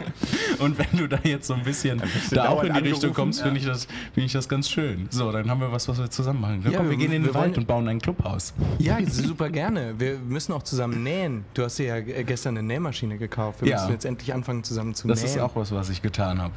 Und 0.58 0.78
wenn 0.78 0.98
du 0.98 1.06
da 1.08 1.18
jetzt 1.24 1.46
so 1.46 1.54
ein 1.54 1.62
bisschen 1.62 1.98
du 2.30 2.34
da 2.34 2.48
auch 2.48 2.62
in 2.64 2.72
die 2.74 2.80
Richtung 2.80 3.12
kommst, 3.12 3.42
finde 3.42 3.58
ich, 3.60 3.66
das, 3.66 3.86
find 4.14 4.26
ich 4.26 4.32
das 4.32 4.48
ganz 4.48 4.70
schön. 4.70 5.06
So, 5.10 5.30
dann 5.32 5.48
haben 5.50 5.60
wir 5.60 5.70
was, 5.72 5.88
was 5.88 5.98
wir 5.98 6.10
zusammen 6.10 6.40
machen. 6.40 6.62
Dann 6.62 6.72
Ja, 6.72 6.78
komm, 6.78 6.86
wir 6.90 6.98
wir- 6.98 7.06
gehen 7.06 7.12
in 7.12 7.24
den 7.24 7.34
Wald 7.34 7.56
und 7.58 7.66
bauen 7.66 7.86
ein 7.88 8.00
Clubhaus. 8.00 8.54
Ja, 8.78 8.98
super 9.06 9.50
gerne. 9.50 9.94
Wir 9.98 10.18
müssen 10.18 10.52
auch 10.52 10.62
zusammen 10.62 11.02
nähen. 11.02 11.44
Du 11.54 11.62
hast 11.64 11.78
dir 11.78 11.86
ja 11.86 11.96
äh, 11.96 12.24
gestern 12.24 12.56
eine 12.56 12.66
Nähmaschine 12.66 13.18
gekauft. 13.18 13.62
Wir 13.62 13.68
Ja. 13.70 13.76
müssen 13.80 13.92
jetzt 13.92 14.04
endlich 14.04 14.32
anfangen 14.32 14.64
zusammen 14.64 14.94
zu 14.94 15.08
Das 15.08 15.22
nähen. 15.22 15.30
ist 15.34 15.38
auch 15.40 15.56
was, 15.56 15.72
was 15.72 15.88
ich 15.90 16.02
getan 16.02 16.40
habe. 16.40 16.52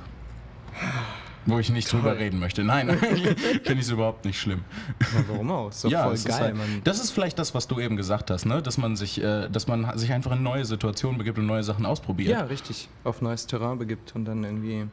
Wo 1.47 1.59
ich 1.59 1.69
nicht 1.69 1.91
drüber 1.91 2.17
reden 2.17 2.39
möchte. 2.39 2.63
Nein, 2.63 2.89
finde 2.97 3.73
ich 3.73 3.79
es 3.79 3.89
überhaupt 3.89 4.25
nicht 4.25 4.39
schlimm. 4.39 4.61
Ja, 4.99 5.23
warum 5.27 5.51
auch? 5.51 5.69
Ist 5.69 5.83
doch 5.83 5.91
voll 5.91 6.13
es 6.13 6.19
ist 6.21 6.27
geil, 6.27 6.55
halt. 6.57 6.87
Das 6.87 6.99
ist 6.99 7.11
vielleicht 7.11 7.37
das, 7.37 7.53
was 7.53 7.67
du 7.67 7.79
eben 7.79 7.97
gesagt 7.97 8.31
hast, 8.31 8.45
ne? 8.45 8.61
dass, 8.61 8.77
man 8.77 8.95
sich, 8.95 9.21
äh, 9.21 9.47
dass 9.49 9.67
man 9.67 9.97
sich 9.97 10.11
einfach 10.11 10.31
in 10.31 10.41
neue 10.41 10.65
Situationen 10.65 11.17
begibt 11.17 11.37
und 11.37 11.45
neue 11.45 11.63
Sachen 11.63 11.85
ausprobiert. 11.85 12.29
Ja, 12.29 12.41
richtig. 12.41 12.89
Auf 13.03 13.21
neues 13.21 13.45
Terrain 13.45 13.77
begibt 13.77 14.15
und 14.15 14.25
dann 14.25 14.43
irgendwie. 14.43 14.87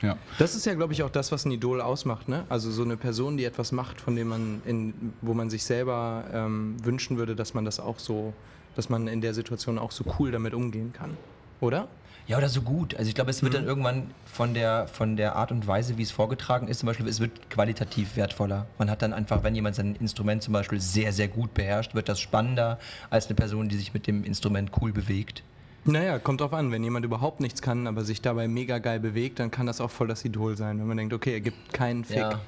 Ja. 0.00 0.16
Das 0.38 0.54
ist 0.54 0.64
ja, 0.64 0.72
glaube 0.72 0.94
ich, 0.94 1.02
auch 1.02 1.10
das, 1.10 1.30
was 1.30 1.44
ein 1.44 1.50
Idol 1.50 1.82
ausmacht. 1.82 2.28
Ne? 2.28 2.44
Also 2.48 2.70
so 2.70 2.82
eine 2.82 2.96
Person, 2.96 3.36
die 3.36 3.44
etwas 3.44 3.70
macht, 3.70 4.00
von 4.00 4.16
dem 4.16 4.28
man 4.28 4.62
in, 4.64 5.12
wo 5.20 5.34
man 5.34 5.50
sich 5.50 5.64
selber 5.64 6.24
ähm, 6.32 6.76
wünschen 6.82 7.18
würde, 7.18 7.36
dass 7.36 7.52
man 7.52 7.66
das 7.66 7.78
auch 7.78 7.98
so, 7.98 8.32
dass 8.76 8.88
man 8.88 9.08
in 9.08 9.20
der 9.20 9.34
Situation 9.34 9.78
auch 9.78 9.90
so 9.90 10.04
cool 10.18 10.30
damit 10.30 10.54
umgehen 10.54 10.94
kann. 10.94 11.18
Oder? 11.60 11.88
Ja, 12.30 12.38
oder 12.38 12.48
so 12.48 12.62
gut. 12.62 12.94
Also 12.94 13.08
ich 13.08 13.16
glaube, 13.16 13.32
es 13.32 13.42
wird 13.42 13.54
dann 13.54 13.64
irgendwann 13.64 14.14
von 14.24 14.54
der, 14.54 14.86
von 14.86 15.16
der 15.16 15.34
Art 15.34 15.50
und 15.50 15.66
Weise, 15.66 15.98
wie 15.98 16.02
es 16.02 16.12
vorgetragen 16.12 16.68
ist, 16.68 16.78
zum 16.78 16.86
Beispiel, 16.86 17.08
es 17.08 17.18
wird 17.18 17.50
qualitativ 17.50 18.14
wertvoller. 18.14 18.66
Man 18.78 18.88
hat 18.88 19.02
dann 19.02 19.12
einfach, 19.12 19.42
wenn 19.42 19.56
jemand 19.56 19.74
sein 19.74 19.96
Instrument 19.96 20.40
zum 20.40 20.52
Beispiel 20.52 20.80
sehr, 20.80 21.12
sehr 21.12 21.26
gut 21.26 21.54
beherrscht, 21.54 21.96
wird 21.96 22.08
das 22.08 22.20
spannender 22.20 22.78
als 23.10 23.26
eine 23.26 23.34
Person, 23.34 23.68
die 23.68 23.76
sich 23.76 23.94
mit 23.94 24.06
dem 24.06 24.22
Instrument 24.22 24.70
cool 24.80 24.92
bewegt. 24.92 25.42
Naja, 25.84 26.20
kommt 26.20 26.40
drauf 26.40 26.52
an. 26.52 26.70
Wenn 26.70 26.84
jemand 26.84 27.04
überhaupt 27.04 27.40
nichts 27.40 27.62
kann, 27.62 27.88
aber 27.88 28.04
sich 28.04 28.22
dabei 28.22 28.46
mega 28.46 28.78
geil 28.78 29.00
bewegt, 29.00 29.40
dann 29.40 29.50
kann 29.50 29.66
das 29.66 29.80
auch 29.80 29.90
voll 29.90 30.06
das 30.06 30.24
Idol 30.24 30.56
sein. 30.56 30.78
Wenn 30.78 30.86
man 30.86 30.98
denkt, 30.98 31.12
okay, 31.12 31.32
er 31.32 31.40
gibt 31.40 31.72
keinen 31.72 32.04
Fick. 32.04 32.18
Ja. 32.18 32.40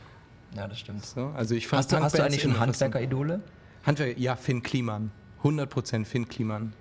ja, 0.54 0.68
das 0.68 0.78
stimmt. 0.78 1.04
So, 1.04 1.32
also 1.34 1.56
ich 1.56 1.66
fand 1.66 1.78
Hast 1.78 1.90
du, 1.90 1.96
hast 1.96 2.16
du 2.16 2.22
eigentlich 2.22 2.42
schon. 2.42 2.60
Handwerker-Idole? 2.60 3.40
Handwerker, 3.84 4.20
ja, 4.20 4.36
Finn 4.36 4.62
Kliman. 4.62 5.10
100% 5.42 6.04
Finn 6.04 6.28
Kliman. 6.28 6.72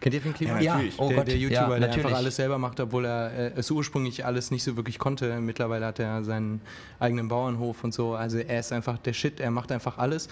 Kennt 0.00 0.14
ihr 0.14 0.20
Finn 0.20 0.34
Kliman? 0.34 0.60
Ja, 0.62 0.74
natürlich. 0.74 0.98
oh 0.98 1.08
der, 1.08 1.16
Gott, 1.16 1.26
der 1.28 1.36
YouTuber, 1.38 1.74
ja, 1.74 1.78
der 1.80 1.92
einfach 1.92 2.12
alles 2.12 2.36
selber 2.36 2.58
macht, 2.58 2.78
obwohl 2.80 3.06
er 3.06 3.32
äh, 3.32 3.52
es 3.56 3.70
ursprünglich 3.70 4.24
alles 4.26 4.50
nicht 4.50 4.62
so 4.62 4.76
wirklich 4.76 4.98
konnte. 4.98 5.40
Mittlerweile 5.40 5.86
hat 5.86 5.98
er 5.98 6.22
seinen 6.22 6.60
eigenen 7.00 7.28
Bauernhof 7.28 7.82
und 7.82 7.94
so. 7.94 8.14
Also 8.14 8.38
er 8.38 8.60
ist 8.60 8.72
einfach 8.72 8.98
der 8.98 9.14
Shit, 9.14 9.40
er 9.40 9.50
macht 9.50 9.72
einfach 9.72 9.96
alles. 9.98 10.28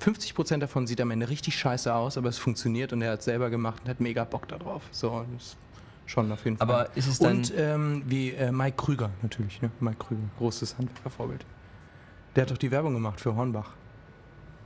50% 0.00 0.58
davon 0.58 0.86
sieht 0.86 1.00
am 1.00 1.10
Ende 1.12 1.28
richtig 1.28 1.56
scheiße 1.58 1.94
aus, 1.94 2.18
aber 2.18 2.28
es 2.28 2.38
funktioniert 2.38 2.92
und 2.92 3.00
er 3.02 3.12
hat 3.12 3.20
es 3.20 3.26
selber 3.26 3.48
gemacht 3.50 3.82
und 3.84 3.90
hat 3.90 4.00
mega 4.00 4.24
Bock 4.24 4.48
darauf. 4.48 4.82
So, 4.90 5.24
das 5.34 5.42
ist 5.44 5.56
schon 6.06 6.30
auf 6.32 6.44
jeden 6.44 6.56
Fall. 6.56 6.68
Aber 6.68 6.96
ist 6.96 7.06
es 7.06 7.18
dann- 7.20 7.36
Und 7.38 7.52
ähm, 7.56 8.02
wie 8.06 8.30
äh, 8.32 8.50
Mike 8.50 8.76
Krüger 8.76 9.10
natürlich, 9.22 9.62
ne? 9.62 9.70
Mike 9.78 9.98
Krüger, 9.98 10.22
großes 10.38 10.76
Handwerkervorbild. 10.78 11.44
Der 12.34 12.42
hat 12.42 12.50
doch 12.50 12.58
die 12.58 12.70
Werbung 12.72 12.94
gemacht 12.94 13.20
für 13.20 13.34
Hornbach. 13.36 13.70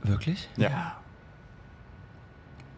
Wirklich? 0.03 0.49
Ja. 0.57 0.97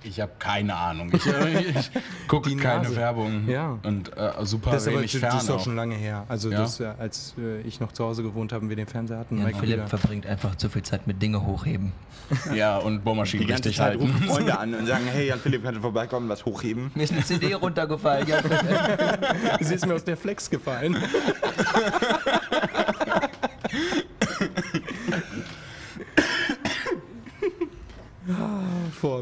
Ich 0.04 0.20
habe 0.22 0.32
keine 0.40 0.76
Ahnung. 0.76 1.10
Ich, 1.14 1.26
äh, 1.26 1.62
ich 1.72 1.92
gucke 2.28 2.56
keine 2.56 2.84
Nase. 2.84 2.96
Werbung 2.96 3.48
Ja. 3.50 3.78
und 3.84 4.16
äh, 4.16 4.32
super 4.44 4.72
Das 4.72 4.84
ist 4.84 4.88
aber 4.90 4.98
wenig 5.00 5.20
das 5.20 5.44
ist 5.44 5.50
auch 5.50 5.64
schon 5.64 5.76
lange 5.76 5.96
her. 5.96 6.26
Also 6.30 6.50
Ja. 6.52 6.60
das, 6.60 6.80
äh, 6.80 6.92
als 7.00 7.34
äh, 7.38 7.62
ich 7.62 7.80
noch 7.80 7.92
zu 7.92 8.06
Hause 8.06 8.24
gewohnt 8.24 8.54
habe 8.54 8.64
und 8.64 8.70
wir 8.70 8.76
den 8.76 8.88
Fernseher 8.88 9.18
hatten, 9.20 9.40
Ja, 9.40 9.48
Philipp 9.48 9.80
Krüger. 9.80 9.88
verbringt 9.88 10.26
einfach 10.26 10.56
zu 10.56 10.70
viel 10.70 10.84
Zeit 10.84 11.08
mit 11.08 11.22
Dinge 11.22 11.46
hochheben. 11.46 11.92
Ja, 12.54 12.78
und 12.78 13.04
Bohrmaschinen 13.06 13.46
Die 13.46 13.50
ganze 13.52 13.70
richtig 13.70 13.78
Zeit 13.78 14.00
halten. 14.00 14.04
rufen 14.12 14.28
Freunde 14.28 14.58
an 14.60 14.74
und 14.74 14.86
sagen, 14.86 15.06
hey 15.12 15.28
Jan 15.28 15.40
Philipp, 15.40 15.64
kannst 15.64 15.78
du 15.78 15.82
vorbeikommen, 15.82 16.28
was 16.30 16.44
hochheben? 16.46 16.92
Mir 16.94 17.04
ist 17.04 17.14
eine 17.14 17.24
CD 17.24 17.54
runtergefallen. 17.54 18.28
Sie 19.62 19.74
ist 19.74 19.86
mir 19.88 19.96
aus 19.96 20.04
der 20.04 20.18
Flex 20.18 20.50
gefallen. 20.50 20.98
Ah, 28.30 28.62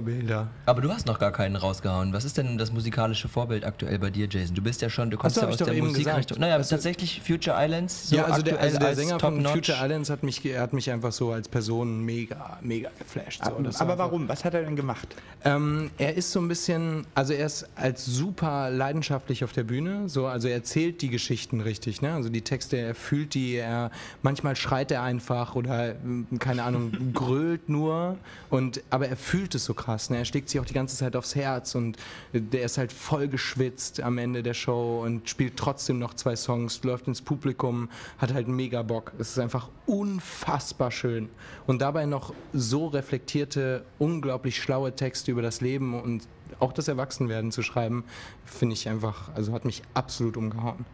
Vorbilder. 0.09 0.47
Aber 0.65 0.81
du 0.81 0.91
hast 0.91 1.07
noch 1.07 1.17
gar 1.19 1.31
keinen 1.31 1.55
rausgehauen. 1.55 2.13
Was 2.13 2.25
ist 2.25 2.37
denn 2.37 2.57
das 2.57 2.71
musikalische 2.71 3.27
Vorbild 3.27 3.65
aktuell 3.65 3.97
bei 3.99 4.09
dir, 4.11 4.27
Jason? 4.29 4.55
Du 4.55 4.61
bist 4.61 4.81
ja 4.81 4.89
schon, 4.89 5.09
du 5.09 5.17
kommst 5.17 5.35
so, 5.35 5.41
ja 5.41 5.47
aus 5.47 5.53
ich 5.55 5.59
doch 5.59 5.65
der 5.65 5.75
eben 5.75 5.87
Musikrichtung. 5.87 6.21
gesagt. 6.21 6.39
Naja, 6.39 6.55
Also- 6.55 6.75
tatsächlich 6.75 7.21
Future 7.25 7.55
Islands. 7.59 8.09
So 8.09 8.15
ja, 8.17 8.25
also 8.25 8.41
der, 8.43 8.59
also 8.59 8.77
der 8.77 8.87
als 8.89 8.97
Sänger 8.97 9.19
von. 9.19 9.43
Future 9.45 9.77
Islands 9.83 10.09
hat 10.09 10.23
mich, 10.23 10.45
er 10.45 10.61
hat 10.61 10.73
mich 10.73 10.91
einfach 10.91 11.11
so 11.11 11.31
als 11.31 11.49
Person 11.49 12.01
mega, 12.03 12.57
mega 12.61 12.89
geflasht. 12.99 13.43
So. 13.43 13.51
War 13.51 13.57
Aber 13.57 13.67
einfach- 13.67 13.97
warum? 13.97 14.29
Was 14.29 14.45
hat 14.45 14.53
er 14.53 14.63
denn 14.63 14.75
gemacht? 14.75 15.07
Ähm, 15.43 15.89
er 15.97 16.15
ist 16.15 16.31
so 16.31 16.39
ein 16.39 16.47
bisschen, 16.47 17.05
also 17.15 17.33
er 17.33 17.45
ist 17.47 17.67
als 17.75 18.05
super 18.05 18.69
leidenschaftlich 18.69 19.43
auf 19.43 19.53
der 19.53 19.63
Bühne, 19.63 20.07
so, 20.09 20.27
also 20.27 20.47
er 20.47 20.55
erzählt 20.55 21.01
die 21.01 21.09
Geschichten 21.09 21.61
richtig, 21.61 22.01
ne? 22.01 22.13
Also 22.13 22.29
die 22.29 22.41
Texte, 22.41 22.77
er 22.77 22.95
fühlt 22.95 23.33
die, 23.33 23.55
er 23.55 23.91
manchmal 24.23 24.55
schreit 24.55 24.91
er 24.91 25.03
einfach 25.03 25.55
oder 25.55 25.95
keine 26.39 26.63
Ahnung, 26.63 26.91
grölt 27.13 27.69
nur 27.69 28.17
und 28.49 28.81
aber 28.89 29.07
er 29.07 29.17
fühlt 29.17 29.53
es 29.55 29.65
so 29.65 29.73
krass, 29.73 29.94
ne? 30.09 30.17
Er 30.17 30.25
schlägt 30.25 30.49
sich 30.49 30.59
auch 30.59 30.65
die 30.65 30.73
ganze 30.73 30.95
Zeit 30.95 31.15
aufs 31.15 31.35
Herz 31.35 31.75
und 31.75 31.97
der 32.33 32.63
ist 32.63 32.77
halt 32.77 32.91
voll 32.91 33.27
geschwitzt 33.27 34.01
am 34.01 34.17
Ende 34.17 34.43
der 34.43 34.53
Show 34.53 35.01
und 35.03 35.29
spielt 35.29 35.57
trotzdem 35.57 35.99
noch 35.99 36.13
zwei 36.13 36.35
Songs, 36.35 36.83
läuft 36.83 37.07
ins 37.07 37.21
Publikum, 37.21 37.89
hat 38.17 38.33
halt 38.33 38.47
mega 38.47 38.81
Bock. 38.83 39.13
Es 39.17 39.31
ist 39.31 39.39
einfach 39.39 39.69
unfassbar 39.85 40.91
schön 40.91 41.29
und 41.67 41.81
dabei 41.81 42.05
noch 42.05 42.33
so 42.53 42.87
reflektierte, 42.87 43.85
unglaublich 43.99 44.61
schlaue 44.61 44.95
Texte 44.95 45.31
über 45.31 45.41
das 45.41 45.61
Leben 45.61 45.99
und 45.99 46.27
auch 46.59 46.73
das 46.73 46.87
Erwachsenwerden 46.87 47.51
zu 47.51 47.63
schreiben, 47.63 48.03
finde 48.45 48.73
ich 48.73 48.87
einfach, 48.87 49.29
also 49.35 49.51
hat 49.53 49.65
mich 49.65 49.81
absolut 49.93 50.37
umgehauen. 50.37 50.85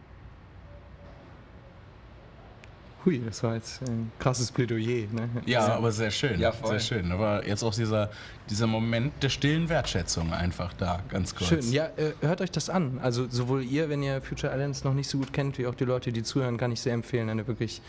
Hui, 3.04 3.20
das 3.24 3.42
war 3.42 3.56
jetzt 3.56 3.82
ein 3.82 4.12
krasses 4.20 4.52
Plädoyer. 4.52 5.06
Ne? 5.10 5.28
Ja, 5.44 5.74
aber 5.74 5.90
sehr 5.90 6.10
schön. 6.12 6.38
Ja, 6.38 6.52
voll. 6.52 6.70
sehr 6.70 6.78
schön. 6.80 7.10
Aber 7.10 7.44
jetzt 7.46 7.64
auch 7.64 7.74
dieser, 7.74 8.10
dieser 8.48 8.66
Moment 8.68 9.12
der 9.22 9.28
stillen 9.28 9.68
Wertschätzung 9.68 10.32
einfach 10.32 10.72
da, 10.74 11.00
ganz 11.08 11.34
kurz. 11.34 11.48
Schön, 11.48 11.72
ja, 11.72 11.86
äh, 11.96 12.12
hört 12.20 12.40
euch 12.40 12.50
das 12.52 12.70
an. 12.70 13.00
Also 13.02 13.28
sowohl 13.28 13.64
ihr, 13.64 13.88
wenn 13.88 14.02
ihr 14.04 14.22
Future 14.22 14.52
Islands 14.54 14.84
noch 14.84 14.94
nicht 14.94 15.08
so 15.08 15.18
gut 15.18 15.32
kennt, 15.32 15.58
wie 15.58 15.66
auch 15.66 15.74
die 15.74 15.84
Leute, 15.84 16.12
die 16.12 16.22
zuhören, 16.22 16.56
kann 16.58 16.70
ich 16.70 16.80
sehr 16.80 16.94
empfehlen. 16.94 17.28
Eine 17.28 17.46
wirklich, 17.48 17.82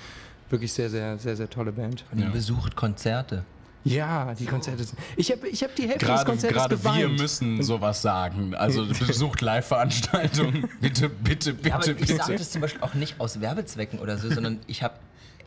wirklich 0.49 0.73
sehr, 0.73 0.89
sehr, 0.89 1.19
sehr, 1.19 1.35
sehr 1.35 1.49
tolle 1.49 1.71
Band. 1.71 2.05
Und 2.11 2.17
ihr 2.19 2.25
Ja. 2.25 2.31
besucht 2.31 2.75
Konzerte. 2.75 3.45
Ja, 3.85 4.33
die 4.33 4.45
Konzerte 4.45 4.83
sind. 4.83 4.97
Ich 5.17 5.29
habe 5.31 5.47
ich 5.49 5.61
hab 5.63 5.75
die 5.75 5.83
Hälfte 5.83 5.99
des 6.05 6.07
Gerade, 6.07 6.25
Konzertes 6.25 6.57
gerade 6.57 6.77
geweint. 6.77 6.97
wir 6.99 7.09
müssen 7.09 7.61
sowas 7.63 8.01
sagen. 8.01 8.55
Also 8.55 8.85
besucht 9.07 9.41
Live-Veranstaltungen. 9.41 10.69
Bitte, 10.79 11.09
bitte, 11.09 11.53
bitte, 11.53 11.69
Ja, 11.69 11.75
aber 11.75 11.87
ich 11.87 11.95
bitte. 11.97 12.15
sage 12.15 12.35
das 12.37 12.51
zum 12.51 12.61
Beispiel 12.61 12.81
auch 12.81 12.93
nicht 12.93 13.19
aus 13.19 13.41
Werbezwecken 13.41 13.99
oder 13.99 14.17
so, 14.17 14.29
sondern 14.33 14.59
ich 14.67 14.83
habe 14.83 14.95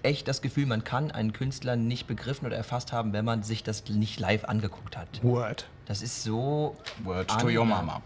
echt 0.03 0.29
das 0.29 0.43
Gefühl, 0.43 0.67
man 0.67 0.85
kann 0.85 1.11
einen 1.11 1.33
Künstler 1.33 1.77
nicht 1.77 2.07
begriffen 2.07 2.47
oder 2.47 2.57
erfasst 2.57 2.93
haben, 2.93 3.13
wenn 3.13 3.25
man 3.25 3.43
sich 3.43 3.63
das 3.63 3.83
nicht 3.89 4.21
live 4.21 4.45
angeguckt 4.45 4.97
hat. 4.97 5.09
Word. 5.23 5.67
Das 5.87 6.03
ist 6.03 6.23
so. 6.23 6.77
Word 7.05 7.29
to 7.41 7.49
your 7.49 7.65
mama. 7.65 8.03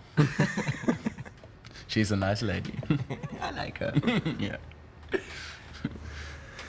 She's 1.88 2.12
a 2.12 2.16
nice 2.16 2.40
lady. 2.40 2.72
I 2.90 3.54
like 3.56 3.80
her. 3.80 3.92
yeah. 4.40 4.58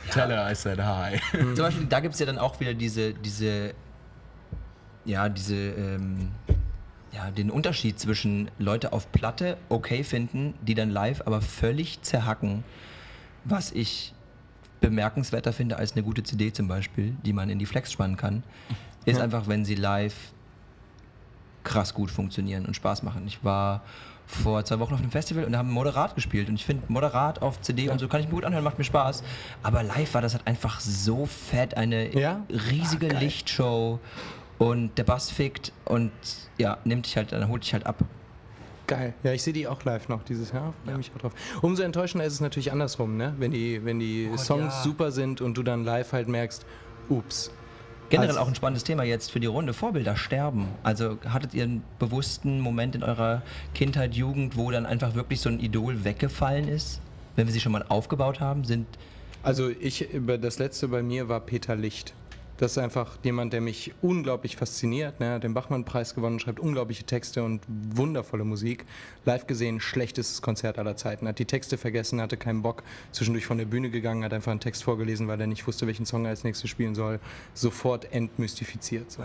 Tell 0.10 0.30
her 0.30 0.50
I 0.50 0.56
said 0.56 0.80
hi. 0.80 1.20
Zum 1.32 1.56
Beispiel, 1.56 1.86
da 1.86 2.00
gibt 2.00 2.14
es 2.14 2.20
ja 2.20 2.26
dann 2.26 2.38
auch 2.38 2.60
wieder 2.60 2.74
diese, 2.74 3.14
diese, 3.14 3.74
ja, 5.06 5.30
diese, 5.30 5.56
ähm, 5.56 6.32
ja, 7.12 7.30
den 7.30 7.52
Unterschied 7.52 8.00
zwischen 8.00 8.50
Leute 8.58 8.94
auf 8.94 9.12
Platte 9.12 9.58
okay 9.70 10.04
finden, 10.04 10.54
die 10.62 10.74
dann 10.74 10.90
live 10.90 11.22
aber 11.26 11.42
völlig 11.42 12.02
zerhacken, 12.02 12.64
was 13.44 13.72
ich 13.72 14.14
bemerkenswerter 14.80 15.54
finde 15.54 15.78
als 15.78 15.94
eine 15.94 16.04
gute 16.04 16.24
CD 16.24 16.52
zum 16.52 16.68
Beispiel, 16.68 17.16
die 17.24 17.34
man 17.34 17.50
in 17.50 17.60
die 17.60 17.66
Flex 17.66 17.92
spannen 17.92 18.18
kann, 18.18 18.44
ist 19.06 19.20
einfach, 19.20 19.48
wenn 19.48 19.66
sie 19.66 19.76
live 19.76 20.16
krass 21.64 21.94
gut 21.94 22.10
funktionieren 22.10 22.66
und 22.66 22.76
Spaß 22.76 23.04
machen. 23.04 23.26
Ich 23.28 23.44
war 23.44 23.84
vor 24.32 24.63
zwei 24.65 24.80
Wochen 24.80 24.94
auf 24.94 25.00
einem 25.02 25.12
Festival 25.12 25.44
und 25.44 25.56
haben 25.58 25.70
Moderat 25.72 26.15
gespielt 26.15 26.48
und 26.50 26.56
ich 26.56 26.65
finde 26.65 26.84
Moderat 26.88 27.41
auf 27.41 27.60
CD 27.62 27.89
und 27.89 28.00
so 28.00 28.08
kann 28.08 28.22
ich 28.22 28.28
mir 28.28 28.34
gut 28.34 28.46
anhören, 28.46 28.63
macht 28.63 28.78
mir 28.78 28.84
Spaß. 28.84 29.24
Aber 29.63 29.84
live 29.84 30.13
war 30.13 30.22
das 30.22 30.34
halt 30.34 30.48
einfach 30.48 30.80
so 30.80 31.26
fett, 31.26 31.76
eine 31.78 32.17
Ja? 32.17 32.41
riesige 32.50 33.08
Lichtshow 33.10 34.00
und 34.58 34.98
der 34.98 35.04
Bass 35.04 35.30
fickt 35.30 35.74
und 35.86 36.12
ja, 36.58 36.78
nimmt 36.86 37.06
dich 37.06 37.17
halt, 37.17 37.32
dann 37.32 37.48
holt 37.50 37.63
dich 37.63 37.74
halt 37.74 37.86
ab. 37.86 37.98
Geil. 38.88 39.13
Ja, 39.24 39.32
ich 39.32 39.41
sehe 39.41 39.54
die 39.54 39.67
auch 39.67 39.84
live 39.86 40.10
noch 40.10 40.24
dieses 40.24 40.52
Jahr. 40.52 40.74
Freue 40.86 40.98
mich 40.98 41.12
auch 41.15 41.20
drauf. 41.22 41.34
Umso 41.62 41.82
enttäuschender 41.84 42.26
ist 42.26 42.34
es 42.34 42.41
natürlich 42.41 42.72
andersrum, 42.74 43.15
ne? 43.15 43.34
Wenn 43.38 43.52
die, 43.52 43.84
wenn 43.86 44.00
die 44.00 44.30
Oh, 44.34 44.38
Songs 44.38 44.74
ja. 44.74 44.84
super 44.84 45.12
sind 45.12 45.39
und 45.39 45.58
du 45.58 45.63
dann 45.63 45.86
live 45.86 46.12
halt 46.12 46.28
merkst, 46.28 46.65
ups. 47.08 47.52
Generell 48.12 48.30
Also- 48.30 48.41
auch 48.41 48.47
ein 48.47 48.56
spannendes 48.56 48.84
Thema 48.84 49.04
jetzt 49.04 49.32
für 49.32 49.39
die 49.39 49.47
Runde. 49.47 49.74
Vorbilder 49.74 50.15
sterben. 50.15 50.67
Also 50.84 51.17
hattet 51.28 51.54
ihr 51.54 51.63
einen 51.63 51.84
bewussten 52.00 52.60
Moment 52.60 52.93
in 52.95 53.04
eurer 53.04 53.41
Kindheit, 53.74 54.13
Jugend, 54.15 54.55
wo 54.57 54.70
dann 54.72 54.86
einfach 54.86 55.16
wirklich 55.16 55.41
so 55.41 55.49
ein 55.49 55.59
Idol 55.59 56.03
weggefallen 56.03 56.68
ist? 56.68 57.01
Wenn 57.36 57.47
wir 57.47 57.53
sie 57.53 57.59
schon 57.62 57.72
mal 57.72 57.86
aufgebaut 57.88 58.39
haben, 58.39 58.64
sind 58.66 58.86
Also 59.43 59.70
ich, 59.70 60.14
über 60.14 60.38
das 60.38 60.59
letzte 60.59 60.88
bei 60.89 61.01
mir 61.01 61.28
war 61.28 61.39
Peter 61.39 61.76
Licht. 61.76 62.14
Das 62.62 62.74
ist 62.74 62.78
einfach 62.78 63.18
jemand, 63.24 63.53
der 63.53 63.62
mich 63.62 63.91
unglaublich 64.03 64.55
fasziniert. 64.55 65.20
Ne? 65.20 65.26
Er 65.26 65.34
hat 65.34 65.43
den 65.43 65.55
Bachmann-Preis 65.55 66.14
gewonnen, 66.14 66.39
schreibt 66.39 66.59
unglaubliche 66.59 67.03
Texte 67.03 67.41
und 67.43 67.64
wundervolle 67.68 68.43
Musik. 68.43 68.86
Live 69.26 69.47
gesehen, 69.47 69.80
schlechtestes 69.80 70.43
Konzert 70.43 70.78
aller 70.78 70.95
Zeiten. 70.95 71.28
Hat 71.28 71.39
die 71.39 71.45
Texte 71.45 71.80
vergessen, 71.80 72.22
hatte 72.22 72.38
keinen 72.38 72.62
Bock, 72.62 72.84
zwischendurch 73.14 73.47
von 73.47 73.57
der 73.57 73.66
Bühne 73.66 73.89
gegangen, 73.89 74.24
hat 74.24 74.32
einfach 74.32 74.51
einen 74.51 74.59
Text 74.59 74.84
vorgelesen, 74.84 75.28
weil 75.28 75.41
er 75.41 75.47
nicht 75.47 75.66
wusste, 75.66 75.88
welchen 75.88 76.05
Song 76.05 76.24
er 76.26 76.30
als 76.30 76.43
nächstes 76.43 76.70
spielen 76.70 76.93
soll. 76.93 77.20
Sofort 77.55 78.14
entmystifiziert. 78.14 79.09
So. 79.09 79.24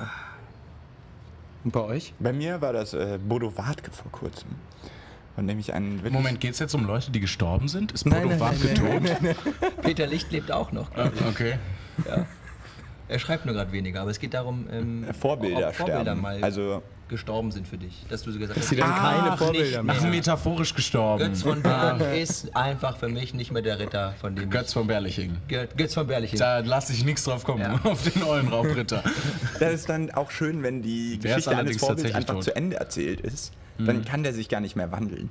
Und 1.65 1.73
bei 1.73 1.81
euch? 1.81 2.15
Bei 2.19 2.33
mir 2.33 2.63
war 2.63 2.73
das 2.73 2.95
äh, 2.95 3.19
Bodo 3.23 3.55
Wartke 3.59 3.91
vor 3.91 4.11
kurzem. 4.13 4.49
Von 5.35 5.47
dem 5.47 5.59
ich 5.59 5.75
einen 5.75 6.03
Moment, 6.11 6.41
geht 6.41 6.55
es 6.55 6.59
jetzt 6.59 6.75
um 6.75 6.87
Leute, 6.87 7.11
die 7.11 7.21
gestorben 7.21 7.69
sind? 7.69 7.93
Ist 7.93 8.07
Nein, 8.07 8.23
Bodo 8.23 8.31
nein, 8.31 8.41
Wartke 8.41 8.75
nein, 8.81 9.37
tot? 9.37 9.83
Peter 9.83 10.07
Licht 10.07 10.33
lebt 10.33 10.51
auch 10.51 10.73
noch. 10.73 10.91
Ah, 10.97 11.11
Okay. 11.29 11.59
Er 13.09 13.19
schreibt 13.19 13.47
nur 13.47 13.55
gerade 13.55 13.71
weniger, 13.73 14.01
aber 14.03 14.11
es 14.11 14.19
geht 14.19 14.35
darum, 14.35 14.67
ähm, 14.73 15.07
Vorbilder 15.21 15.69
ob 15.69 15.75
Vorbilder 15.75 16.01
sterben. 16.03 16.21
mal 16.21 16.39
Also 16.43 16.83
gestorben 17.09 17.53
sind 17.53 17.69
für 17.69 17.79
dich. 17.79 18.05
Dass 18.09 18.23
du 18.25 18.33
so 18.33 18.39
gesagt 18.41 18.59
hast, 18.59 18.69
sie 18.69 18.75
dann 18.77 18.93
keine 18.93 19.37
Vorbilder 19.37 19.83
nicht 19.83 19.93
mehr 19.95 20.01
mehr. 20.03 20.11
metaphorisch 20.11 20.75
gestorben. 20.75 21.23
Götz 21.25 21.43
von 21.43 21.63
Berg 21.63 22.01
ist 22.17 22.57
einfach 22.57 22.97
für 22.97 23.09
mich 23.09 23.33
nicht 23.33 23.53
mehr 23.53 23.63
der 23.63 23.79
Ritter, 23.79 24.15
von 24.21 24.35
dem 24.35 24.51
Götz 24.51 24.73
von 24.73 24.89
Berliching. 24.89 25.37
ich... 25.49 25.55
Gö- 25.57 25.69
Götz 25.77 25.95
von 25.95 26.07
Berliching. 26.09 26.39
Da 26.41 26.59
lasse 26.59 26.93
ich 26.93 27.05
nichts 27.05 27.23
drauf 27.23 27.45
kommen, 27.45 27.61
Ja. 27.61 27.79
auf 27.85 28.03
den 28.03 28.25
Eulenraubritter. 28.25 29.05
das 29.61 29.73
ist 29.75 29.89
dann 29.89 30.11
auch 30.11 30.33
schön, 30.33 30.65
wenn 30.65 30.83
die 30.83 31.21
Geschichte 31.21 31.57
eines 31.57 31.77
Vorbilds 31.77 32.03
tatsächlich 32.03 32.17
einfach 32.17 32.35
tot. 32.35 32.45
zu 32.45 32.57
Ende 32.57 32.77
erzählt 32.77 33.21
ist. 33.21 33.53
Dann 33.79 34.05
kann 34.05 34.23
der 34.25 34.33
sich 34.35 34.49
gar 34.49 34.61
nicht 34.61 34.75
mehr 34.75 34.91
wandeln. 34.91 35.31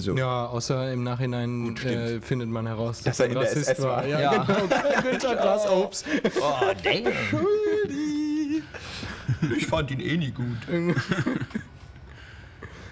So. 0.00 0.16
Ja, 0.16 0.46
außer 0.46 0.92
im 0.92 1.02
Nachhinein 1.04 1.64
Gut, 1.68 1.84
äh, 1.84 2.20
findet 2.20 2.48
man 2.48 2.66
heraus, 2.66 3.02
Dass 3.02 3.16
dass, 3.16 3.20
er 3.20 3.26
in 3.26 3.30
ein 3.32 3.40
der 3.42 3.50
Rassist 3.50 3.68
SS 3.70 3.82
war. 3.84 3.96
war. 3.98 4.06
Ja, 4.06 4.20
Ja. 4.32 4.44
genau. 4.44 5.02
Günther 5.02 5.36
Grasshopes. 5.36 6.04
Oh, 6.40 6.72
damn. 6.82 7.12
Ich 9.56 9.66
fand 9.66 9.90
ihn 9.90 10.00
eh 10.00 10.16
nie 10.16 10.30
gut. 10.30 10.56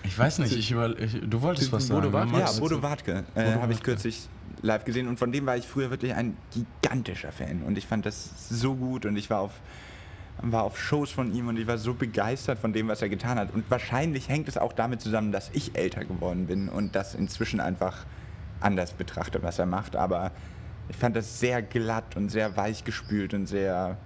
Ich 0.04 0.18
weiß 0.18 0.38
nicht, 0.38 0.52
ich 0.56 0.70
über, 0.70 0.98
ich, 0.98 1.18
du 1.22 1.42
wolltest 1.42 1.72
was 1.72 1.88
Bodo 1.88 2.10
sagen. 2.10 2.12
Wartke? 2.12 2.32
ne, 2.32 2.38
Ja, 2.38 2.44
Max? 2.46 2.60
Bodo 2.60 2.82
Wartke 2.82 3.24
äh, 3.34 3.40
habe 3.40 3.54
ich 3.54 3.60
Wartke. 3.78 3.82
kürzlich 3.82 4.28
live 4.62 4.84
gesehen 4.84 5.08
und 5.08 5.18
von 5.18 5.32
dem 5.32 5.44
war 5.46 5.56
ich 5.56 5.66
früher 5.66 5.90
wirklich 5.90 6.14
ein 6.14 6.36
gigantischer 6.52 7.32
Fan 7.32 7.62
und 7.62 7.76
ich 7.76 7.86
fand 7.86 8.06
das 8.06 8.30
so 8.48 8.74
gut 8.74 9.04
und 9.06 9.16
ich 9.16 9.28
war 9.30 9.40
auf, 9.40 9.52
war 10.42 10.64
auf 10.64 10.78
Shows 10.78 11.10
von 11.10 11.34
ihm 11.34 11.48
und 11.48 11.58
ich 11.58 11.66
war 11.66 11.78
so 11.78 11.94
begeistert 11.94 12.58
von 12.58 12.72
dem, 12.72 12.88
was 12.88 13.02
er 13.02 13.08
getan 13.08 13.38
hat. 13.38 13.52
Und 13.54 13.70
wahrscheinlich 13.70 14.28
hängt 14.28 14.48
es 14.48 14.58
auch 14.58 14.72
damit 14.72 15.00
zusammen, 15.00 15.32
dass 15.32 15.50
ich 15.52 15.76
älter 15.76 16.04
geworden 16.04 16.46
bin 16.46 16.68
und 16.68 16.94
das 16.94 17.14
inzwischen 17.14 17.60
einfach 17.60 18.04
anders 18.60 18.92
betrachte, 18.92 19.42
was 19.42 19.58
er 19.58 19.66
macht, 19.66 19.96
aber 19.96 20.32
ich 20.88 20.96
fand 20.96 21.16
das 21.16 21.40
sehr 21.40 21.62
glatt 21.62 22.16
und 22.16 22.28
sehr 22.28 22.56
weich 22.56 22.84
gespült 22.84 23.34
und 23.34 23.46
sehr 23.46 23.98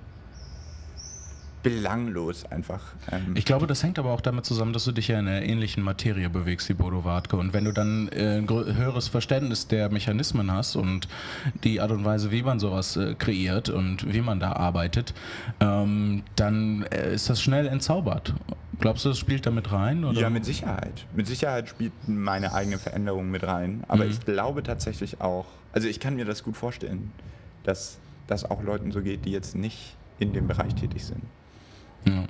belanglos 1.63 2.45
einfach. 2.47 2.81
Ähm, 3.13 3.33
Ich 3.35 3.45
glaube, 3.45 3.67
das 3.67 3.83
hängt 3.83 3.99
aber 3.99 4.11
auch 4.11 4.21
damit 4.21 4.45
zusammen, 4.47 4.73
dass 4.73 4.85
du 4.85 4.93
dich 4.93 5.09
ja 5.09 5.19
in 5.19 5.29
einer 5.29 5.43
ähnlichen 5.43 5.83
Materie 5.83 6.29
bewegst 6.31 6.69
wie 6.69 6.75
Bodo 6.75 7.05
Wartke. 7.05 7.37
Und 7.37 7.53
wenn 7.53 7.65
du 7.65 7.73
dann 7.73 8.09
äh, 8.09 8.39
ein 8.39 8.49
höheres 8.49 9.09
Verständnis 9.09 9.69
der 9.69 9.91
Mechanismen 9.91 10.51
hast 10.53 10.77
und 10.77 11.09
die 11.65 11.81
Art 11.81 11.91
und 11.91 12.05
Weise, 12.05 12.31
wie 12.31 12.43
man 12.43 12.59
sowas 12.61 12.97
äh, 12.97 13.15
kreiert 13.15 13.69
und 13.69 14.13
wie 14.13 14.21
man 14.21 14.41
da 14.41 14.53
arbeitet, 14.53 15.15
ähm, 15.61 16.23
dann 16.37 16.85
äh, 16.91 17.15
ist 17.15 17.29
das 17.31 17.41
schnell 17.43 17.67
entzaubert. 17.67 18.35
Glaubst 18.79 19.05
du, 19.05 19.11
das 19.11 19.19
spielt 19.19 19.45
da 19.45 19.51
mit 19.51 19.71
rein? 19.73 20.05
Oder? 20.05 20.19
Ja, 20.21 20.31
mit 20.31 20.45
Sicherheit. 20.47 21.05
Mit 21.15 21.27
Sicherheit 21.27 21.69
spielt 21.69 21.93
meine 22.07 22.55
eigene 22.55 22.79
Veränderung 22.79 23.31
mit 23.31 23.43
rein. 23.45 23.85
Aber 23.89 24.05
Mhm. 24.05 24.11
ich 24.13 24.21
glaube 24.25 24.63
tatsächlich 24.63 25.21
auch, 25.21 25.45
also 25.73 25.87
ich 25.87 26.01
kann 26.01 26.17
mir 26.17 26.25
das 26.25 26.43
gut 26.43 26.57
vorstellen, 26.57 27.13
dass 27.65 27.99
das 28.27 28.45
auch 28.51 28.63
Leuten 28.63 28.91
so 28.93 29.03
geht, 29.03 29.27
die 29.27 29.33
jetzt 29.33 29.55
nicht 29.55 29.97
in 30.19 30.33
dem 30.33 30.47
Bereich 30.49 30.75
tätig 30.75 31.05
sind. 31.05 31.21
Ja. 32.05 32.25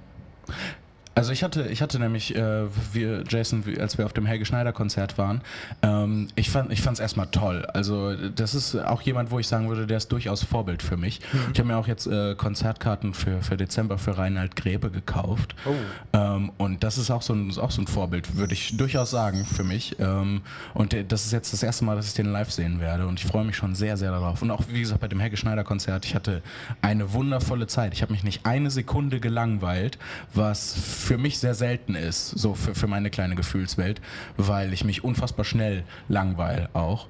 Also 1.14 1.32
ich 1.32 1.42
hatte, 1.42 1.66
ich 1.68 1.82
hatte 1.82 1.98
nämlich, 1.98 2.34
äh, 2.34 2.64
wir, 2.92 3.24
Jason, 3.28 3.64
als 3.78 3.98
wir 3.98 4.06
auf 4.06 4.12
dem 4.12 4.26
Helge 4.26 4.44
Schneider 4.44 4.72
Konzert 4.72 5.18
waren, 5.18 5.40
ähm, 5.82 6.28
ich 6.36 6.50
fand 6.50 6.72
ich 6.72 6.86
es 6.86 6.98
erstmal 6.98 7.26
toll. 7.26 7.66
Also 7.66 8.14
das 8.14 8.54
ist 8.54 8.76
auch 8.76 9.02
jemand, 9.02 9.30
wo 9.30 9.38
ich 9.38 9.48
sagen 9.48 9.68
würde, 9.68 9.86
der 9.86 9.96
ist 9.96 10.10
durchaus 10.12 10.42
Vorbild 10.42 10.82
für 10.82 10.96
mich. 10.96 11.20
Ich 11.52 11.58
habe 11.58 11.68
mir 11.68 11.76
auch 11.76 11.88
jetzt 11.88 12.06
äh, 12.06 12.34
Konzertkarten 12.36 13.12
für, 13.14 13.42
für 13.42 13.56
Dezember 13.56 13.98
für 13.98 14.16
Reinhard 14.16 14.56
Grebe 14.56 14.90
gekauft. 14.90 15.54
Ähm, 16.12 16.52
und 16.58 16.84
das 16.84 16.96
ist 16.96 17.10
auch 17.10 17.22
so 17.22 17.34
ein, 17.34 17.50
ist 17.50 17.58
auch 17.58 17.70
so 17.70 17.82
ein 17.82 17.86
Vorbild, 17.86 18.36
würde 18.36 18.54
ich 18.54 18.76
durchaus 18.76 19.10
sagen, 19.10 19.44
für 19.44 19.64
mich. 19.64 19.96
Ähm, 19.98 20.42
und 20.74 20.94
das 21.08 21.26
ist 21.26 21.32
jetzt 21.32 21.52
das 21.52 21.62
erste 21.62 21.84
Mal, 21.84 21.96
dass 21.96 22.06
ich 22.06 22.14
den 22.14 22.26
live 22.26 22.50
sehen 22.50 22.80
werde. 22.80 23.06
Und 23.06 23.20
ich 23.20 23.26
freue 23.26 23.44
mich 23.44 23.56
schon 23.56 23.74
sehr, 23.74 23.96
sehr 23.96 24.12
darauf. 24.12 24.42
Und 24.42 24.50
auch, 24.50 24.62
wie 24.68 24.80
gesagt, 24.80 25.00
bei 25.00 25.08
dem 25.08 25.20
Helge 25.20 25.36
Schneider 25.36 25.64
Konzert, 25.64 26.04
ich 26.06 26.14
hatte 26.14 26.42
eine 26.82 27.12
wundervolle 27.12 27.66
Zeit. 27.66 27.94
Ich 27.94 28.02
habe 28.02 28.12
mich 28.12 28.22
nicht 28.22 28.46
eine 28.46 28.70
Sekunde 28.70 29.20
gelangweilt, 29.20 29.98
was 30.34 30.74
für 31.00 31.18
mich 31.18 31.38
sehr 31.38 31.54
selten 31.54 31.94
ist, 31.94 32.30
so 32.30 32.54
für, 32.54 32.74
für 32.74 32.86
meine 32.86 33.10
kleine 33.10 33.34
Gefühlswelt, 33.34 34.00
weil 34.36 34.72
ich 34.72 34.84
mich 34.84 35.02
unfassbar 35.02 35.44
schnell 35.44 35.84
langweile 36.08 36.68
auch. 36.74 37.08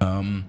Ähm, 0.00 0.44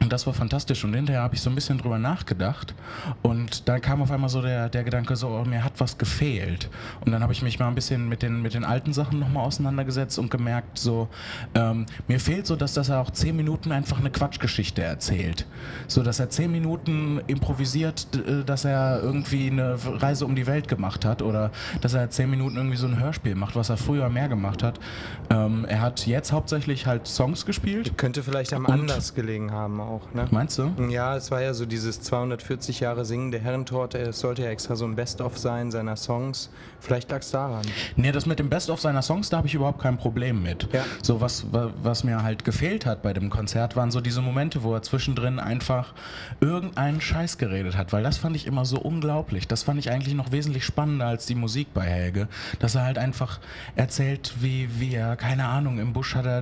und 0.00 0.12
das 0.12 0.26
war 0.26 0.32
fantastisch. 0.32 0.82
Und 0.84 0.94
hinterher 0.94 1.22
habe 1.22 1.34
ich 1.34 1.42
so 1.42 1.50
ein 1.50 1.54
bisschen 1.54 1.78
drüber 1.78 1.98
nachgedacht. 1.98 2.74
Und 3.22 3.68
dann 3.68 3.80
kam 3.80 4.00
auf 4.00 4.10
einmal 4.10 4.30
so 4.30 4.40
der, 4.40 4.68
der 4.68 4.82
Gedanke, 4.82 5.14
so, 5.14 5.28
oh, 5.28 5.44
mir 5.44 5.62
hat 5.62 5.74
was 5.78 5.98
gefehlt. 5.98 6.70
Und 7.04 7.12
dann 7.12 7.22
habe 7.22 7.32
ich 7.32 7.42
mich 7.42 7.58
mal 7.58 7.68
ein 7.68 7.74
bisschen 7.74 8.08
mit 8.08 8.22
den, 8.22 8.40
mit 8.40 8.54
den 8.54 8.64
alten 8.64 8.92
Sachen 8.92 9.18
nochmal 9.18 9.46
auseinandergesetzt 9.46 10.18
und 10.18 10.30
gemerkt, 10.30 10.78
so, 10.78 11.08
ähm, 11.54 11.84
mir 12.08 12.18
fehlt 12.18 12.46
so, 12.46 12.56
dass, 12.56 12.72
dass 12.72 12.88
er 12.88 13.00
auch 13.00 13.10
zehn 13.10 13.36
Minuten 13.36 13.72
einfach 13.72 13.98
eine 13.98 14.10
Quatschgeschichte 14.10 14.82
erzählt. 14.82 15.46
So, 15.86 16.02
dass 16.02 16.18
er 16.18 16.30
zehn 16.30 16.50
Minuten 16.50 17.20
improvisiert, 17.26 18.08
äh, 18.14 18.44
dass 18.44 18.64
er 18.64 19.02
irgendwie 19.02 19.50
eine 19.50 19.76
Reise 20.00 20.24
um 20.24 20.34
die 20.34 20.46
Welt 20.46 20.66
gemacht 20.66 21.04
hat 21.04 21.20
oder 21.20 21.50
dass 21.82 21.92
er 21.92 22.08
zehn 22.10 22.30
Minuten 22.30 22.56
irgendwie 22.56 22.76
so 22.76 22.86
ein 22.86 22.98
Hörspiel 22.98 23.34
macht, 23.34 23.54
was 23.54 23.68
er 23.68 23.76
früher 23.76 24.08
mehr 24.08 24.28
gemacht 24.28 24.62
hat. 24.62 24.80
Ähm, 25.28 25.66
er 25.68 25.82
hat 25.82 26.06
jetzt 26.06 26.32
hauptsächlich 26.32 26.86
halt 26.86 27.06
Songs 27.06 27.44
gespielt. 27.44 27.98
Könnte 27.98 28.22
vielleicht 28.22 28.54
am 28.54 28.66
Anlass 28.66 29.14
gelegen 29.14 29.52
haben 29.52 29.80
auch, 29.80 29.89
ne? 30.14 30.26
Meinst 30.30 30.58
du? 30.58 30.70
Ja, 30.88 31.16
es 31.16 31.30
war 31.30 31.42
ja 31.42 31.52
so 31.54 31.66
dieses 31.66 32.00
240 32.00 32.80
Jahre 32.80 33.04
Singen 33.04 33.30
der 33.30 33.40
Herrentorte. 33.40 33.98
Es 33.98 34.20
sollte 34.20 34.42
ja 34.42 34.48
extra 34.50 34.76
so 34.76 34.84
ein 34.84 34.94
Best-of 34.96 35.36
sein 35.38 35.70
seiner 35.70 35.96
Songs. 35.96 36.50
Vielleicht 36.80 37.10
lag 37.10 37.18
es 37.20 37.30
daran. 37.30 37.62
Nee, 37.96 38.10
das 38.12 38.24
mit 38.26 38.38
dem 38.38 38.48
Best-of 38.48 38.80
seiner 38.80 39.02
Songs, 39.02 39.28
da 39.28 39.36
habe 39.38 39.46
ich 39.46 39.54
überhaupt 39.54 39.80
kein 39.82 39.98
Problem 39.98 40.42
mit. 40.42 40.68
Ja. 40.72 40.82
So 41.02 41.20
was, 41.20 41.52
wa- 41.52 41.70
was 41.82 42.04
mir 42.04 42.22
halt 42.22 42.44
gefehlt 42.44 42.86
hat 42.86 43.02
bei 43.02 43.12
dem 43.12 43.28
Konzert, 43.30 43.76
waren 43.76 43.90
so 43.90 44.00
diese 44.00 44.22
Momente, 44.22 44.62
wo 44.62 44.74
er 44.74 44.82
zwischendrin 44.82 45.38
einfach 45.38 45.92
irgendeinen 46.40 47.00
Scheiß 47.00 47.38
geredet 47.38 47.76
hat, 47.76 47.92
weil 47.92 48.02
das 48.02 48.16
fand 48.16 48.36
ich 48.36 48.46
immer 48.46 48.64
so 48.64 48.78
unglaublich. 48.78 49.46
Das 49.48 49.62
fand 49.62 49.78
ich 49.78 49.90
eigentlich 49.90 50.14
noch 50.14 50.32
wesentlich 50.32 50.64
spannender 50.64 51.06
als 51.06 51.26
die 51.26 51.34
Musik 51.34 51.68
bei 51.74 51.82
Helge, 51.84 52.28
dass 52.58 52.74
er 52.74 52.84
halt 52.84 52.98
einfach 52.98 53.40
erzählt, 53.76 54.32
wie, 54.40 54.68
wie 54.80 54.94
er, 54.94 55.16
keine 55.16 55.46
Ahnung, 55.46 55.78
im 55.78 55.92
Busch 55.92 56.14
hat 56.14 56.24
er 56.26 56.38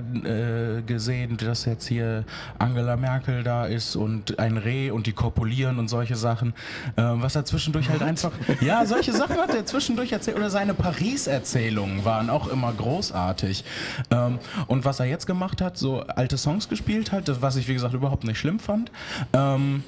äh, 0.77 0.81
gesehen, 0.83 1.37
dass 1.37 1.65
jetzt 1.65 1.87
hier 1.87 2.23
Angela 2.57 2.95
Merkel 2.95 3.38
da 3.43 3.65
ist 3.65 3.95
und 3.95 4.39
ein 4.39 4.57
Reh 4.57 4.91
und 4.91 5.07
die 5.07 5.13
kopulieren 5.13 5.79
und 5.79 5.87
solche 5.87 6.15
Sachen. 6.15 6.53
Äh, 6.95 7.03
was 7.03 7.35
er 7.35 7.45
zwischendurch 7.45 7.89
halt 7.89 8.01
einfach, 8.01 8.31
ja, 8.61 8.85
solche 8.85 9.11
Sachen 9.11 9.37
hat 9.37 9.53
er 9.53 9.65
zwischendurch 9.65 10.11
erzählt 10.11 10.37
oder 10.37 10.49
seine 10.49 10.73
Paris-Erzählungen 10.73 12.05
waren 12.05 12.29
auch 12.29 12.47
immer 12.47 12.71
großartig. 12.73 13.63
Ähm, 14.11 14.39
und 14.67 14.85
was 14.85 14.99
er 14.99 15.05
jetzt 15.05 15.25
gemacht 15.25 15.61
hat, 15.61 15.77
so 15.77 16.01
alte 16.01 16.37
Songs 16.37 16.69
gespielt 16.69 17.11
hat, 17.11 17.27
das, 17.27 17.41
was 17.41 17.55
ich 17.55 17.67
wie 17.67 17.73
gesagt 17.73 17.93
überhaupt 17.93 18.23
nicht 18.23 18.39
schlimm 18.39 18.59
fand. 18.59 18.91
Ähm, 19.33 19.83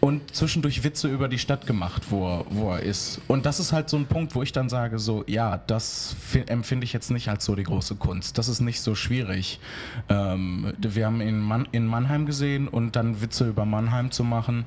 und 0.00 0.34
zwischendurch 0.34 0.84
Witze 0.84 1.08
über 1.08 1.26
die 1.28 1.38
Stadt 1.38 1.66
gemacht, 1.66 2.02
wo 2.10 2.26
er, 2.26 2.44
wo 2.50 2.70
er 2.72 2.80
ist. 2.80 3.20
Und 3.28 3.44
das 3.46 3.58
ist 3.60 3.72
halt 3.72 3.88
so 3.88 3.96
ein 3.96 4.06
Punkt, 4.06 4.34
wo 4.34 4.42
ich 4.42 4.52
dann 4.52 4.68
sage, 4.68 4.98
so, 4.98 5.24
ja, 5.26 5.58
das 5.66 6.14
fi- 6.20 6.44
empfinde 6.46 6.84
ich 6.84 6.92
jetzt 6.92 7.10
nicht 7.10 7.28
als 7.28 7.44
so 7.44 7.54
die 7.54 7.64
große 7.64 7.96
Kunst. 7.96 8.38
Das 8.38 8.48
ist 8.48 8.60
nicht 8.60 8.80
so 8.80 8.94
schwierig. 8.94 9.58
Ähm, 10.08 10.72
wir 10.78 11.06
haben 11.06 11.20
ihn 11.20 11.28
in, 11.28 11.40
Mann, 11.40 11.66
in 11.72 11.86
Mannheim 11.86 12.26
gesehen 12.26 12.68
und 12.68 12.94
dann 12.94 13.20
Witze 13.20 13.48
über 13.48 13.64
Mannheim 13.64 14.10
zu 14.10 14.22
machen 14.22 14.64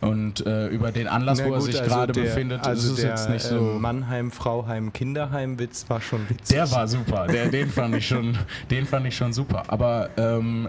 und 0.00 0.44
äh, 0.46 0.68
über 0.68 0.92
den 0.92 1.06
Anlass, 1.08 1.38
Na 1.42 1.48
wo 1.48 1.54
er 1.54 1.60
sich 1.60 1.78
also 1.80 1.90
gerade 1.94 2.12
befindet, 2.12 2.66
Also 2.66 2.92
ist 2.92 2.98
es 2.98 3.04
jetzt 3.04 3.28
nicht 3.28 3.44
äh, 3.44 3.48
so. 3.50 3.60
Mannheim, 3.78 4.30
Frauheim, 4.30 4.92
Kinderheim-Witz 4.92 5.84
war 5.88 6.00
schon 6.00 6.28
witzig. 6.28 6.56
Der 6.56 6.70
war 6.70 6.88
super, 6.88 7.26
der, 7.26 7.48
den, 7.48 7.68
fand 7.70 7.94
ich 7.96 8.08
schon, 8.08 8.36
den 8.70 8.86
fand 8.86 9.06
ich 9.06 9.16
schon 9.16 9.32
super. 9.32 9.64
Aber 9.68 10.08
ähm, 10.16 10.68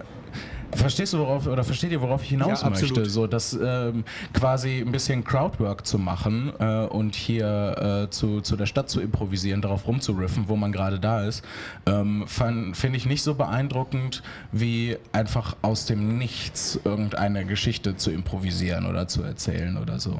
verstehst 0.74 1.12
du 1.12 1.18
worauf 1.18 1.46
oder 1.46 1.64
versteht 1.64 1.92
ihr, 1.92 2.00
worauf 2.00 2.22
ich 2.22 2.30
hinaus 2.30 2.62
Ja, 2.62 2.70
möchte? 2.70 3.08
So, 3.08 3.26
das 3.26 3.58
ähm, 3.62 4.04
quasi 4.32 4.80
ein 4.80 4.92
bisschen 4.92 5.24
Crowdwork 5.24 5.86
zu 5.86 5.98
machen 5.98 6.52
äh, 6.58 6.86
und 6.86 7.14
hier 7.14 8.06
äh, 8.06 8.10
zu, 8.10 8.40
zu 8.40 8.56
der 8.56 8.66
Stadt 8.66 8.88
zu 8.88 9.00
improvisieren, 9.00 9.60
darauf 9.60 9.86
rumzuriffen, 9.86 10.48
wo 10.48 10.56
man 10.56 10.72
gerade 10.72 10.98
da 10.98 11.24
ist, 11.24 11.44
ähm, 11.86 12.24
finde 12.26 12.96
ich 12.96 13.06
nicht 13.06 13.22
so 13.22 13.34
beeindruckend, 13.34 14.22
wie 14.50 14.96
einfach 15.12 15.56
aus 15.62 15.86
dem 15.86 16.18
Nichts 16.18 16.80
irgendeine 16.84 17.44
Geschichte 17.44 17.96
zu 17.96 18.10
improvisieren 18.10 18.86
oder 18.86 19.08
zu 19.08 19.22
erzählen 19.22 19.76
oder 19.76 19.98
so, 19.98 20.18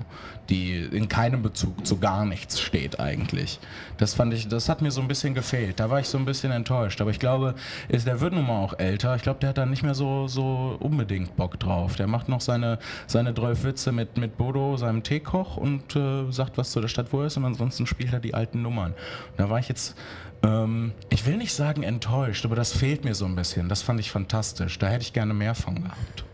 die 0.48 0.76
in 0.76 1.08
keinem 1.08 1.42
Bezug 1.42 1.86
zu 1.86 1.98
gar 1.98 2.24
nichts 2.24 2.60
steht 2.60 3.00
eigentlich. 3.00 3.58
Das 3.98 4.14
fand 4.14 4.34
ich, 4.34 4.48
das 4.48 4.68
hat 4.68 4.82
mir 4.82 4.90
so 4.90 5.00
ein 5.00 5.08
bisschen 5.08 5.34
gefehlt. 5.34 5.80
Da 5.80 5.90
war 5.90 6.00
ich 6.00 6.08
so 6.08 6.18
ein 6.18 6.24
bisschen 6.24 6.52
enttäuscht. 6.52 7.00
Aber 7.00 7.10
ich 7.10 7.18
glaube, 7.18 7.54
ist, 7.88 8.06
der 8.06 8.20
wird 8.20 8.32
nun 8.32 8.46
mal 8.46 8.58
auch 8.58 8.78
älter. 8.78 9.14
Ich 9.16 9.22
glaube, 9.22 9.40
der 9.40 9.50
hat 9.50 9.58
dann 9.58 9.70
nicht 9.70 9.82
mehr 9.82 9.94
so 9.94 10.01
so, 10.02 10.26
so 10.26 10.76
unbedingt 10.80 11.36
Bock 11.36 11.60
drauf. 11.60 11.94
Der 11.94 12.08
macht 12.08 12.28
noch 12.28 12.40
seine, 12.40 12.80
seine 13.06 13.32
12 13.32 13.62
Witze 13.62 13.92
mit, 13.92 14.16
mit 14.16 14.36
Bodo, 14.36 14.76
seinem 14.76 15.04
Teekoch 15.04 15.56
und 15.56 15.94
äh, 15.94 16.30
sagt 16.32 16.58
was 16.58 16.72
zu 16.72 16.80
der 16.80 16.88
Stadt, 16.88 17.12
wo 17.12 17.20
er 17.20 17.28
ist 17.28 17.36
und 17.36 17.44
ansonsten 17.44 17.86
spielt 17.86 18.12
er 18.12 18.18
die 18.18 18.34
alten 18.34 18.62
Nummern. 18.62 18.92
Und 18.92 19.38
da 19.38 19.48
war 19.48 19.60
ich 19.60 19.68
jetzt, 19.68 19.96
ähm, 20.42 20.92
ich 21.08 21.24
will 21.24 21.36
nicht 21.36 21.54
sagen 21.54 21.84
enttäuscht, 21.84 22.44
aber 22.44 22.56
das 22.56 22.72
fehlt 22.72 23.04
mir 23.04 23.14
so 23.14 23.26
ein 23.26 23.36
bisschen. 23.36 23.68
Das 23.68 23.82
fand 23.82 24.00
ich 24.00 24.10
fantastisch. 24.10 24.76
Da 24.80 24.88
hätte 24.88 25.04
ich 25.04 25.12
gerne 25.12 25.34
mehr 25.34 25.54
von 25.54 25.76
gehabt. 25.76 26.24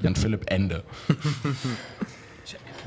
Jan 0.00 0.16
Philipp 0.16 0.50
Ende. 0.50 0.84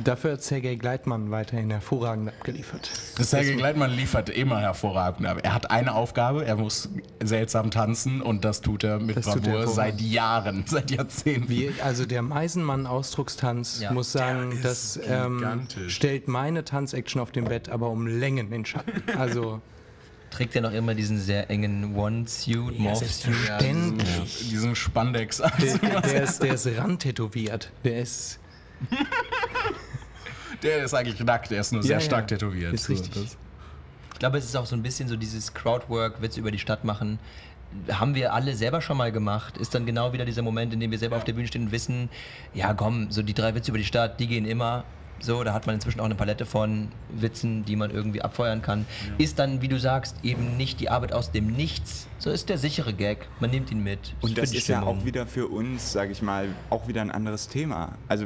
Dafür 0.03 0.33
hat 0.33 0.43
Sergei 0.43 0.75
Gleitmann 0.75 1.31
weiterhin 1.31 1.69
hervorragend 1.69 2.29
abgeliefert. 2.29 2.89
Sergei 3.19 3.53
Gleitmann 3.53 3.91
liefert 3.91 4.29
immer 4.29 4.59
hervorragend 4.59 5.25
ab. 5.27 5.39
Er 5.43 5.53
hat 5.53 5.69
eine 5.71 5.93
Aufgabe, 5.93 6.45
er 6.45 6.55
muss 6.55 6.89
seltsam 7.21 7.71
tanzen 7.71 8.21
und 8.21 8.45
das 8.45 8.61
tut 8.61 8.83
er 8.83 8.99
mit 8.99 9.17
Das 9.17 9.27
er 9.27 9.37
Bravour 9.37 9.67
seit. 9.67 10.01
Jahren, 10.01 10.63
seit 10.67 10.91
Jahrzehnten. 10.91 11.49
Wie, 11.49 11.71
also 11.83 12.05
der 12.05 12.21
Meisenmann-Ausdruckstanz, 12.21 13.81
Ja. 13.81 13.91
muss 13.91 14.11
sagen, 14.11 14.59
das 14.63 14.99
ähm, 15.07 15.67
stellt 15.87 16.27
meine 16.27 16.63
Tanzaction 16.63 17.21
auf 17.21 17.31
dem 17.31 17.45
Bett 17.45 17.69
aber 17.69 17.89
um 17.89 18.07
Längen 18.07 18.51
in 18.51 18.65
Schatten. 18.65 19.03
Also 19.17 19.61
Trägt 20.31 20.55
er 20.55 20.61
noch 20.61 20.71
immer 20.71 20.95
diesen 20.95 21.19
sehr 21.19 21.49
engen 21.49 21.93
One-Suit, 21.93 22.79
Morph-Suit? 22.79 23.09
selbstverständlich. 23.09 24.49
Diesen 24.49 24.75
Spandex. 24.77 25.37
Der, 25.37 25.77
der, 26.01 26.23
ist, 26.23 26.41
der 26.41 26.53
ist 26.53 26.67
rantätowiert. 26.77 27.69
Der 27.83 27.99
ist. 27.99 28.39
Der 30.63 30.83
ist 30.83 30.93
eigentlich 30.93 31.19
nackt, 31.23 31.49
der 31.49 31.61
ist 31.61 31.71
nur 31.73 31.81
sehr 31.81 31.91
Ja, 31.93 31.97
ja. 31.97 32.05
stark 32.05 32.27
tätowiert. 32.27 32.73
Ist 32.73 32.87
richtig. 32.89 33.13
So, 33.15 33.21
Ich 34.13 34.19
glaube, 34.19 34.37
es 34.37 34.45
ist 34.45 34.55
auch 34.55 34.65
so 34.67 34.75
ein 34.75 34.83
bisschen 34.83 35.07
so 35.07 35.15
dieses 35.15 35.53
Crowdwork, 35.53 36.21
Witze 36.21 36.39
über 36.39 36.51
die 36.51 36.59
Stadt 36.59 36.83
machen. 36.83 37.17
Haben 37.89 38.13
wir 38.15 38.33
alle 38.33 38.53
selber 38.55 38.81
schon 38.81 38.97
mal 38.97 39.11
gemacht. 39.11 39.57
Ist 39.57 39.73
dann 39.73 39.85
genau 39.85 40.13
wieder 40.13 40.25
dieser 40.25 40.41
Moment, 40.43 40.73
in 40.73 40.79
dem 40.79 40.91
wir 40.91 40.99
selber 40.99 41.15
auf 41.17 41.23
der 41.23 41.33
Bühne 41.33 41.47
stehen 41.47 41.63
und 41.63 41.71
wissen, 41.71 42.09
ja 42.53 42.73
komm, 42.75 43.09
so 43.11 43.23
die 43.23 43.33
drei 43.33 43.55
Witze 43.55 43.71
über 43.71 43.77
die 43.79 43.85
Stadt, 43.85 44.19
die 44.19 44.27
gehen 44.27 44.45
immer. 44.45 44.83
So, 45.19 45.43
da 45.43 45.53
hat 45.53 45.67
man 45.67 45.75
inzwischen 45.75 45.99
auch 45.99 46.05
eine 46.05 46.15
Palette 46.15 46.45
von 46.47 46.89
Witzen, 47.09 47.63
die 47.65 47.75
man 47.75 47.91
irgendwie 47.91 48.21
abfeuern 48.23 48.61
kann. 48.63 48.85
Ist 49.19 49.37
dann, 49.39 49.61
wie 49.61 49.67
du 49.67 49.79
sagst, 49.79 50.15
eben 50.23 50.57
nicht 50.57 50.79
die 50.79 50.89
Arbeit 50.89 51.13
aus 51.13 51.31
dem 51.31 51.47
Nichts. 51.47 52.07
So 52.17 52.29
ist 52.31 52.49
der 52.49 52.57
sichere 52.57 52.91
Gag. 52.93 53.27
Man 53.39 53.51
nimmt 53.51 53.71
ihn 53.71 53.83
mit. 53.83 54.15
Und 54.21 54.33
Für 54.35 54.41
das 54.41 54.51
ist 54.51 54.67
ja 54.67 54.77
Stimmung. 54.77 54.99
auch 55.01 55.05
wieder 55.05 55.25
für 55.27 55.47
uns, 55.47 55.91
sage 55.91 56.11
ich 56.11 56.21
mal, 56.23 56.49
auch 56.71 56.87
wieder 56.87 57.01
ein 57.01 57.11
anderes 57.11 57.47
Thema. 57.47 57.93
Also 58.07 58.25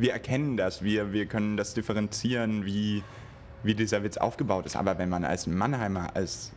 wir 0.00 0.12
erkennen 0.12 0.56
das, 0.56 0.82
wir, 0.82 1.12
wir 1.12 1.26
können 1.26 1.56
das 1.56 1.74
differenzieren, 1.74 2.64
wie, 2.64 3.02
wie 3.62 3.74
dieser 3.74 4.02
Witz 4.02 4.16
aufgebaut 4.16 4.66
ist. 4.66 4.76
Aber 4.76 4.98
wenn 4.98 5.08
man 5.08 5.24
als 5.24 5.46
Mannheimer, 5.46 6.14
als 6.14 6.52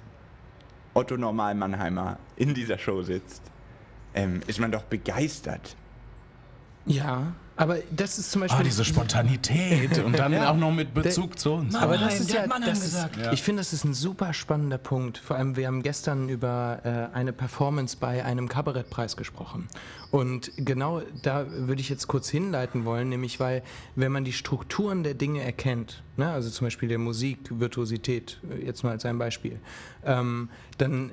Otto 0.93 1.17
Normal 1.17 1.55
Mannheimer 1.55 2.19
in 2.35 2.53
dieser 2.53 2.77
Show 2.77 3.01
sitzt, 3.01 3.41
ähm, 4.13 4.41
ist 4.47 4.59
man 4.59 4.71
doch 4.71 4.83
begeistert. 4.83 5.75
Ja, 6.85 7.33
aber 7.55 7.77
das 7.91 8.17
ist 8.17 8.31
zum 8.31 8.41
Beispiel. 8.41 8.61
Ah, 8.61 8.63
diese 8.63 8.85
Spontanität 8.85 9.99
und 9.99 10.17
dann 10.17 10.35
auch 10.35 10.57
noch 10.57 10.71
mit 10.71 10.93
Bezug 10.93 11.37
zu 11.37 11.53
uns. 11.53 11.75
Aber 11.75 11.97
das 11.97 12.19
ist 12.19 12.33
ja, 12.33 12.47
das 12.47 12.79
ist, 12.79 12.83
gesagt. 12.83 13.17
Ja. 13.17 13.31
ich 13.31 13.43
finde, 13.43 13.61
das 13.61 13.73
ist 13.73 13.83
ein 13.83 13.93
super 13.93 14.33
spannender 14.33 14.77
Punkt. 14.77 15.17
Vor 15.19 15.35
allem, 15.35 15.55
wir 15.55 15.67
haben 15.67 15.83
gestern 15.83 16.29
über 16.29 16.79
äh, 16.83 17.15
eine 17.15 17.33
Performance 17.33 17.97
bei 17.99 18.25
einem 18.25 18.47
Kabarettpreis 18.47 19.17
gesprochen. 19.17 19.67
Und 20.09 20.51
genau 20.57 21.01
da 21.23 21.45
würde 21.49 21.81
ich 21.81 21.89
jetzt 21.89 22.07
kurz 22.07 22.29
hinleiten 22.29 22.85
wollen, 22.85 23.09
nämlich 23.09 23.39
weil, 23.39 23.63
wenn 23.95 24.11
man 24.11 24.23
die 24.23 24.33
Strukturen 24.33 25.03
der 25.03 25.15
Dinge 25.15 25.41
erkennt, 25.41 26.03
ne, 26.17 26.29
also 26.31 26.49
zum 26.49 26.67
Beispiel 26.67 26.89
der 26.89 26.99
Musik, 26.99 27.39
Virtuosität, 27.49 28.39
äh, 28.49 28.65
jetzt 28.65 28.83
mal 28.83 28.91
als 28.91 29.05
ein 29.05 29.17
Beispiel, 29.17 29.59
ähm, 30.05 30.49
dann 30.77 31.11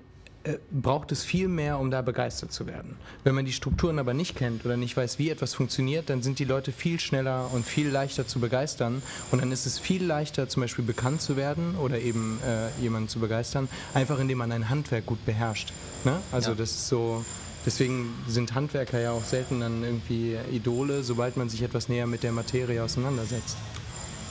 braucht 0.71 1.13
es 1.13 1.23
viel 1.23 1.49
mehr, 1.49 1.79
um 1.79 1.91
da 1.91 2.01
begeistert 2.03 2.53
zu 2.53 2.67
werden. 2.67 2.97
Wenn 3.25 3.35
man 3.35 3.45
die 3.45 3.53
Strukturen 3.53 3.99
aber 3.99 4.15
nicht 4.15 4.37
kennt 4.37 4.65
oder 4.65 4.77
nicht 4.77 4.97
weiß, 4.97 5.19
wie 5.19 5.29
etwas 5.29 5.55
funktioniert, 5.55 6.09
dann 6.09 6.23
sind 6.23 6.39
die 6.39 6.45
Leute 6.45 6.73
viel 6.73 6.99
schneller 6.99 7.51
und 7.53 7.67
viel 7.67 7.89
leichter 7.89 8.27
zu 8.27 8.41
begeistern. 8.41 9.03
Und 9.31 9.43
dann 9.43 9.53
ist 9.53 9.67
es 9.67 9.79
viel 9.79 10.03
leichter, 10.05 10.49
zum 10.49 10.63
Beispiel 10.63 10.85
bekannt 10.85 11.21
zu 11.21 11.37
werden 11.37 11.77
oder 11.77 11.99
eben 12.01 12.39
äh, 12.47 12.69
jemanden 12.81 13.09
zu 13.09 13.21
begeistern, 13.21 13.69
einfach 13.93 14.19
indem 14.19 14.39
man 14.39 14.51
ein 14.53 14.71
Handwerk 14.71 15.07
gut 15.07 15.25
beherrscht. 15.27 15.73
Ne? 16.05 16.19
Also 16.33 16.51
Ja. 16.51 16.57
das 16.57 16.71
ist 16.71 16.89
so. 16.89 17.25
Deswegen 17.67 18.15
sind 18.27 18.55
Handwerker 18.55 18.99
ja 18.99 19.13
auch 19.13 19.23
selten 19.25 19.61
dann 19.61 19.85
irgendwie 19.85 20.39
Idole, 20.51 21.03
sobald 21.03 21.37
man 21.37 21.51
sich 21.51 21.61
etwas 21.61 21.91
näher 21.91 22.07
mit 22.07 22.23
der 22.23 22.33
Materie 22.33 22.83
auseinandersetzt. 22.83 23.59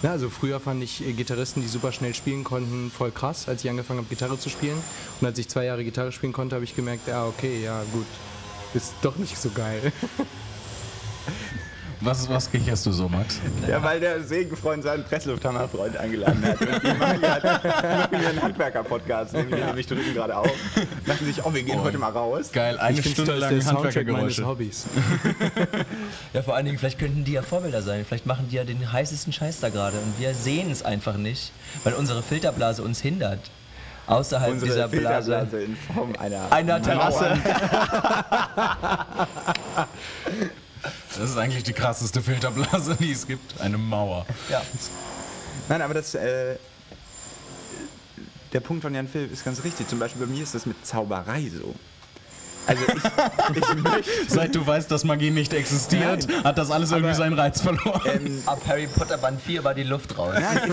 Ja, 0.01 0.11
also 0.11 0.29
früher 0.29 0.61
fand 0.61 0.81
ich 0.81 1.05
äh, 1.05 1.11
Gitarristen, 1.11 1.61
die 1.61 1.67
super 1.67 1.91
schnell 1.91 2.13
spielen 2.13 2.45
konnten, 2.45 2.89
voll 2.89 3.11
krass, 3.11 3.49
als 3.49 3.63
ich 3.63 3.69
angefangen 3.69 3.99
habe, 3.99 4.09
Gitarre 4.09 4.39
zu 4.39 4.49
spielen. 4.49 4.81
Und 5.19 5.27
als 5.27 5.37
ich 5.37 5.49
zwei 5.49 5.65
Jahre 5.65 5.83
Gitarre 5.83 6.13
spielen 6.13 6.31
konnte, 6.31 6.55
habe 6.55 6.63
ich 6.63 6.75
gemerkt, 6.75 7.07
ja, 7.07 7.25
okay, 7.25 7.61
ja, 7.61 7.83
gut, 7.91 8.05
ist 8.73 8.93
doch 9.01 9.17
nicht 9.17 9.37
so 9.37 9.49
geil. 9.49 9.91
Was, 12.01 12.29
was 12.29 12.49
kicherst 12.49 12.85
du 12.85 12.93
so, 12.93 13.09
Max? 13.09 13.39
Ja, 13.67 13.83
weil 13.83 13.99
der 13.99 14.23
Segenfreund 14.23 14.83
seinen 14.83 15.03
Presslufthammerfreund 15.03 15.97
eingeladen 15.97 16.41
hat. 16.45 16.61
Und 16.61 16.81
die 16.81 16.93
machen 16.93 17.21
ja 17.21 18.07
hier 18.09 18.29
einen 18.29 18.41
Handwerker-Podcast, 18.41 19.33
nehmen 19.33 19.53
hier 19.53 19.65
nämlich 19.65 19.85
drücken 19.85 20.13
gerade 20.13 20.37
auf. 20.37 20.49
Dachten 21.05 21.25
sich, 21.25 21.43
oh, 21.43 21.53
wir 21.53 21.61
gehen 21.61 21.81
heute 21.81 21.97
mal 21.97 22.11
raus. 22.11 22.51
Geil, 22.53 22.79
eine 22.79 22.99
Ich 22.99 23.11
Stunde 23.11 23.35
lang 23.35 23.65
Handwerkergeräusche. 23.65 24.47
Hobbys. 24.47 24.85
Ja, 26.33 26.43
vor 26.43 26.55
allen 26.55 26.65
Dingen, 26.65 26.77
vielleicht 26.77 26.99
könnten 26.99 27.25
die 27.25 27.33
ja 27.33 27.41
Vorbilder 27.41 27.81
sein. 27.81 28.05
Vielleicht 28.07 28.25
machen 28.25 28.47
die 28.49 28.55
ja 28.55 28.63
den 28.63 28.91
heißesten 28.91 29.33
Scheiß 29.33 29.59
da 29.59 29.69
gerade 29.69 29.97
und 29.97 30.19
wir 30.19 30.33
sehen 30.35 30.71
es 30.71 30.83
einfach 30.83 31.17
nicht, 31.17 31.51
weil 31.83 31.93
unsere 31.93 32.21
Filterblase 32.21 32.83
uns 32.83 33.01
hindert. 33.01 33.39
Außerhalb 34.05 34.53
Unsere 34.53 34.71
dieser 34.71 34.87
Blase. 34.87 35.47
Filterblase 35.49 35.63
in 35.63 35.75
Form 35.75 36.13
einer, 36.19 36.51
Einer 36.51 36.81
Terrasse. 36.81 37.37
Das 41.17 41.29
ist 41.31 41.37
eigentlich 41.37 41.63
die 41.63 41.73
krasseste 41.73 42.21
Filterblase, 42.21 42.95
die 42.99 43.11
es 43.11 43.27
gibt. 43.27 43.59
Eine 43.59 43.77
Mauer. 43.77 44.25
Ja. 44.49 44.61
Nein, 45.67 45.81
aber 45.81 45.93
das, 45.93 46.15
äh, 46.15 46.55
der 48.53 48.59
Punkt 48.61 48.81
von 48.81 48.93
Jan 48.95 49.07
Philipp 49.07 49.31
ist 49.31 49.45
ganz 49.45 49.63
richtig. 49.63 49.87
Zum 49.87 49.99
Beispiel 49.99 50.25
bei 50.25 50.31
mir 50.31 50.41
ist 50.43 50.55
das 50.55 50.65
mit 50.65 50.85
Zauberei 50.85 51.49
so. 51.53 51.75
Also 52.67 52.83
ich, 52.87 53.57
ich 53.57 53.75
möchte, 53.83 54.11
Seit 54.27 54.53
du 54.55 54.65
weißt, 54.65 54.89
dass 54.91 55.03
Magie 55.03 55.31
nicht 55.31 55.53
existiert, 55.53 56.27
Nein. 56.27 56.43
hat 56.43 56.57
das 56.57 56.69
alles 56.71 56.91
irgendwie 56.91 57.09
Aber- 57.09 57.17
seinen 57.17 57.33
Reiz 57.39 57.61
verloren. 57.61 58.01
ähm, 58.05 58.43
Ab 58.47 58.61
Harry 58.67 58.87
Potter 58.87 59.17
Band 59.17 59.41
4 59.41 59.63
war 59.63 59.73
die 59.73 59.83
Luft 59.83 60.17
raus. 60.17 60.35
nein, 60.39 60.71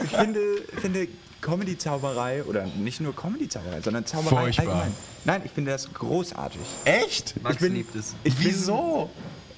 ich, 0.00 0.04
ich 0.04 0.16
finde, 0.16 0.40
finde 0.80 1.08
Comedy-Zauberei 1.40 2.42
oder 2.44 2.66
nicht 2.66 3.00
nur 3.00 3.14
Comedy-Zauberei, 3.14 3.80
sondern 3.80 4.04
Zauberei 4.04 4.42
Furchtbar. 4.44 4.66
allgemein. 4.66 4.94
Nein, 5.24 5.42
ich 5.44 5.52
finde 5.52 5.70
das 5.70 5.92
großartig. 5.92 6.60
Echt? 6.84 7.34
ich 7.50 7.58
bin, 7.58 7.86
es. 7.98 8.14
Ich 8.24 8.34
bin, 8.34 8.46
Wieso? 8.46 9.08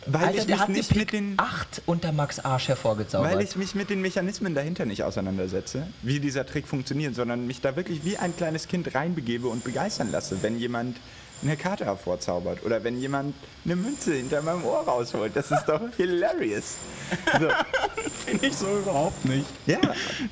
Weil 0.06 0.24
Alter, 0.24 0.38
ich 0.38 0.48
mich 0.48 0.68
nicht 0.68 0.96
mit 0.96 1.12
den 1.12 1.34
8 1.36 1.82
unter 1.86 2.12
Max 2.12 2.38
Arsch 2.38 2.68
hervorgezaubert. 2.68 3.34
Weil 3.34 3.42
ich 3.42 3.56
mich 3.56 3.74
mit 3.74 3.90
den 3.90 4.00
Mechanismen 4.00 4.54
dahinter 4.54 4.86
nicht 4.86 5.02
auseinandersetze, 5.02 5.86
wie 6.02 6.20
dieser 6.20 6.46
Trick 6.46 6.66
funktioniert, 6.66 7.14
sondern 7.14 7.46
mich 7.46 7.60
da 7.60 7.76
wirklich 7.76 8.04
wie 8.04 8.16
ein 8.16 8.36
kleines 8.36 8.68
Kind 8.68 8.94
reinbegebe 8.94 9.46
und 9.48 9.64
begeistern 9.64 10.10
lasse, 10.10 10.42
wenn 10.42 10.58
jemand 10.58 10.96
eine 11.42 11.56
Karte 11.56 11.84
hervorzaubert 11.86 12.62
oder 12.64 12.84
wenn 12.84 13.00
jemand 13.00 13.34
eine 13.64 13.76
Münze 13.76 14.14
hinter 14.14 14.42
meinem 14.42 14.64
Ohr 14.64 14.80
rausholt. 14.84 15.34
Das 15.34 15.50
ist 15.50 15.64
doch 15.66 15.80
hilarious. 15.96 16.74
So, 17.40 17.48
Finde 18.26 18.46
ich 18.46 18.54
so 18.56 18.66
überhaupt 18.78 19.24
nicht. 19.24 19.46
ja, 19.66 19.78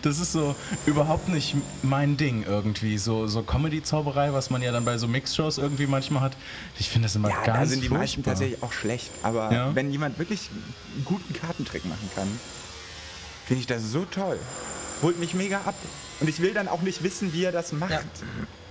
Das 0.03 0.19
ist 0.19 0.33
so 0.33 0.55
überhaupt 0.87 1.29
nicht 1.29 1.55
mein 1.83 2.17
Ding 2.17 2.45
irgendwie. 2.47 2.99
So, 2.99 3.27
so 3.27 3.43
Comedy-Zauberei, 3.43 4.33
was 4.33 4.51
man 4.51 4.61
ja 4.63 4.71
dann 4.71 4.85
bei 4.85 4.99
so 4.99 5.09
Mixshows 5.09 5.59
irgendwie 5.59 5.87
manchmal 5.87 6.23
hat. 6.23 6.37
Ich 6.79 6.91
finde 6.91 7.07
das 7.07 7.17
immer 7.17 7.31
ja 7.31 7.43
ganz 7.43 7.59
da 7.59 7.67
sind 7.67 7.83
die 7.85 7.89
meisten 7.89 8.23
tatsächlich 8.23 8.63
auch 8.63 8.73
schlecht. 8.73 9.11
Aber 9.23 9.51
Ja. 9.53 9.75
wenn 9.75 9.91
jemand 9.91 10.19
wirklich 10.19 10.51
einen 10.95 11.05
guten 11.05 11.33
Kartentrick 11.33 11.85
machen 11.87 12.11
kann, 12.15 12.29
finde 13.47 13.61
ich 13.61 13.67
das 13.67 13.83
so 13.91 14.05
toll. 14.05 14.39
Holt 15.03 15.19
mich 15.19 15.33
mega 15.35 15.59
ab. 15.65 15.75
Und 16.21 16.29
ich 16.29 16.41
will 16.43 16.53
dann 16.53 16.69
auch 16.69 16.83
nicht 16.83 17.03
wissen, 17.03 17.33
wie 17.33 17.45
er 17.45 17.53
das 17.53 17.73
macht. 17.73 17.91
Ja. 17.93 18.01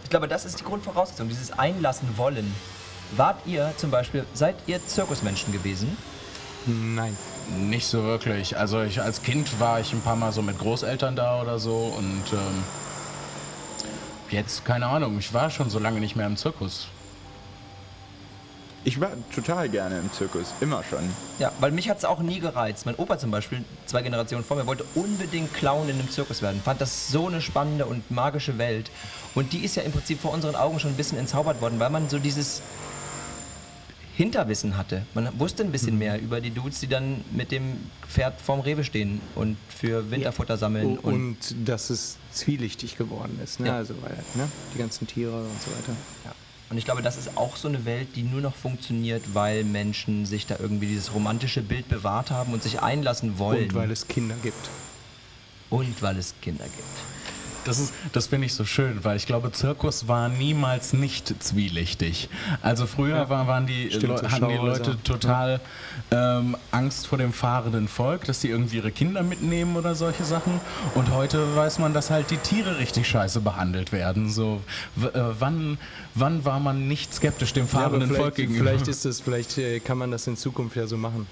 Ich 0.07 0.09
glaube, 0.09 0.29
das 0.29 0.45
ist 0.45 0.61
die 0.61 0.63
Grundvoraussetzung, 0.63 1.27
dieses 1.27 1.51
Einlassen 1.59 2.17
wollen. 2.17 2.55
Wart 3.17 3.45
ihr 3.45 3.73
zum 3.75 3.91
Beispiel, 3.91 4.25
seid 4.33 4.55
ihr 4.65 4.79
Zirkusmenschen 4.87 5.51
gewesen? 5.51 5.97
Nein. 6.65 7.17
Nicht 7.57 7.87
so 7.87 8.03
wirklich. 8.03 8.57
Also 8.57 8.83
ich 8.83 9.01
als 9.01 9.21
Kind 9.21 9.59
war 9.59 9.81
ich 9.81 9.91
ein 9.91 9.99
paar 9.99 10.15
Mal 10.15 10.31
so 10.31 10.41
mit 10.41 10.59
Großeltern 10.59 11.17
da 11.17 11.41
oder 11.41 11.59
so 11.59 11.93
und 11.97 12.23
ähm, 12.31 12.63
jetzt 14.29 14.63
keine 14.63 14.85
Ahnung. 14.85 15.19
Ich 15.19 15.33
war 15.33 15.49
schon 15.49 15.69
so 15.69 15.77
lange 15.77 15.99
nicht 15.99 16.15
mehr 16.15 16.27
im 16.27 16.37
Zirkus. 16.37 16.87
Ich 18.87 19.01
war 19.01 19.11
total 19.35 19.67
gerne 19.67 19.99
im 19.99 20.09
Zirkus, 20.13 20.53
immer 20.61 20.81
schon. 20.81 21.03
Ja, 21.39 21.51
weil 21.59 21.71
mich 21.71 21.89
hat 21.89 21.97
es 21.97 22.05
auch 22.05 22.21
nie 22.21 22.39
gereizt. 22.39 22.85
Mein 22.85 22.95
Opa 22.95 23.17
zum 23.19 23.31
Beispiel, 23.31 23.65
zwei 23.85 24.01
Generationen 24.01 24.45
vor 24.45 24.55
mir, 24.55 24.65
wollte 24.65 24.85
unbedingt 24.95 25.53
Clown 25.53 25.89
in 25.89 25.99
einem 25.99 26.09
Zirkus 26.09 26.41
werden. 26.41 26.61
Fand 26.63 26.79
das 26.79 27.09
so 27.09 27.27
eine 27.27 27.41
spannende 27.41 27.85
und 27.85 28.09
magische 28.09 28.57
Welt. 28.57 28.89
Und 29.35 29.51
die 29.51 29.65
ist 29.65 29.75
ja 29.75 29.83
im 29.83 29.91
Prinzip 29.91 30.21
vor 30.21 30.31
unseren 30.31 30.55
Augen 30.55 30.79
schon 30.79 30.91
ein 30.91 30.95
bisschen 30.95 31.17
entzaubert 31.17 31.59
worden, 31.59 31.81
weil 31.81 31.89
man 31.89 32.07
so 32.07 32.17
dieses 32.17 32.61
Hinterwissen 34.15 34.77
hatte. 34.77 35.05
Man 35.13 35.37
wusste 35.37 35.63
ein 35.63 35.71
bisschen 35.73 35.97
mehr 35.97 36.21
über 36.21 36.39
die 36.39 36.51
Dudes, 36.51 36.79
die 36.79 36.87
dann 36.87 37.25
mit 37.31 37.51
dem 37.51 37.89
Pferd 38.07 38.39
vorm 38.39 38.61
Rewe 38.61 38.85
stehen 38.85 39.19
und 39.35 39.57
für 39.67 40.09
Winterfutter 40.11 40.55
sammeln. 40.55 40.97
Und, 40.97 41.13
Und, 41.13 41.67
dass 41.67 41.89
es 41.89 42.15
zwielichtig 42.31 42.95
geworden 42.95 43.37
ist, 43.43 43.59
ne? 43.59 43.67
Ja. 43.67 43.75
Also 43.75 43.95
weil 44.01 44.15
ne? 44.35 44.49
die 44.73 44.77
ganzen 44.77 45.07
Tiere 45.07 45.41
und 45.41 45.61
so 45.61 45.71
weiter. 45.71 45.91
Und 46.69 46.77
ich 46.77 46.85
glaube, 46.85 47.01
das 47.01 47.17
ist 47.17 47.37
auch 47.37 47.55
so 47.55 47.67
eine 47.67 47.85
Welt, 47.85 48.09
die 48.15 48.23
nur 48.23 48.41
noch 48.41 48.55
funktioniert, 48.55 49.33
weil 49.33 49.63
Menschen 49.63 50.25
sich 50.25 50.47
da 50.47 50.57
irgendwie 50.59 50.87
dieses 50.87 51.13
romantische 51.13 51.61
Bild 51.61 51.87
bewahrt 51.87 52.29
haben 52.29 52.53
und 52.53 52.61
sich 52.61 52.81
einlassen 52.81 53.39
wollen. 53.39 53.63
Und 53.65 53.73
weil 53.73 53.91
es 53.91 54.07
Kinder 54.07 54.35
gibt. 54.43 54.69
Und 55.69 56.01
weil 56.01 56.17
es 56.17 56.33
Kinder 56.41 56.65
gibt. 56.65 57.16
Das, 57.67 57.79
ist- 57.79 57.93
das 58.13 58.27
finde 58.27 58.45
ich 58.47 58.53
so 58.53 58.65
schön, 58.65 59.03
weil 59.03 59.17
ich 59.17 59.25
glaube, 59.25 59.51
Zirkus 59.51 60.07
war 60.07 60.29
niemals 60.29 60.93
nicht 60.93 61.33
zwielichtig. 61.43 62.29
Also 62.61 62.87
früher 62.87 63.29
war, 63.29 63.47
waren 63.47 63.67
die, 63.67 63.91
Stimmt, 63.91 64.19
so 64.19 64.29
hatten 64.31 64.47
die. 64.49 64.55
Leute 64.55 64.97
total 65.03 65.59
ähm, 66.11 66.55
Angst 66.71 67.07
vor 67.07 67.17
dem 67.17 67.33
fahrenden 67.33 67.87
Volk, 67.87 68.25
dass 68.25 68.39
die 68.39 68.49
irgendwie 68.49 68.77
ihre 68.77 68.91
Kinder 68.91 69.23
mitnehmen 69.23 69.75
oder 69.75 69.95
solche 69.95 70.23
Sachen. 70.23 70.59
Und 70.95 71.11
heute 71.11 71.55
weiß 71.55 71.79
man, 71.79 71.93
dass 71.93 72.09
halt 72.09 72.31
die 72.31 72.37
Tiere 72.37 72.79
richtig 72.79 73.07
scheiße 73.07 73.41
behandelt 73.41 73.91
werden. 73.91 74.29
So, 74.29 74.61
äh, 75.01 75.07
wann, 75.39 75.77
wann 76.15 76.45
war 76.45 76.59
man 76.59 76.87
nicht 76.87 77.13
skeptisch 77.13 77.53
dem 77.53 77.65
Ja, 77.65 77.79
fahrenden 77.79 78.07
Volk 78.09 78.17
vielleicht, 78.19 78.35
gegenüber? 78.35 78.69
vielleicht 78.69 78.87
ist 78.87 79.05
es, 79.05 79.21
vielleicht 79.21 79.57
äh, 79.57 79.79
kann 79.79 79.97
man 79.97 80.11
das 80.11 80.25
in 80.27 80.37
Zukunft 80.37 80.75
ja 80.75 80.87
so 80.87 80.97
machen. 80.97 81.27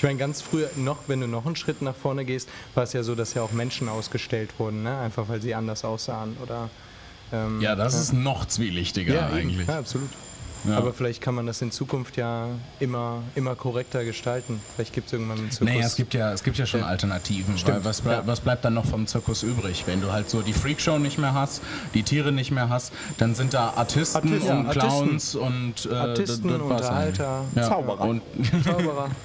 Ich 0.00 0.04
meine, 0.04 0.18
ganz 0.18 0.40
früher 0.40 0.70
noch, 0.76 0.96
wenn 1.08 1.20
du 1.20 1.26
noch 1.26 1.44
einen 1.44 1.56
Schritt 1.56 1.82
nach 1.82 1.94
vorne 1.94 2.24
gehst, 2.24 2.48
war 2.74 2.84
es 2.84 2.94
ja 2.94 3.02
so, 3.02 3.14
dass 3.14 3.34
ja 3.34 3.42
auch 3.42 3.52
Menschen 3.52 3.86
ausgestellt 3.86 4.48
wurden, 4.56 4.82
ne? 4.82 4.98
einfach 4.98 5.28
weil 5.28 5.42
sie 5.42 5.54
anders 5.54 5.84
aussahen 5.84 6.38
oder. 6.42 6.70
ähm, 7.34 7.60
ja, 7.60 7.76
das 7.76 7.92
ist 7.92 8.14
noch 8.14 8.46
zwielichtiger 8.46 9.12
ja, 9.12 9.28
eben. 9.28 9.36
eigentlich. 9.50 9.68
Ja, 9.68 9.78
absolut. 9.80 10.08
Ja. 10.64 10.78
Aber 10.78 10.94
vielleicht 10.94 11.20
kann 11.20 11.34
man 11.34 11.46
das 11.46 11.60
in 11.60 11.70
Zukunft 11.70 12.16
ja 12.16 12.46
immer, 12.80 13.22
immer 13.34 13.54
korrekter 13.56 14.02
gestalten. 14.02 14.58
Vielleicht 14.74 14.94
gibt 14.94 15.08
es 15.08 15.12
irgendwann 15.12 15.38
einen 15.38 15.50
Zirkus. 15.50 15.74
Naja, 15.74 15.86
es 15.86 15.96
gibt 15.96 16.14
ja, 16.14 16.32
es 16.32 16.42
gibt 16.44 16.56
ja 16.56 16.64
schon 16.64 16.80
Ja. 16.80 16.86
Alternativen. 16.86 17.58
Stimmt, 17.58 17.76
Weil 17.76 17.84
was, 17.84 18.00
blei- 18.00 18.12
ja. 18.14 18.26
was 18.26 18.40
bleibt 18.40 18.64
dann 18.64 18.72
noch 18.72 18.86
vom 18.86 19.06
Zirkus 19.06 19.42
übrig? 19.42 19.82
Wenn 19.86 20.00
du 20.00 20.12
halt 20.12 20.30
so 20.30 20.40
die 20.40 20.54
Freakshow 20.54 20.98
nicht 20.98 21.18
mehr 21.18 21.34
hast, 21.34 21.60
die 21.92 22.02
Tiere 22.04 22.32
nicht 22.32 22.52
mehr 22.52 22.70
hast, 22.70 22.92
dann 23.18 23.34
sind 23.34 23.52
da 23.52 23.74
Artisten 23.76 24.16
Artisten, 24.16 24.50
und 24.50 24.66
ja, 24.66 24.72
Clowns 24.72 25.34
und 25.34 25.88
äh, 25.90 25.94
Artisten, 25.94 26.58
Unterhalter, 26.58 27.44
ja. 27.54 27.68
Zauberer. 27.68 28.00
Und 28.00 28.22
Zauberer. 28.64 29.10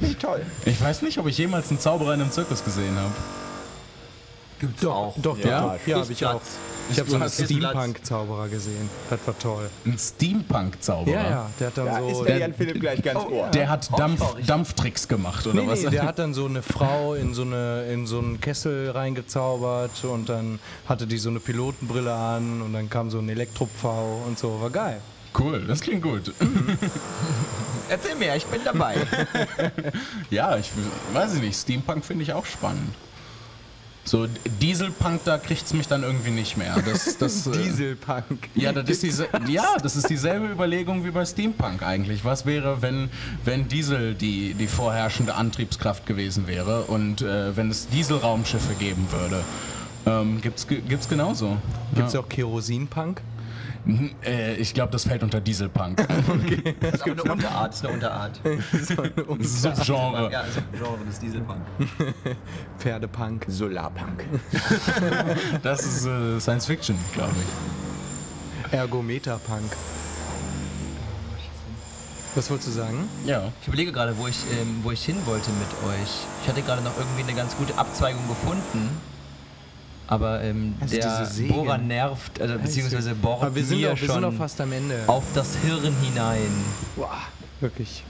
Nicht 0.00 0.20
toll. 0.20 0.44
ich 0.64 0.80
weiß 0.80 1.02
nicht, 1.02 1.18
ob 1.18 1.26
ich 1.26 1.38
jemals 1.38 1.70
einen 1.70 1.78
Zauberer 1.80 2.14
in 2.14 2.20
einem 2.20 2.30
Zirkus 2.32 2.64
gesehen 2.64 2.96
habe. 2.96 3.12
Gibt's 4.60 4.82
Doch, 4.82 5.14
doch, 5.16 5.36
Ja. 5.38 5.60
doch. 5.60 5.86
Ja, 5.86 5.98
habe 6.00 6.12
ich 6.12 6.24
auch. 6.26 6.40
Ich 6.90 6.98
habe 7.00 7.08
so 7.10 7.16
einen 7.16 7.30
Steampunk-Zauberer 7.30 8.48
gesehen. 8.48 8.88
Das 9.08 9.18
war 9.26 9.38
toll. 9.38 9.70
Ein 9.86 9.96
Steampunk-Zauberer. 9.98 11.14
Ja, 11.14 11.30
ja, 11.30 11.50
der 11.58 11.66
hat 11.68 11.78
dann 11.78 11.86
Da 11.86 11.98
so. 12.00 12.08
ist 12.08 12.28
der 12.28 12.38
Jan 12.38 12.54
Philipp 12.54 12.80
gleich 12.80 13.02
ganz 13.02 13.20
Oh, 13.26 13.32
ohr. 13.32 13.48
Der 13.48 13.68
hat 13.70 13.88
Auch 13.90 13.96
Dampf. 13.96 14.22
Dampftricks 14.46 15.08
gemacht, 15.08 15.46
oder 15.46 15.62
Nee, 15.62 15.66
was? 15.68 15.82
nee, 15.82 15.90
der 15.90 16.02
hat 16.04 16.18
dann 16.18 16.34
so 16.34 16.44
eine 16.44 16.62
Frau 16.62 17.14
in 17.14 17.32
so, 17.34 17.42
eine, 17.42 17.84
in 17.90 18.06
so 18.06 18.18
einen 18.18 18.38
Kessel 18.40 18.90
reingezaubert 18.90 20.04
und 20.04 20.28
dann 20.28 20.58
hatte 20.86 21.06
die 21.06 21.16
so 21.18 21.30
eine 21.30 21.40
Pilotenbrille 21.40 22.12
an 22.12 22.60
und 22.60 22.74
dann 22.74 22.90
kam 22.90 23.10
so 23.10 23.18
ein 23.18 23.28
Elektropfau 23.30 24.22
und 24.26 24.38
so. 24.38 24.60
War 24.60 24.70
geil. 24.70 25.00
Cool, 25.38 25.64
das 25.66 25.80
klingt 25.80 26.02
gut. 26.02 26.32
Erzähl 27.88 28.14
mir, 28.14 28.34
ich 28.34 28.46
bin 28.46 28.60
dabei. 28.64 28.96
ja, 30.30 30.56
ich 30.56 30.70
weiß 31.12 31.34
ich 31.34 31.42
nicht. 31.42 31.58
Steampunk 31.58 32.04
finde 32.04 32.22
ich 32.22 32.32
auch 32.32 32.46
spannend. 32.46 32.94
So 34.06 34.26
Dieselpunk, 34.60 35.24
da 35.24 35.38
kriegt 35.38 35.64
es 35.64 35.72
mich 35.72 35.88
dann 35.88 36.02
irgendwie 36.02 36.30
nicht 36.30 36.58
mehr. 36.58 36.76
Das, 36.84 37.16
das, 37.16 37.46
äh, 37.46 37.52
Dieselpunk. 37.52 38.50
Ja, 38.54 38.72
das 38.72 38.90
ist 38.90 39.02
diese, 39.02 39.28
ja, 39.48 39.76
das 39.82 39.96
ist 39.96 40.10
dieselbe 40.10 40.46
Überlegung 40.46 41.06
wie 41.06 41.10
bei 41.10 41.24
Steampunk 41.24 41.82
eigentlich. 41.82 42.22
Was 42.22 42.44
wäre, 42.44 42.82
wenn, 42.82 43.08
wenn 43.44 43.66
Diesel 43.66 44.14
die, 44.14 44.52
die 44.52 44.66
vorherrschende 44.66 45.34
Antriebskraft 45.34 46.04
gewesen 46.04 46.46
wäre 46.46 46.82
und 46.82 47.22
äh, 47.22 47.56
wenn 47.56 47.70
es 47.70 47.88
Dieselraumschiffe 47.88 48.74
geben 48.74 49.06
würde? 49.10 49.42
Ähm, 50.06 50.42
gibt's, 50.42 50.66
gibt's 50.66 51.08
genauso. 51.08 51.56
Gibt 51.94 52.08
es 52.08 52.12
ja. 52.12 52.20
auch 52.20 52.28
Kerosinpunk? 52.28 53.22
Äh, 54.24 54.54
ich 54.56 54.72
glaube, 54.72 54.92
das 54.92 55.04
fällt 55.04 55.22
unter 55.22 55.40
Dieselpunk. 55.40 56.06
Das 56.80 56.94
ist 56.94 57.02
aber 57.02 57.12
eine 57.12 57.32
Unterart, 57.32 58.40
das 58.44 58.80
ist 58.80 58.98
eine 58.98 59.24
Unterart. 59.24 59.44
Subgenre. 59.44 60.32
Ja, 60.32 60.40
also 60.40 60.60
Genre 60.72 61.04
des 61.06 61.18
Dieselpunk. 61.18 61.60
Pferdepunk. 62.78 63.44
Solarpunk. 63.48 64.24
Das 65.62 65.84
ist 65.84 66.06
äh, 66.06 66.40
Science 66.40 66.66
Fiction, 66.66 66.96
glaube 67.12 67.32
ich. 67.40 68.72
Ergometerpunk. 68.72 69.72
Was 72.34 72.50
wolltest 72.50 72.68
du 72.68 72.72
sagen? 72.72 73.08
Ja. 73.24 73.52
Ich 73.62 73.68
überlege 73.68 73.92
gerade, 73.92 74.16
wo 74.18 74.26
ich, 74.26 74.38
ähm, 74.60 74.80
wo 74.82 74.90
ich 74.90 75.04
hin 75.04 75.16
wollte 75.24 75.50
mit 75.50 75.68
euch. 75.88 76.10
Ich 76.42 76.48
hatte 76.48 76.62
gerade 76.62 76.82
noch 76.82 76.96
irgendwie 76.98 77.22
eine 77.22 77.34
ganz 77.34 77.56
gute 77.56 77.76
Abzweigung 77.78 78.26
gefunden. 78.26 78.90
Aber 80.14 80.42
ähm, 80.42 80.74
Also 80.80 80.96
der. 80.96 81.28
Bohrer 81.48 81.78
nervt, 81.78 82.40
also, 82.40 82.58
beziehungsweise 82.58 83.14
bohrt 83.14 83.42
Aber 83.42 83.54
wir 83.54 83.64
sind, 83.64 83.80
mir 83.80 83.92
auch, 83.92 84.00
wir 84.00 84.06
schon 84.06 84.14
sind 84.16 84.24
auch 84.24 84.32
fast 84.34 84.60
am 84.60 84.72
Ende. 84.72 84.96
auf 85.06 85.24
das 85.34 85.56
Hirn 85.56 85.94
hinein. 86.02 86.40
Boah, 86.96 87.18
wirklich. 87.60 88.04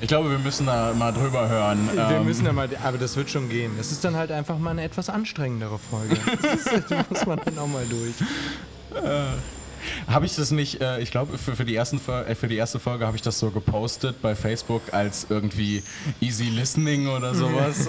Ich 0.00 0.08
glaube, 0.08 0.30
wir 0.30 0.38
müssen 0.38 0.66
da 0.66 0.92
mal 0.98 1.12
drüber 1.12 1.48
hören. 1.48 1.88
Wir 1.94 2.16
Ähm, 2.16 2.24
müssen 2.24 2.44
ja 2.44 2.52
mal, 2.52 2.68
aber 2.82 2.98
das 2.98 3.16
wird 3.16 3.30
schon 3.30 3.48
gehen. 3.48 3.70
Es 3.78 3.92
ist 3.92 4.04
dann 4.04 4.16
halt 4.16 4.32
einfach 4.32 4.58
mal 4.58 4.70
eine 4.70 4.82
etwas 4.82 5.08
anstrengendere 5.08 5.78
Folge. 5.78 6.16
Das 6.42 6.66
ist, 6.74 6.90
da 6.90 7.04
muss 7.08 7.24
man 7.24 7.40
dann 7.44 7.56
auch 7.58 7.68
mal 7.68 7.84
durch. 7.88 8.14
Habe 10.06 10.26
ich 10.26 10.36
das 10.36 10.50
nicht, 10.50 10.80
äh, 10.80 11.00
ich 11.00 11.10
glaube, 11.10 11.38
für, 11.38 11.56
für, 11.56 11.64
die 11.64 11.74
ersten 11.74 11.98
Fol- 11.98 12.24
äh, 12.26 12.34
für 12.34 12.48
die 12.48 12.56
erste 12.56 12.78
Folge 12.78 13.06
habe 13.06 13.16
ich 13.16 13.22
das 13.22 13.38
so 13.38 13.50
gepostet 13.50 14.20
bei 14.22 14.34
Facebook 14.34 14.82
als 14.92 15.26
irgendwie 15.28 15.82
Easy 16.20 16.44
Listening 16.44 17.08
oder 17.08 17.34
sowas. 17.34 17.88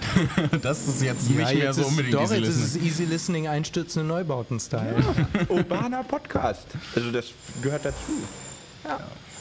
das 0.62 0.88
ist 0.88 1.02
jetzt 1.02 1.28
nicht 1.28 1.36
mehr 1.36 1.52
jetzt 1.54 1.76
so 1.76 1.82
ist, 1.82 1.88
unbedingt 1.88 2.14
doch, 2.14 2.22
Easy 2.22 2.36
jetzt 2.36 2.48
ist 2.48 2.56
es 2.56 2.62
Listening. 2.74 2.86
Easy 2.86 3.04
Listening 3.04 3.48
einstürzende 3.48 4.06
Neubauten-Style. 4.08 5.02
Urbaner 5.48 6.04
Podcast. 6.04 6.66
Also 6.94 7.10
das 7.10 7.26
gehört 7.62 7.84
dazu. 7.84 8.12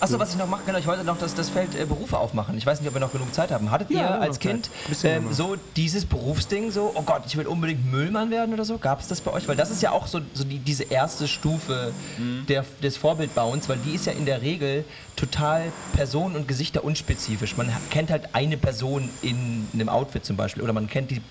Achso, 0.02 0.18
was 0.20 0.32
ich 0.32 0.38
noch 0.38 0.48
machen 0.48 0.64
kann, 0.66 0.76
ich 0.76 0.88
wollte 0.88 1.04
noch 1.04 1.18
das, 1.20 1.36
das 1.36 1.50
Feld 1.50 1.76
äh, 1.80 1.86
Berufe 1.86 2.18
aufmachen. 2.18 2.58
Ich 2.58 2.66
weiß 2.66 2.80
nicht, 2.82 2.88
ob 2.90 2.96
wir 2.96 3.00
noch 3.00 3.12
genug 3.12 3.34
Zeit 3.34 3.52
haben. 3.52 3.70
Hattet 3.70 3.92
Ja, 3.92 4.00
ihr 4.16 4.22
als. 4.22 4.40
Kind 4.40 4.70
ähm, 5.04 5.32
so 5.32 5.56
dieses 5.76 6.06
Berufsding, 6.06 6.72
so, 6.72 6.92
oh 6.96 7.04
Gott, 7.04 7.22
ich 7.28 7.38
will 7.38 7.46
unbedingt 7.46 7.90
Müllmann 7.92 8.32
werden 8.32 8.54
oder 8.54 8.66
so? 8.66 8.80
Gab 8.80 9.00
es 9.00 9.08
das 9.08 9.22
bei 9.22 9.32
euch? 9.32 9.48
Weil 9.48 9.56
das 9.56 9.70
ist 9.70 9.82
ja 9.84 9.92
auch 9.92 10.08
so, 10.08 10.20
so 10.34 10.44
die, 10.44 10.58
diese 10.58 10.84
erste 10.84 11.28
Stufe 11.28 11.94
Mhm. 12.18 12.46
der, 12.48 12.66
des 12.82 12.98
Vorbildbauens, 12.98 13.70
weil 13.70 13.78
die 13.78 13.92
ist 13.96 14.06
ja 14.08 14.14
in 14.14 14.26
der 14.26 14.42
Regel 14.42 14.84
total 15.16 15.72
personen- 15.94 16.36
und 16.36 16.48
geschichterunspezifisch. 16.48 17.56
Man 17.56 17.74
ha- 17.74 17.80
kennt 17.92 18.10
halt 18.10 18.34
eine 18.34 18.58
Person 18.58 19.08
in 19.22 19.68
einem 19.74 19.88
Outfit 19.90 20.26
zum 20.26 20.36
Beispiel 20.36 20.64
oder 20.64 20.74
man 20.74 20.88
kennt 20.90 21.12
die 21.12 21.22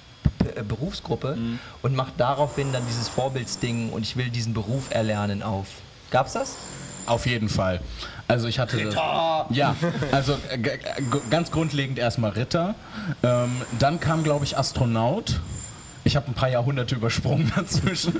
äh, 0.56 0.62
Berufsgruppe 0.62 1.34
Mhm. 1.36 1.58
und 1.82 1.96
macht 1.96 2.12
daraufhin 2.18 2.72
dann 2.72 2.82
dieses 2.88 3.08
Vorbildsding 3.08 3.90
und 3.90 4.02
ich 4.02 4.16
will 4.16 4.30
diesen 4.30 4.54
Beruf 4.54 4.90
erlernen 4.90 5.42
auf. 5.42 5.66
Gab's 6.12 6.34
das? 6.34 6.54
Auf 7.06 7.26
jeden 7.26 7.48
Fall. 7.48 7.80
Also 8.30 8.48
ich 8.48 8.58
hatte 8.58 8.76
das, 8.84 8.94
ja, 9.50 9.74
also 10.12 10.36
äh, 10.50 10.58
g- 10.58 10.70
ganz 11.30 11.50
grundlegend 11.50 11.98
erstmal 11.98 12.30
Ritter. 12.30 12.74
Ähm, 13.22 13.50
dann 13.78 14.00
kam, 14.00 14.22
glaube 14.24 14.44
ich, 14.44 14.56
Astronaut. 14.56 15.40
Ich 16.02 16.16
habe 16.16 16.28
ein 16.28 16.34
paar 16.34 16.48
Jahrhunderte 16.48 16.94
übersprungen 16.94 17.52
dazwischen, 17.56 18.14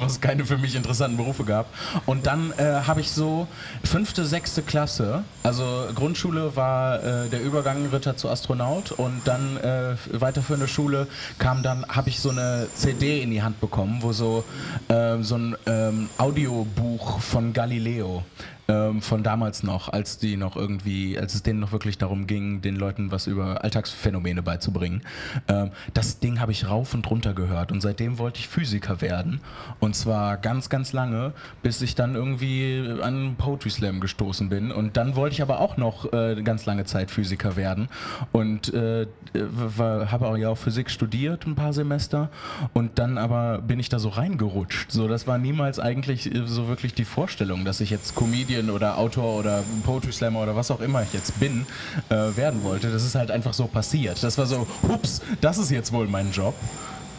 was 0.00 0.20
keine 0.20 0.44
für 0.44 0.58
mich 0.58 0.74
interessanten 0.74 1.16
Berufe 1.18 1.44
gab. 1.44 1.66
Und 2.04 2.26
dann 2.26 2.52
äh, 2.58 2.64
habe 2.84 3.00
ich 3.00 3.12
so 3.12 3.46
fünfte, 3.84 4.24
sechste 4.26 4.62
Klasse, 4.62 5.22
also 5.44 5.86
Grundschule 5.94 6.56
war 6.56 6.96
äh, 7.02 7.28
der 7.28 7.42
Übergang 7.42 7.86
Ritter 7.92 8.16
zu 8.16 8.28
Astronaut 8.28 8.90
und 8.90 9.20
dann 9.24 9.56
äh, 9.58 9.94
weiterführende 10.20 10.66
Schule 10.66 11.06
kam 11.38 11.62
dann, 11.62 11.86
habe 11.88 12.08
ich 12.08 12.18
so 12.18 12.30
eine 12.30 12.66
CD 12.74 13.22
in 13.22 13.30
die 13.30 13.42
Hand 13.42 13.60
bekommen, 13.60 13.98
wo 14.00 14.12
so, 14.12 14.42
ähm, 14.88 15.22
so 15.22 15.36
ein 15.36 15.56
ähm, 15.66 16.10
Audiobuch 16.18 17.20
von 17.20 17.52
Galileo 17.52 18.24
ähm, 18.70 19.02
von 19.02 19.22
damals 19.22 19.62
noch, 19.62 19.88
als 19.88 20.18
die 20.18 20.36
noch 20.36 20.54
irgendwie, 20.56 21.18
als 21.18 21.34
es 21.34 21.42
denen 21.42 21.58
noch 21.58 21.72
wirklich 21.72 21.98
darum 21.98 22.26
ging, 22.26 22.62
den 22.62 22.76
Leuten 22.76 23.10
was 23.10 23.26
über 23.26 23.64
Alltagsphänomene 23.64 24.42
beizubringen. 24.42 25.02
Ähm, 25.48 25.70
das 25.92 26.20
Ding 26.20 26.40
habe 26.40 26.52
ich 26.52 26.68
rauf 26.68 26.94
und 26.94 27.10
runter 27.10 27.34
gehört 27.34 27.72
und 27.72 27.80
seitdem 27.80 28.18
wollte 28.18 28.38
ich 28.38 28.48
Physiker 28.48 29.00
werden. 29.00 29.40
Und 29.80 29.96
zwar 29.96 30.36
ganz, 30.36 30.68
ganz 30.68 30.92
lange, 30.92 31.32
bis 31.62 31.82
ich 31.82 31.96
dann 31.96 32.14
irgendwie 32.14 32.98
an 33.02 33.34
Poetry 33.36 33.70
Slam 33.70 34.00
gestoßen 34.00 34.48
bin. 34.48 34.70
Und 34.70 34.96
dann 34.96 35.16
wollte 35.16 35.34
ich 35.34 35.42
aber 35.42 35.60
auch 35.60 35.76
noch 35.76 36.12
äh, 36.12 36.40
ganz 36.42 36.64
lange 36.66 36.84
Zeit 36.84 37.10
Physiker 37.10 37.56
werden 37.56 37.88
und 38.30 38.72
äh, 38.72 39.06
habe 39.34 40.28
auch 40.28 40.36
ja 40.36 40.48
auch 40.48 40.58
Physik 40.58 40.90
studiert 40.90 41.46
ein 41.46 41.54
paar 41.54 41.72
Semester 41.72 42.30
und 42.72 42.98
dann 42.98 43.18
aber 43.18 43.58
bin 43.58 43.80
ich 43.80 43.88
da 43.88 43.98
so 43.98 44.10
reingerutscht. 44.10 44.92
So, 44.92 45.08
das 45.08 45.26
war 45.26 45.38
niemals 45.38 45.80
eigentlich 45.80 46.32
äh, 46.32 46.46
so 46.46 46.68
wirklich 46.68 46.94
die 46.94 47.04
Vorstellung, 47.04 47.64
dass 47.64 47.80
ich 47.80 47.90
jetzt 47.90 48.14
Comedian 48.14 48.59
oder 48.68 48.98
Autor 48.98 49.38
oder 49.38 49.62
Poetry 49.84 50.12
Slammer 50.12 50.42
oder 50.42 50.56
was 50.56 50.70
auch 50.70 50.80
immer 50.80 51.02
ich 51.02 51.12
jetzt 51.12 51.38
bin, 51.40 51.66
äh, 52.10 52.36
werden 52.36 52.62
wollte. 52.64 52.90
Das 52.90 53.04
ist 53.04 53.14
halt 53.14 53.30
einfach 53.30 53.54
so 53.54 53.66
passiert. 53.66 54.22
Das 54.22 54.36
war 54.36 54.46
so, 54.46 54.66
hups, 54.86 55.22
das 55.40 55.56
ist 55.56 55.70
jetzt 55.70 55.92
wohl 55.92 56.08
mein 56.08 56.32
Job. 56.32 56.54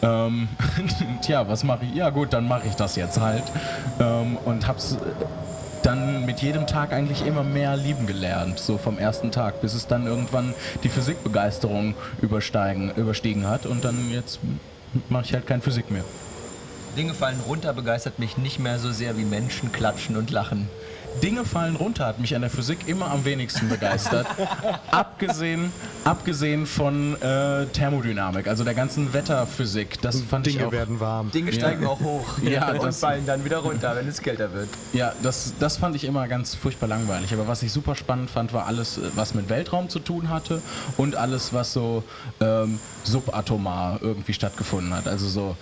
Ähm, 0.02 0.48
tja, 1.22 1.48
was 1.48 1.64
mache 1.64 1.84
ich? 1.86 1.94
Ja 1.94 2.10
gut, 2.10 2.32
dann 2.32 2.46
mache 2.46 2.66
ich 2.68 2.74
das 2.74 2.96
jetzt 2.96 3.18
halt. 3.20 3.44
Ähm, 3.98 4.36
und 4.44 4.68
hab's 4.68 4.98
dann 5.82 6.24
mit 6.26 6.40
jedem 6.40 6.66
Tag 6.66 6.92
eigentlich 6.92 7.26
immer 7.26 7.42
mehr 7.42 7.76
lieben 7.76 8.06
gelernt, 8.06 8.58
so 8.58 8.78
vom 8.78 8.98
ersten 8.98 9.32
Tag, 9.32 9.60
bis 9.60 9.74
es 9.74 9.86
dann 9.86 10.06
irgendwann 10.06 10.54
die 10.84 10.88
Physikbegeisterung 10.88 11.94
übersteigen, 12.20 12.92
überstiegen 12.94 13.48
hat 13.48 13.66
und 13.66 13.84
dann 13.84 14.10
jetzt 14.10 14.38
mache 15.08 15.24
ich 15.24 15.34
halt 15.34 15.46
kein 15.46 15.60
Physik 15.60 15.90
mehr. 15.90 16.04
Dinge 16.96 17.14
fallen 17.14 17.40
runter 17.48 17.72
begeistert 17.72 18.18
mich 18.18 18.36
nicht 18.36 18.58
mehr 18.58 18.78
so 18.78 18.92
sehr 18.92 19.16
wie 19.16 19.24
Menschen 19.24 19.72
klatschen 19.72 20.16
und 20.16 20.30
lachen. 20.30 20.68
Dinge 21.22 21.44
fallen 21.44 21.76
runter 21.76 22.06
hat 22.06 22.18
mich 22.18 22.34
an 22.34 22.40
der 22.42 22.50
Physik 22.50 22.88
immer 22.88 23.10
am 23.10 23.24
wenigsten 23.24 23.68
begeistert. 23.68 24.26
abgesehen, 24.90 25.72
abgesehen 26.04 26.66
von 26.66 27.20
äh, 27.20 27.66
Thermodynamik, 27.66 28.46
also 28.48 28.64
der 28.64 28.74
ganzen 28.74 29.12
Wetterphysik. 29.12 30.00
Das 30.00 30.20
fand 30.20 30.46
ich 30.46 30.54
Dinge 30.54 30.68
auch. 30.68 30.72
werden 30.72 31.00
warm. 31.00 31.30
Dinge 31.30 31.52
steigen 31.52 31.86
auch 31.86 32.00
hoch 32.00 32.38
Ja, 32.42 32.70
und 32.72 32.82
das- 32.82 33.00
fallen 33.00 33.26
dann 33.26 33.44
wieder 33.44 33.58
runter, 33.58 33.94
wenn 33.96 34.08
es 34.08 34.20
kälter 34.20 34.52
wird. 34.52 34.68
Ja, 34.92 35.12
das, 35.22 35.54
das 35.58 35.76
fand 35.76 35.96
ich 35.96 36.04
immer 36.04 36.28
ganz 36.28 36.54
furchtbar 36.54 36.88
langweilig. 36.88 37.32
Aber 37.32 37.46
was 37.48 37.62
ich 37.62 37.72
super 37.72 37.94
spannend 37.94 38.30
fand, 38.30 38.52
war 38.52 38.66
alles, 38.66 38.98
äh, 38.98 39.02
was 39.14 39.34
mit 39.34 39.48
Weltraum 39.48 39.88
zu 39.88 39.98
tun 39.98 40.28
hatte 40.28 40.62
und 40.96 41.16
alles, 41.16 41.52
was 41.52 41.72
so 41.72 42.04
ähm, 42.40 42.78
subatomar 43.04 43.98
irgendwie 44.02 44.32
stattgefunden 44.32 44.94
hat. 44.94 45.06
Also 45.08 45.28
so 45.28 45.56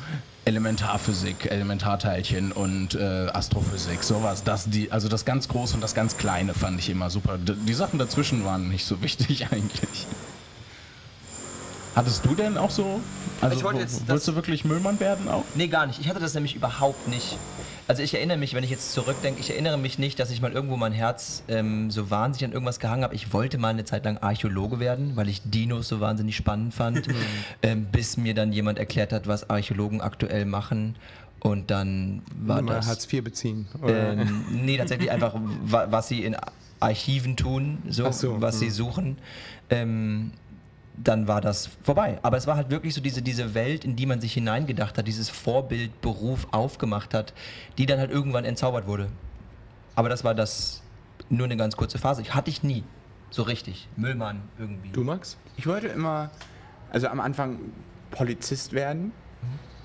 Elementarphysik, 0.45 1.51
Elementarteilchen 1.51 2.53
und 2.53 2.95
äh, 2.95 3.28
Astrophysik, 3.32 4.03
sowas. 4.03 4.43
Das, 4.43 4.68
die, 4.68 4.91
also 4.91 5.09
das 5.09 5.24
ganz 5.24 5.49
Große 5.49 5.74
und 5.74 5.80
das 5.80 5.95
ganz 5.95 6.16
Kleine 6.16 6.55
fand 6.55 6.78
ich 6.78 6.88
immer 6.88 7.11
super. 7.11 7.38
D 7.38 7.55
die 7.66 7.74
Sachen 7.74 7.99
dazwischen 7.99 8.45
waren 8.45 8.68
nicht 8.68 8.84
so 8.84 9.03
wichtig 9.03 9.47
eigentlich. 9.51 10.07
Hattest 12.01 12.25
du 12.25 12.35
denn 12.35 12.57
auch 12.57 12.71
so? 12.71 12.99
Also 13.43 13.59
Ich 13.59 13.63
wollte 13.63 13.81
wo- 13.81 13.83
jetzt 13.83 14.09
willst 14.09 14.27
du 14.27 14.35
wirklich 14.35 14.65
Müllmann 14.65 14.99
werden 15.01 15.29
auch? 15.29 15.45
Nee, 15.55 15.69
gar 15.69 15.87
nicht. 15.87 16.01
Ich 16.01 16.09
hatte 16.09 16.19
das 16.19 16.33
nämlich 16.33 16.57
überhaupt 16.57 17.09
nicht. 17.09 17.37
Also 17.89 18.03
ich 18.03 18.15
erinnere 18.15 18.39
mich, 18.39 18.55
wenn 18.55 18.65
ich 18.65 18.71
jetzt 18.71 18.95
zurückdenke, 18.95 19.39
ich 19.39 19.51
erinnere 19.51 19.77
mich 19.77 19.99
nicht, 19.99 20.19
dass 20.19 20.31
ich 20.31 20.41
mal 20.41 20.51
irgendwo 20.51 20.79
mein 20.79 20.93
Herz 20.93 21.43
ähm, 21.49 21.91
so 21.91 22.09
wahnsinnig 22.09 22.47
an 22.47 22.53
irgendwas 22.53 22.81
gehangen 22.81 23.05
habe. 23.05 23.15
Ich 23.15 23.35
wollte 23.35 23.59
mal 23.59 23.69
eine 23.69 23.85
Zeit 23.85 24.07
lang 24.07 24.17
Archäologe 24.17 24.81
werden, 24.81 25.15
weil 25.15 25.29
ich 25.29 25.43
Dinos 25.45 25.89
so 25.89 26.01
wahnsinnig 26.01 26.37
spannend 26.37 26.73
fand, 26.73 27.07
ähm, 27.63 27.85
bis 27.93 28.17
mir 28.17 28.33
dann 28.33 28.51
jemand 28.55 28.79
erklärt 28.79 29.13
hat, 29.13 29.27
was 29.27 29.51
Archäologen 29.51 30.01
aktuell 30.01 30.47
machen. 30.47 30.97
Und 31.41 31.71
dann 31.71 32.23
war 32.41 32.63
Mal 32.63 32.77
das... 32.77 32.87
Hartz 32.87 33.13
IV 33.13 33.25
beziehen. 33.25 33.69
Oder? 33.83 34.13
Ähm, 34.13 34.47
nee, 34.51 34.79
tatsächlich 34.79 35.11
einfach, 35.11 35.35
wa 35.65 35.89
was 35.91 36.09
sie 36.09 36.25
in 36.25 36.35
Archiven 36.81 37.37
tun, 37.37 37.83
so, 37.91 38.11
so, 38.11 38.41
was 38.41 38.59
sie 38.59 38.69
hm. 38.69 38.73
suchen. 38.73 39.19
Ähm, 39.69 40.31
dann 40.97 41.28
war 41.28 41.41
das 41.41 41.70
vorbei. 41.82 42.18
Aber 42.22 42.36
es 42.36 42.47
war 42.47 42.57
halt 42.57 42.70
wirklich 42.70 42.95
so 42.95 43.01
diese, 43.01 43.22
diese 43.22 43.55
Welt, 43.55 43.84
in 43.84 43.97
die 43.97 44.07
man 44.07 44.20
sich 44.20 44.34
hineingedacht 44.34 44.99
hat, 44.99 45.07
dieses 45.07 45.30
Vorbildberuf 45.30 46.49
aufgemacht 46.51 47.14
hat, 47.14 47.32
die 47.78 47.86
dann 47.86 47.99
halt 47.99 48.11
irgendwann 48.11 48.45
entzaubert 48.45 48.86
wurde. 48.86 49.09
Aber 49.95 50.09
das 50.09 50.24
war 50.24 50.34
das 50.34 50.82
nur 51.28 51.47
eine 51.47 51.57
ganz 51.57 51.76
kurze 51.76 51.99
Phase. 51.99 52.22
Ich 52.22 52.34
hatte 52.34 52.51
ich 52.51 52.62
nie. 52.62 52.84
So 53.30 53.43
richtig. 53.43 53.88
Müllmann 53.97 54.43
irgendwie. 54.59 54.91
du, 54.91 55.05
Max? 55.05 55.38
Ich 55.57 55.66
wollte 55.66 55.86
immer, 55.88 56.30
also 56.91 57.07
am 57.09 57.20
Anfang 57.20 57.61
Polizist 58.11 58.72
werden. 58.72 59.12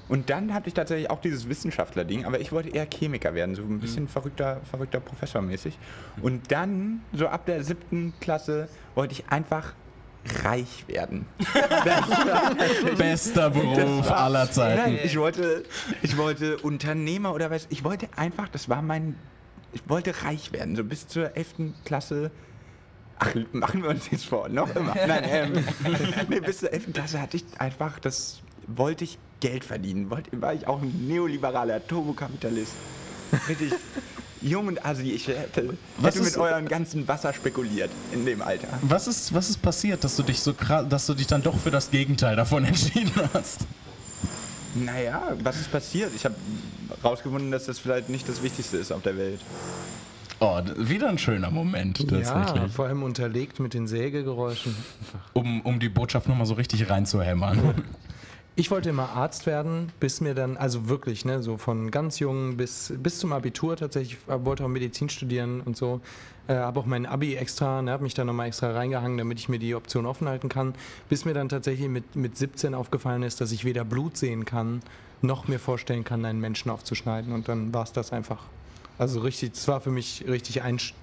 Und 0.07 0.29
dann 0.29 0.53
hatte 0.53 0.67
ich 0.67 0.73
tatsächlich 0.73 1.09
auch 1.09 1.19
dieses 1.19 1.49
Wissenschaftler-Ding, 1.49 2.25
aber 2.25 2.39
ich 2.39 2.51
wollte 2.51 2.69
eher 2.69 2.85
Chemiker 2.85 3.33
werden, 3.33 3.55
so 3.55 3.63
ein 3.63 3.79
bisschen 3.79 4.07
verrückter, 4.07 4.61
verrückter 4.69 4.99
Professor-mäßig. 4.99 5.77
Und 6.21 6.51
dann, 6.51 7.01
so 7.11 7.27
ab 7.27 7.47
der 7.47 7.63
siebten 7.63 8.13
Klasse, 8.19 8.69
wollte 8.93 9.13
ich 9.13 9.29
einfach 9.29 9.73
reich 10.43 10.85
werden. 10.87 11.25
Bester 12.97 13.49
Beruf 13.49 14.11
aller 14.11 14.49
Zeiten. 14.51 14.81
Nein, 14.81 14.99
ich 15.03 15.17
wollte, 15.17 15.63
ich 16.01 16.17
wollte 16.17 16.57
Unternehmer 16.57 17.33
oder 17.33 17.51
was. 17.51 17.67
Ich 17.69 17.83
wollte 17.83 18.07
einfach, 18.15 18.49
das 18.49 18.69
war 18.69 18.81
mein, 18.81 19.15
ich 19.73 19.81
wollte 19.87 20.23
reich 20.23 20.51
werden, 20.51 20.75
so 20.75 20.83
bis 20.83 21.07
zur 21.07 21.35
11. 21.35 21.55
Klasse. 21.83 22.31
Ach, 23.19 23.33
machen 23.53 23.83
wir 23.83 23.89
uns 23.89 24.09
jetzt 24.11 24.25
vor, 24.25 24.49
noch 24.49 24.75
immer. 24.75 24.93
Nein, 24.95 25.23
ähm, 25.25 25.65
nee, 26.29 26.39
bis 26.39 26.59
zur 26.59 26.73
11. 26.73 26.93
Klasse 26.93 27.21
hatte 27.21 27.37
ich 27.37 27.45
einfach, 27.59 27.99
das 27.99 28.41
wollte 28.67 29.03
ich 29.03 29.17
Geld 29.39 29.63
verdienen. 29.63 30.09
Wollte, 30.09 30.41
war 30.41 30.53
ich 30.53 30.67
auch 30.67 30.81
ein 30.81 31.07
neoliberaler 31.07 31.85
Turbokapitalist. 31.85 32.73
Richtig 33.47 33.73
jung 34.45 34.67
und 34.67 34.85
assi. 34.85 35.11
Ich 35.11 35.27
hätte, 35.27 35.73
hätte 36.01 36.21
mit 36.21 36.37
eurem 36.37 36.67
ganzen 36.67 37.07
Wasser 37.07 37.33
spekuliert 37.33 37.89
in 38.11 38.25
dem 38.25 38.41
Alter. 38.41 38.67
Was 38.81 39.07
ist, 39.07 39.33
was 39.33 39.49
ist 39.49 39.61
passiert, 39.61 40.03
dass 40.03 40.15
du 40.15 40.23
dich 40.23 40.39
so 40.39 40.53
krass, 40.53 40.85
dass 40.87 41.05
du 41.07 41.13
dich 41.13 41.27
dann 41.27 41.41
doch 41.43 41.57
für 41.57 41.71
das 41.71 41.91
Gegenteil 41.91 42.35
davon 42.35 42.63
entschieden 42.65 43.11
hast? 43.33 43.61
Naja, 44.75 45.33
was 45.41 45.59
ist 45.59 45.71
passiert? 45.71 46.11
Ich 46.15 46.25
habe 46.25 46.35
rausgefunden, 47.03 47.51
dass 47.51 47.65
das 47.65 47.79
vielleicht 47.79 48.09
nicht 48.09 48.27
das 48.27 48.43
Wichtigste 48.43 48.77
ist 48.77 48.91
auf 48.91 49.01
der 49.01 49.17
Welt. 49.17 49.39
Oh, 50.41 50.59
wieder 50.77 51.07
ein 51.07 51.17
schöner 51.17 51.49
Moment 51.49 51.99
Ja, 51.99 52.21
tatsächlich. 52.21 52.73
vor 52.73 52.87
allem 52.87 53.03
unterlegt 53.03 53.61
mit 53.61 53.73
den 53.73 53.87
Sägegeräuschen. 53.87 54.75
Um, 55.31 55.61
um 55.61 55.79
die 55.79 55.87
Botschaft 55.87 56.27
nochmal 56.27 56.45
so 56.45 56.55
richtig 56.55 56.89
reinzuhämmern. 56.89 57.73
Ich 58.57 58.71
wollte 58.71 58.89
immer 58.89 59.09
Arzt 59.09 59.47
werden, 59.47 59.91
bis 59.99 60.21
mir 60.21 60.33
dann, 60.33 60.55
also 60.55 60.87
wirklich, 60.87 61.25
ne, 61.25 61.43
so 61.43 61.57
von 61.57 61.91
ganz 61.91 62.19
jung 62.19 62.55
bis, 62.55 62.93
bis 62.97 63.19
zum 63.19 63.33
Abitur 63.33 63.75
tatsächlich, 63.75 64.17
ich 64.25 64.45
wollte 64.45 64.63
auch 64.63 64.69
Medizin 64.69 65.09
studieren 65.09 65.59
und 65.59 65.75
so. 65.75 65.99
Äh, 66.47 66.53
habe 66.55 66.79
auch 66.79 66.85
mein 66.85 67.05
Abi 67.05 67.35
extra, 67.35 67.81
ne, 67.81 67.91
habe 67.91 68.03
mich 68.03 68.13
da 68.13 68.23
nochmal 68.23 68.47
extra 68.47 68.71
reingehangen, 68.71 69.17
damit 69.17 69.39
ich 69.39 69.49
mir 69.49 69.59
die 69.59 69.75
Option 69.75 70.05
offen 70.05 70.29
halten 70.29 70.47
kann. 70.47 70.73
Bis 71.09 71.25
mir 71.25 71.33
dann 71.33 71.49
tatsächlich 71.49 71.89
mit, 71.89 72.15
mit 72.15 72.37
17 72.37 72.75
aufgefallen 72.75 73.23
ist, 73.23 73.41
dass 73.41 73.51
ich 73.51 73.65
weder 73.65 73.83
Blut 73.83 74.15
sehen 74.15 74.45
kann, 74.45 74.81
noch 75.21 75.49
mir 75.49 75.59
vorstellen 75.59 76.05
kann, 76.05 76.23
einen 76.23 76.39
Menschen 76.39 76.71
aufzuschneiden. 76.71 77.33
Und 77.33 77.49
dann 77.49 77.73
war 77.73 77.83
es 77.83 77.91
das 77.91 78.13
einfach. 78.13 78.43
Also 78.97 79.19
richtig, 79.19 79.51
es 79.53 79.67
war 79.67 79.81
für 79.81 79.91
mich 79.91 80.23
richtig 80.29 80.61
einsch... 80.61 80.93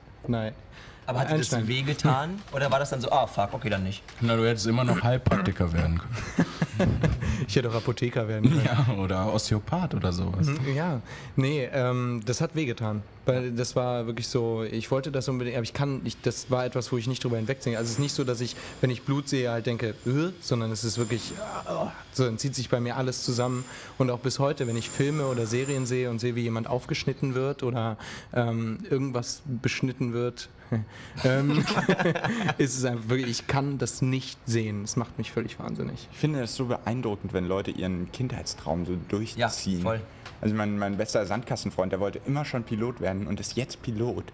Aber 1.07 1.21
hat 1.21 1.29
dir 1.31 1.39
das 1.39 1.53
Einstein. 1.53 1.69
wehgetan? 1.69 2.43
Oder 2.53 2.71
war 2.71 2.79
das 2.79 2.91
dann 2.91 3.01
so, 3.01 3.11
ah 3.11 3.27
fuck, 3.27 3.53
okay, 3.53 3.69
dann 3.71 3.83
nicht. 3.83 4.03
Na, 4.21 4.37
du 4.37 4.47
hättest 4.47 4.67
immer 4.67 4.85
noch 4.85 5.03
Heilpraktiker 5.03 5.73
werden 5.73 5.99
können. 5.99 6.99
Ich 7.47 7.57
hätte 7.57 7.69
auch 7.69 7.75
Apotheker 7.75 8.29
werden 8.29 8.49
können. 8.51 8.65
Ja, 8.65 8.95
oder 8.95 9.33
Osteopath 9.33 9.95
oder 9.95 10.13
sowas. 10.13 10.47
Ja, 10.75 11.01
nee, 11.37 11.69
ähm, 11.73 12.23
das 12.25 12.41
hat 12.41 12.55
wehgetan. 12.55 13.03
Weil 13.25 13.53
das 13.53 13.77
war 13.77 14.07
wirklich 14.07 14.27
so, 14.27 14.63
ich 14.65 14.91
wollte 14.91 15.13
das 15.13 15.29
unbedingt, 15.29 15.57
aber 15.57 15.65
ich 15.65 15.75
kann 15.75 16.03
nicht, 16.03 16.25
das 16.27 16.51
war 16.51 16.65
etwas, 16.65 16.91
wo 16.91 16.97
ich 16.97 17.07
nicht 17.07 17.23
drüber 17.23 17.37
hinwegsehe. 17.37 17.77
Also 17.77 17.87
es 17.87 17.93
ist 17.93 17.99
nicht 17.99 18.15
so, 18.15 18.25
dass 18.25 18.41
ich, 18.41 18.57
wenn 18.81 18.91
ich 18.91 19.03
Blut 19.03 19.29
sehe, 19.29 19.51
halt 19.51 19.67
denke, 19.67 19.95
äh, 20.07 20.31
sondern 20.41 20.73
es 20.73 20.83
ist 20.83 20.99
wirklich, 20.99 21.33
äh, 21.33 21.73
so, 22.13 22.25
dann 22.25 22.39
zieht 22.39 22.55
sich 22.55 22.69
bei 22.69 22.81
mir 22.81 22.97
alles 22.97 23.23
zusammen. 23.23 23.65
Und 23.99 24.11
auch 24.11 24.19
bis 24.19 24.39
heute, 24.39 24.67
wenn 24.67 24.77
ich 24.77 24.89
Filme 24.89 25.27
oder 25.27 25.47
Serien 25.47 25.87
sehe 25.87 26.11
und 26.11 26.19
sehe, 26.21 26.35
wie 26.35 26.43
jemand 26.43 26.69
aufgeschnitten 26.69 27.35
wird 27.35 27.63
oder 27.63 27.97
ähm, 28.33 28.79
irgendwas 28.89 29.43
beschnitten 29.47 30.13
wird, 30.13 30.49
ähm, 31.25 31.65
ist 32.59 32.77
es 32.77 32.85
einfach 32.85 33.09
wirklich, 33.09 33.31
ich 33.31 33.47
kann 33.47 33.79
das 33.79 34.03
nicht 34.03 34.39
sehen. 34.47 34.85
Es 34.85 34.97
macht 34.97 35.19
mich 35.19 35.31
völlig 35.31 35.59
wahnsinnig. 35.59 36.09
Ich 36.13 36.19
finde 36.19 36.41
das 36.41 36.55
so 36.55 36.67
beeindruckend, 36.67 37.33
wenn 37.33 37.47
Leute 37.47 37.71
ihren 37.71 38.11
Kindheitstraum 38.13 38.87
so 38.87 38.97
durchziehen. 39.09 39.83
voll. 39.83 40.01
Also 40.41 40.55
mein, 40.55 40.79
mein 40.79 40.97
bester 40.97 41.25
Sandkassenfreund, 41.25 41.93
der 41.93 42.01
wollte 42.01 42.21
immer 42.27 42.45
schon 42.45 42.65
Pilot 42.65 43.01
werden 43.01 43.27
und 43.27 43.39
ist 43.39 43.57
jetzt 43.57 43.83
Pilot. 43.83 44.25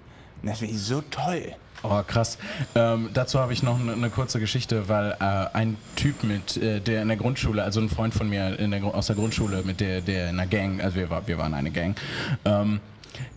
Und 0.43 0.49
das 0.49 0.59
finde 0.61 0.75
ich 0.75 0.81
so 0.81 1.03
toll. 1.11 1.55
Oh, 1.83 2.03
krass. 2.05 2.39
Ähm, 2.75 3.11
dazu 3.15 3.39
habe 3.39 3.53
ich 3.53 3.63
noch 3.63 3.79
eine 3.79 3.97
ne 3.97 4.11
kurze 4.11 4.41
Geschichte, 4.41 4.89
weil 4.89 5.13
äh, 5.21 5.25
ein 5.53 5.77
Typ 5.95 6.25
mit, 6.25 6.57
äh, 6.57 6.81
der 6.81 7.03
in 7.03 7.09
der 7.09 7.17
Grundschule, 7.17 7.63
also 7.63 7.81
ein 7.81 7.89
Freund 7.89 8.15
von 8.15 8.29
mir 8.29 8.59
in 8.59 8.73
der, 8.73 8.83
aus 8.85 9.07
der 9.07 9.17
Grundschule, 9.17 9.63
mit 9.65 9.81
der, 9.81 10.01
der 10.01 10.31
in 10.31 10.41
einer 10.41 10.49
Gang, 10.49 10.81
also 10.81 10.97
wir, 10.97 11.09
war, 11.11 11.27
wir 11.29 11.39
waren 11.39 11.55
eine 11.55 11.71
Gang, 11.71 11.97
ähm, 12.45 12.81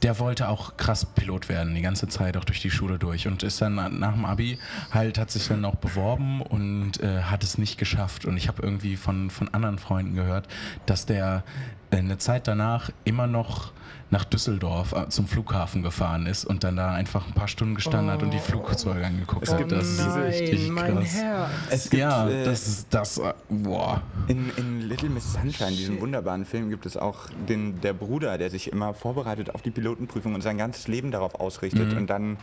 der 0.01 0.19
wollte 0.19 0.49
auch 0.49 0.77
krass 0.77 1.05
Pilot 1.05 1.49
werden, 1.49 1.75
die 1.75 1.81
ganze 1.81 2.07
Zeit, 2.07 2.37
auch 2.37 2.45
durch 2.45 2.61
die 2.61 2.71
Schule 2.71 2.99
durch. 2.99 3.27
Und 3.27 3.43
ist 3.43 3.61
dann 3.61 3.75
nach 3.75 4.13
dem 4.13 4.25
Abi 4.25 4.57
halt, 4.91 5.17
hat 5.17 5.31
sich 5.31 5.47
dann 5.47 5.65
auch 5.65 5.75
beworben 5.75 6.41
und 6.41 7.01
äh, 7.01 7.23
hat 7.23 7.43
es 7.43 7.57
nicht 7.57 7.77
geschafft. 7.77 8.25
Und 8.25 8.37
ich 8.37 8.47
habe 8.47 8.61
irgendwie 8.63 8.97
von, 8.97 9.29
von 9.29 9.53
anderen 9.53 9.79
Freunden 9.79 10.15
gehört, 10.15 10.47
dass 10.85 11.05
der 11.05 11.43
äh, 11.91 11.97
eine 11.97 12.17
Zeit 12.17 12.47
danach 12.47 12.89
immer 13.03 13.27
noch 13.27 13.73
nach 14.11 14.25
Düsseldorf 14.25 14.91
äh, 14.91 15.07
zum 15.09 15.25
Flughafen 15.25 15.81
gefahren 15.83 16.25
ist 16.27 16.43
und 16.45 16.63
dann 16.65 16.75
da 16.75 16.91
einfach 16.93 17.25
ein 17.27 17.33
paar 17.33 17.47
Stunden 17.47 17.75
gestanden 17.75 18.11
hat 18.11 18.21
und 18.21 18.31
die 18.33 18.39
Flugzeuge 18.39 19.05
angeguckt 19.05 19.43
Es 19.43 19.51
hat. 19.51 19.57
gibt 19.59 19.71
Das 19.71 19.85
ist 19.87 19.99
diese- 20.05 20.23
richtig 20.25 20.75
krass. 20.75 21.13
Herz. 21.15 21.49
Es 21.69 21.83
gibt, 21.89 22.01
Ja, 22.01 22.29
äh, 22.29 22.43
das 22.43 22.67
ist 22.67 22.87
das. 22.91 23.17
äh, 23.19 23.33
Boah. 23.49 24.01
In, 24.27 24.51
in 24.57 24.81
Little 24.81 25.09
Miss 25.09 25.31
Sunshine, 25.33 25.71
diesem 25.71 26.01
wunderbaren 26.01 26.43
Film, 26.45 26.69
gibt 26.69 26.85
es 26.85 26.97
auch 26.97 27.29
den, 27.47 27.79
der 27.81 27.93
Bruder, 27.93 28.37
der 28.37 28.49
sich 28.49 28.71
immer 28.71 28.93
vorbereitet 28.93 29.55
auf 29.55 29.61
die 29.61 29.71
Pilotenprüfung 29.71 30.35
und 30.35 30.41
sein 30.41 30.57
ganzes 30.57 30.87
Leben 30.89 31.11
darauf 31.11 31.35
ausrichtet 31.35 31.93
und 31.93 32.07
dann 32.07 32.37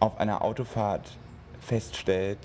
auf 0.00 0.18
einer 0.20 0.42
Autofahrt 0.42 1.16
feststellt, 1.60 2.38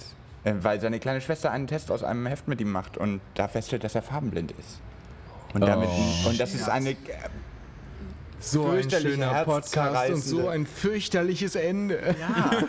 weil 0.46 0.80
seine 0.80 1.00
kleine 1.00 1.20
Schwester 1.20 1.52
einen 1.52 1.68
Test 1.68 1.92
aus 1.92 2.04
einem 2.04 2.26
Heft 2.26 2.48
mit 2.48 2.62
ihm 2.62 2.72
macht 2.72 2.98
und 2.98 3.20
da 3.36 3.48
feststellt, 3.50 3.84
dass 3.84 3.96
er 3.96 4.02
farbenblind 4.02 4.52
ist. 4.52 4.80
Und, 5.54 5.62
damit, 5.62 5.90
Oh. 5.92 6.30
und 6.30 6.40
das 6.40 6.54
ist 6.54 6.70
eine 6.70 6.96
So 8.42 8.70
ein 8.70 8.90
schöner 8.90 9.46
Podcast 9.46 10.10
und 10.12 10.24
so 10.24 10.50
ein 10.50 10.66
fürchterliches 10.66 11.56
Ende. 11.56 12.16
Ja. 12.20 12.52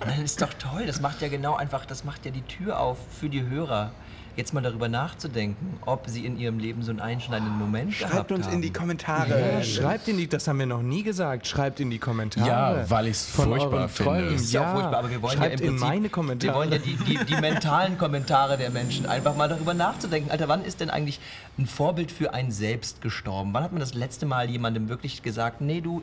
Das 0.00 0.18
ist 0.20 0.40
doch 0.40 0.54
toll. 0.54 0.86
Das 0.86 1.00
macht 1.02 1.20
ja 1.20 1.28
genau 1.28 1.54
einfach, 1.54 1.84
das 1.84 2.02
macht 2.02 2.24
ja 2.24 2.30
die 2.30 2.42
Tür 2.42 2.80
auf 2.80 2.96
für 3.20 3.28
die 3.28 3.46
Hörer, 3.46 3.92
jetzt 4.38 4.54
mal 4.54 4.62
darüber 4.62 4.88
nachzudenken, 4.88 5.78
ob 5.84 6.08
sie 6.08 6.24
in 6.24 6.38
ihrem 6.38 6.58
Leben 6.58 6.82
so 6.82 6.90
einen 6.90 7.00
einschneidenden 7.00 7.58
Moment 7.58 7.92
Schreibt 7.92 8.12
gehabt 8.12 8.32
uns 8.32 8.46
haben. 8.46 8.54
in 8.54 8.62
die 8.62 8.72
Kommentare. 8.72 9.28
Ja, 9.58 9.62
schreibt 9.62 10.08
in 10.08 10.16
die, 10.16 10.28
das 10.28 10.46
haben 10.48 10.60
wir 10.60 10.66
noch 10.66 10.80
nie 10.80 11.02
gesagt, 11.02 11.46
schreibt 11.46 11.80
in 11.80 11.90
die 11.90 11.98
Kommentare. 11.98 12.48
Ja, 12.48 12.90
weil 12.90 13.08
ich's 13.08 13.26
von 13.28 13.46
furchtbar 13.48 13.88
finde. 13.88 14.26
Ist 14.28 14.52
ja 14.52 14.66
auch 14.66 14.74
furchtbar, 14.74 14.98
aber 15.00 15.10
wir 15.10 15.20
wollen 15.20 15.36
schreibt 15.36 15.60
ja 15.60 15.66
im 15.66 15.74
in 15.74 15.78
Prinzip, 15.78 15.88
meine 15.88 16.08
Kommentare. 16.08 16.52
Wir 16.52 16.58
wollen 16.58 16.72
ja 16.72 16.78
die, 16.78 16.96
die, 16.96 17.24
die 17.24 17.36
mentalen 17.40 17.98
Kommentare 17.98 18.56
der 18.56 18.70
Menschen 18.70 19.06
einfach 19.06 19.36
mal 19.36 19.48
darüber 19.48 19.74
nachzudenken. 19.74 20.30
Alter, 20.30 20.48
wann 20.48 20.64
ist 20.64 20.80
denn 20.80 20.88
eigentlich 20.88 21.20
ein 21.58 21.66
Vorbild 21.66 22.12
für 22.12 22.32
einen 22.32 22.52
selbst 22.52 23.00
gestorben? 23.02 23.52
Wann 23.52 23.64
hat 23.64 23.72
man 23.72 23.80
das 23.80 23.94
letzte 23.94 24.24
Mal 24.24 24.48
jemandem 24.48 24.88
wirklich 24.88 25.22
gesagt, 25.22 25.60
nee, 25.60 25.80
du, 25.80 26.02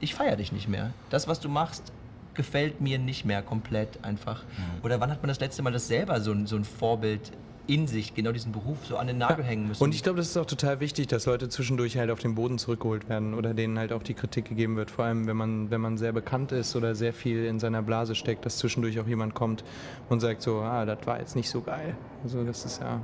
ich 0.00 0.14
feiere 0.14 0.36
dich 0.36 0.52
nicht 0.52 0.68
mehr. 0.68 0.90
Das, 1.08 1.28
was 1.28 1.40
du 1.40 1.48
machst, 1.48 1.92
gefällt 2.34 2.80
mir 2.80 2.98
nicht 2.98 3.24
mehr 3.24 3.42
komplett 3.42 4.04
einfach. 4.04 4.44
Oder 4.82 5.00
wann 5.00 5.10
hat 5.10 5.22
man 5.22 5.28
das 5.28 5.40
letzte 5.40 5.62
Mal 5.62 5.72
das 5.72 5.88
selber 5.88 6.20
so 6.20 6.32
ein, 6.32 6.46
so 6.46 6.56
ein 6.56 6.64
Vorbild 6.64 7.32
in 7.68 7.86
sich, 7.86 8.12
genau 8.14 8.32
diesen 8.32 8.50
Beruf 8.50 8.78
so 8.84 8.96
an 8.96 9.06
den 9.06 9.18
Nagel 9.18 9.44
hängen 9.44 9.68
müssen? 9.68 9.82
Und 9.84 9.94
ich 9.94 10.02
glaube, 10.02 10.16
das 10.18 10.28
ist 10.28 10.36
auch 10.36 10.46
total 10.46 10.80
wichtig, 10.80 11.06
dass 11.06 11.26
Leute 11.26 11.48
zwischendurch 11.48 11.96
halt 11.96 12.10
auf 12.10 12.18
den 12.18 12.34
Boden 12.34 12.58
zurückgeholt 12.58 13.08
werden 13.08 13.34
oder 13.34 13.54
denen 13.54 13.78
halt 13.78 13.92
auch 13.92 14.02
die 14.02 14.14
Kritik 14.14 14.46
gegeben 14.48 14.76
wird. 14.76 14.90
Vor 14.90 15.04
allem, 15.04 15.26
wenn 15.28 15.36
man, 15.36 15.70
wenn 15.70 15.80
man 15.80 15.96
sehr 15.96 16.12
bekannt 16.12 16.50
ist 16.52 16.74
oder 16.74 16.94
sehr 16.96 17.12
viel 17.12 17.44
in 17.44 17.60
seiner 17.60 17.80
Blase 17.82 18.14
steckt, 18.16 18.44
dass 18.46 18.58
zwischendurch 18.58 18.98
auch 18.98 19.06
jemand 19.06 19.34
kommt 19.34 19.62
und 20.08 20.18
sagt 20.20 20.42
so, 20.42 20.58
ah, 20.60 20.84
das 20.84 21.06
war 21.06 21.20
jetzt 21.20 21.36
nicht 21.36 21.50
so 21.50 21.60
geil. 21.60 21.94
Also 22.24 22.42
das 22.42 22.64
ist 22.64 22.80
ja, 22.80 23.00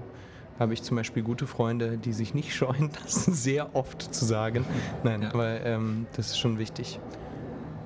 habe 0.58 0.74
ich 0.74 0.82
zum 0.82 0.96
Beispiel 0.96 1.22
gute 1.22 1.46
Freunde, 1.46 1.96
die 1.96 2.12
sich 2.12 2.34
nicht 2.34 2.52
scheuen, 2.56 2.90
das 3.04 3.26
sehr 3.26 3.76
oft 3.76 4.12
zu 4.12 4.24
sagen. 4.24 4.64
Nein, 5.04 5.22
Ja. 5.22 5.28
aber 5.34 5.64
ähm, 5.64 6.06
das 6.16 6.30
ist 6.30 6.38
schon 6.40 6.58
wichtig. 6.58 6.98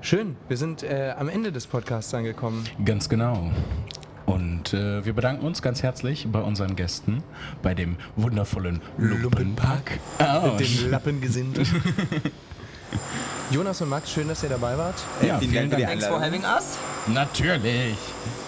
Schön, 0.05 0.37
wir 0.49 0.57
sind 0.57 0.83
äh, 0.83 1.15
am 1.17 1.29
Ende 1.29 1.53
des 1.53 1.67
Podcasts 1.69 2.13
angekommen. 2.13 2.65
Ganz 2.85 3.09
genau. 3.09 3.53
Und 4.27 4.75
äh, 4.75 5.05
wir 5.05 5.13
bedanken 5.13 5.47
uns 5.47 5.63
ganz 5.63 5.83
herzlich 5.83 6.27
bei 6.31 6.41
unseren 6.41 6.75
Gästen, 6.75 7.23
bei 7.63 7.73
dem 7.75 7.97
wundervollen 8.17 8.81
Lumpenpack. 8.99 10.01
Oh, 10.19 10.57
Den 10.59 10.91
Lappengesind. 10.91 11.61
Jonas 13.53 13.81
und 13.81 13.91
Max, 13.91 14.11
schön, 14.11 14.27
dass 14.29 14.43
ihr 14.43 14.49
dabei 14.49 14.77
wart. 14.77 14.97
ja, 15.25 15.39
Vielen 15.39 15.51
vielen 15.53 15.71
Dank 15.71 15.83
Dank. 15.83 16.01
Thanks 16.01 16.07
for 16.07 16.21
having 16.21 16.43
us. 16.43 16.79
Natürlich. 17.07 17.97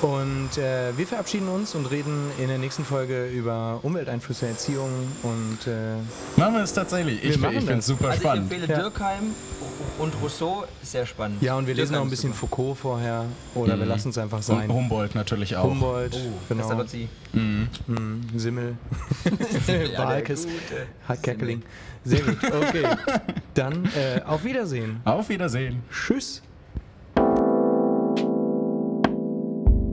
Und 0.04 0.58
äh, 0.58 0.94
wir 0.98 1.06
verabschieden 1.06 1.48
uns 1.48 1.74
und 1.74 1.86
reden 1.86 2.30
in 2.38 2.48
der 2.48 2.58
nächsten 2.58 2.84
Folge 2.84 3.26
über 3.28 3.78
Umwelteinflüsse, 3.82 4.46
Erziehung 4.46 4.90
und 5.22 5.66
äh, 5.66 5.96
Machen 6.38 6.56
wir 6.56 6.62
es 6.62 6.74
tatsächlich. 6.74 7.24
Ich, 7.24 7.30
ich 7.36 7.38
finde 7.40 7.74
es 7.78 7.86
super 7.86 8.08
Also 8.08 8.16
ich 8.16 8.20
spannend. 8.20 8.52
empfehle 8.52 8.70
Ja. 8.70 8.82
Durkheim 8.82 9.34
und 9.98 10.12
Rousseau, 10.22 10.64
sehr 10.82 11.06
spannend. 11.06 11.40
ja, 11.40 11.56
und 11.56 11.66
wir 11.66 11.72
lesen 11.74 11.94
noch 11.94 12.02
ein 12.02 12.10
bisschen 12.10 12.34
super. 12.34 12.48
Foucault 12.48 12.76
vorher 12.78 13.24
oder 13.54 13.78
wir 13.78 13.86
lassen 13.86 14.10
es 14.10 14.18
einfach 14.18 14.36
Und 14.38 14.42
sein. 14.44 14.70
Humboldt 14.70 15.14
natürlich 15.14 15.56
auch. 15.56 15.64
Humboldt, 15.70 16.12
genau. 16.50 16.60
Pestalozzi. 16.60 17.08
Mm, 17.32 17.62
Simmel, 18.36 18.76
der 19.66 19.98
Walkes, 19.98 20.46
Gute. 20.46 21.16
Kerkeling. 21.22 21.62
Sehr 22.04 22.20
gut, 22.20 22.36
okay. 22.44 22.84
Dann 23.54 23.86
äh, 23.86 24.20
auf 24.26 24.44
Wiedersehen. 24.44 25.00
Auf 25.06 25.30
Wiedersehen. 25.30 25.82
Tschüss. 25.90 26.42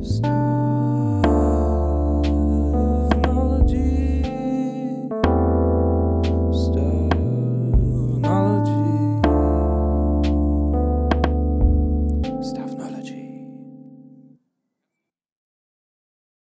Stop. 0.03 0.70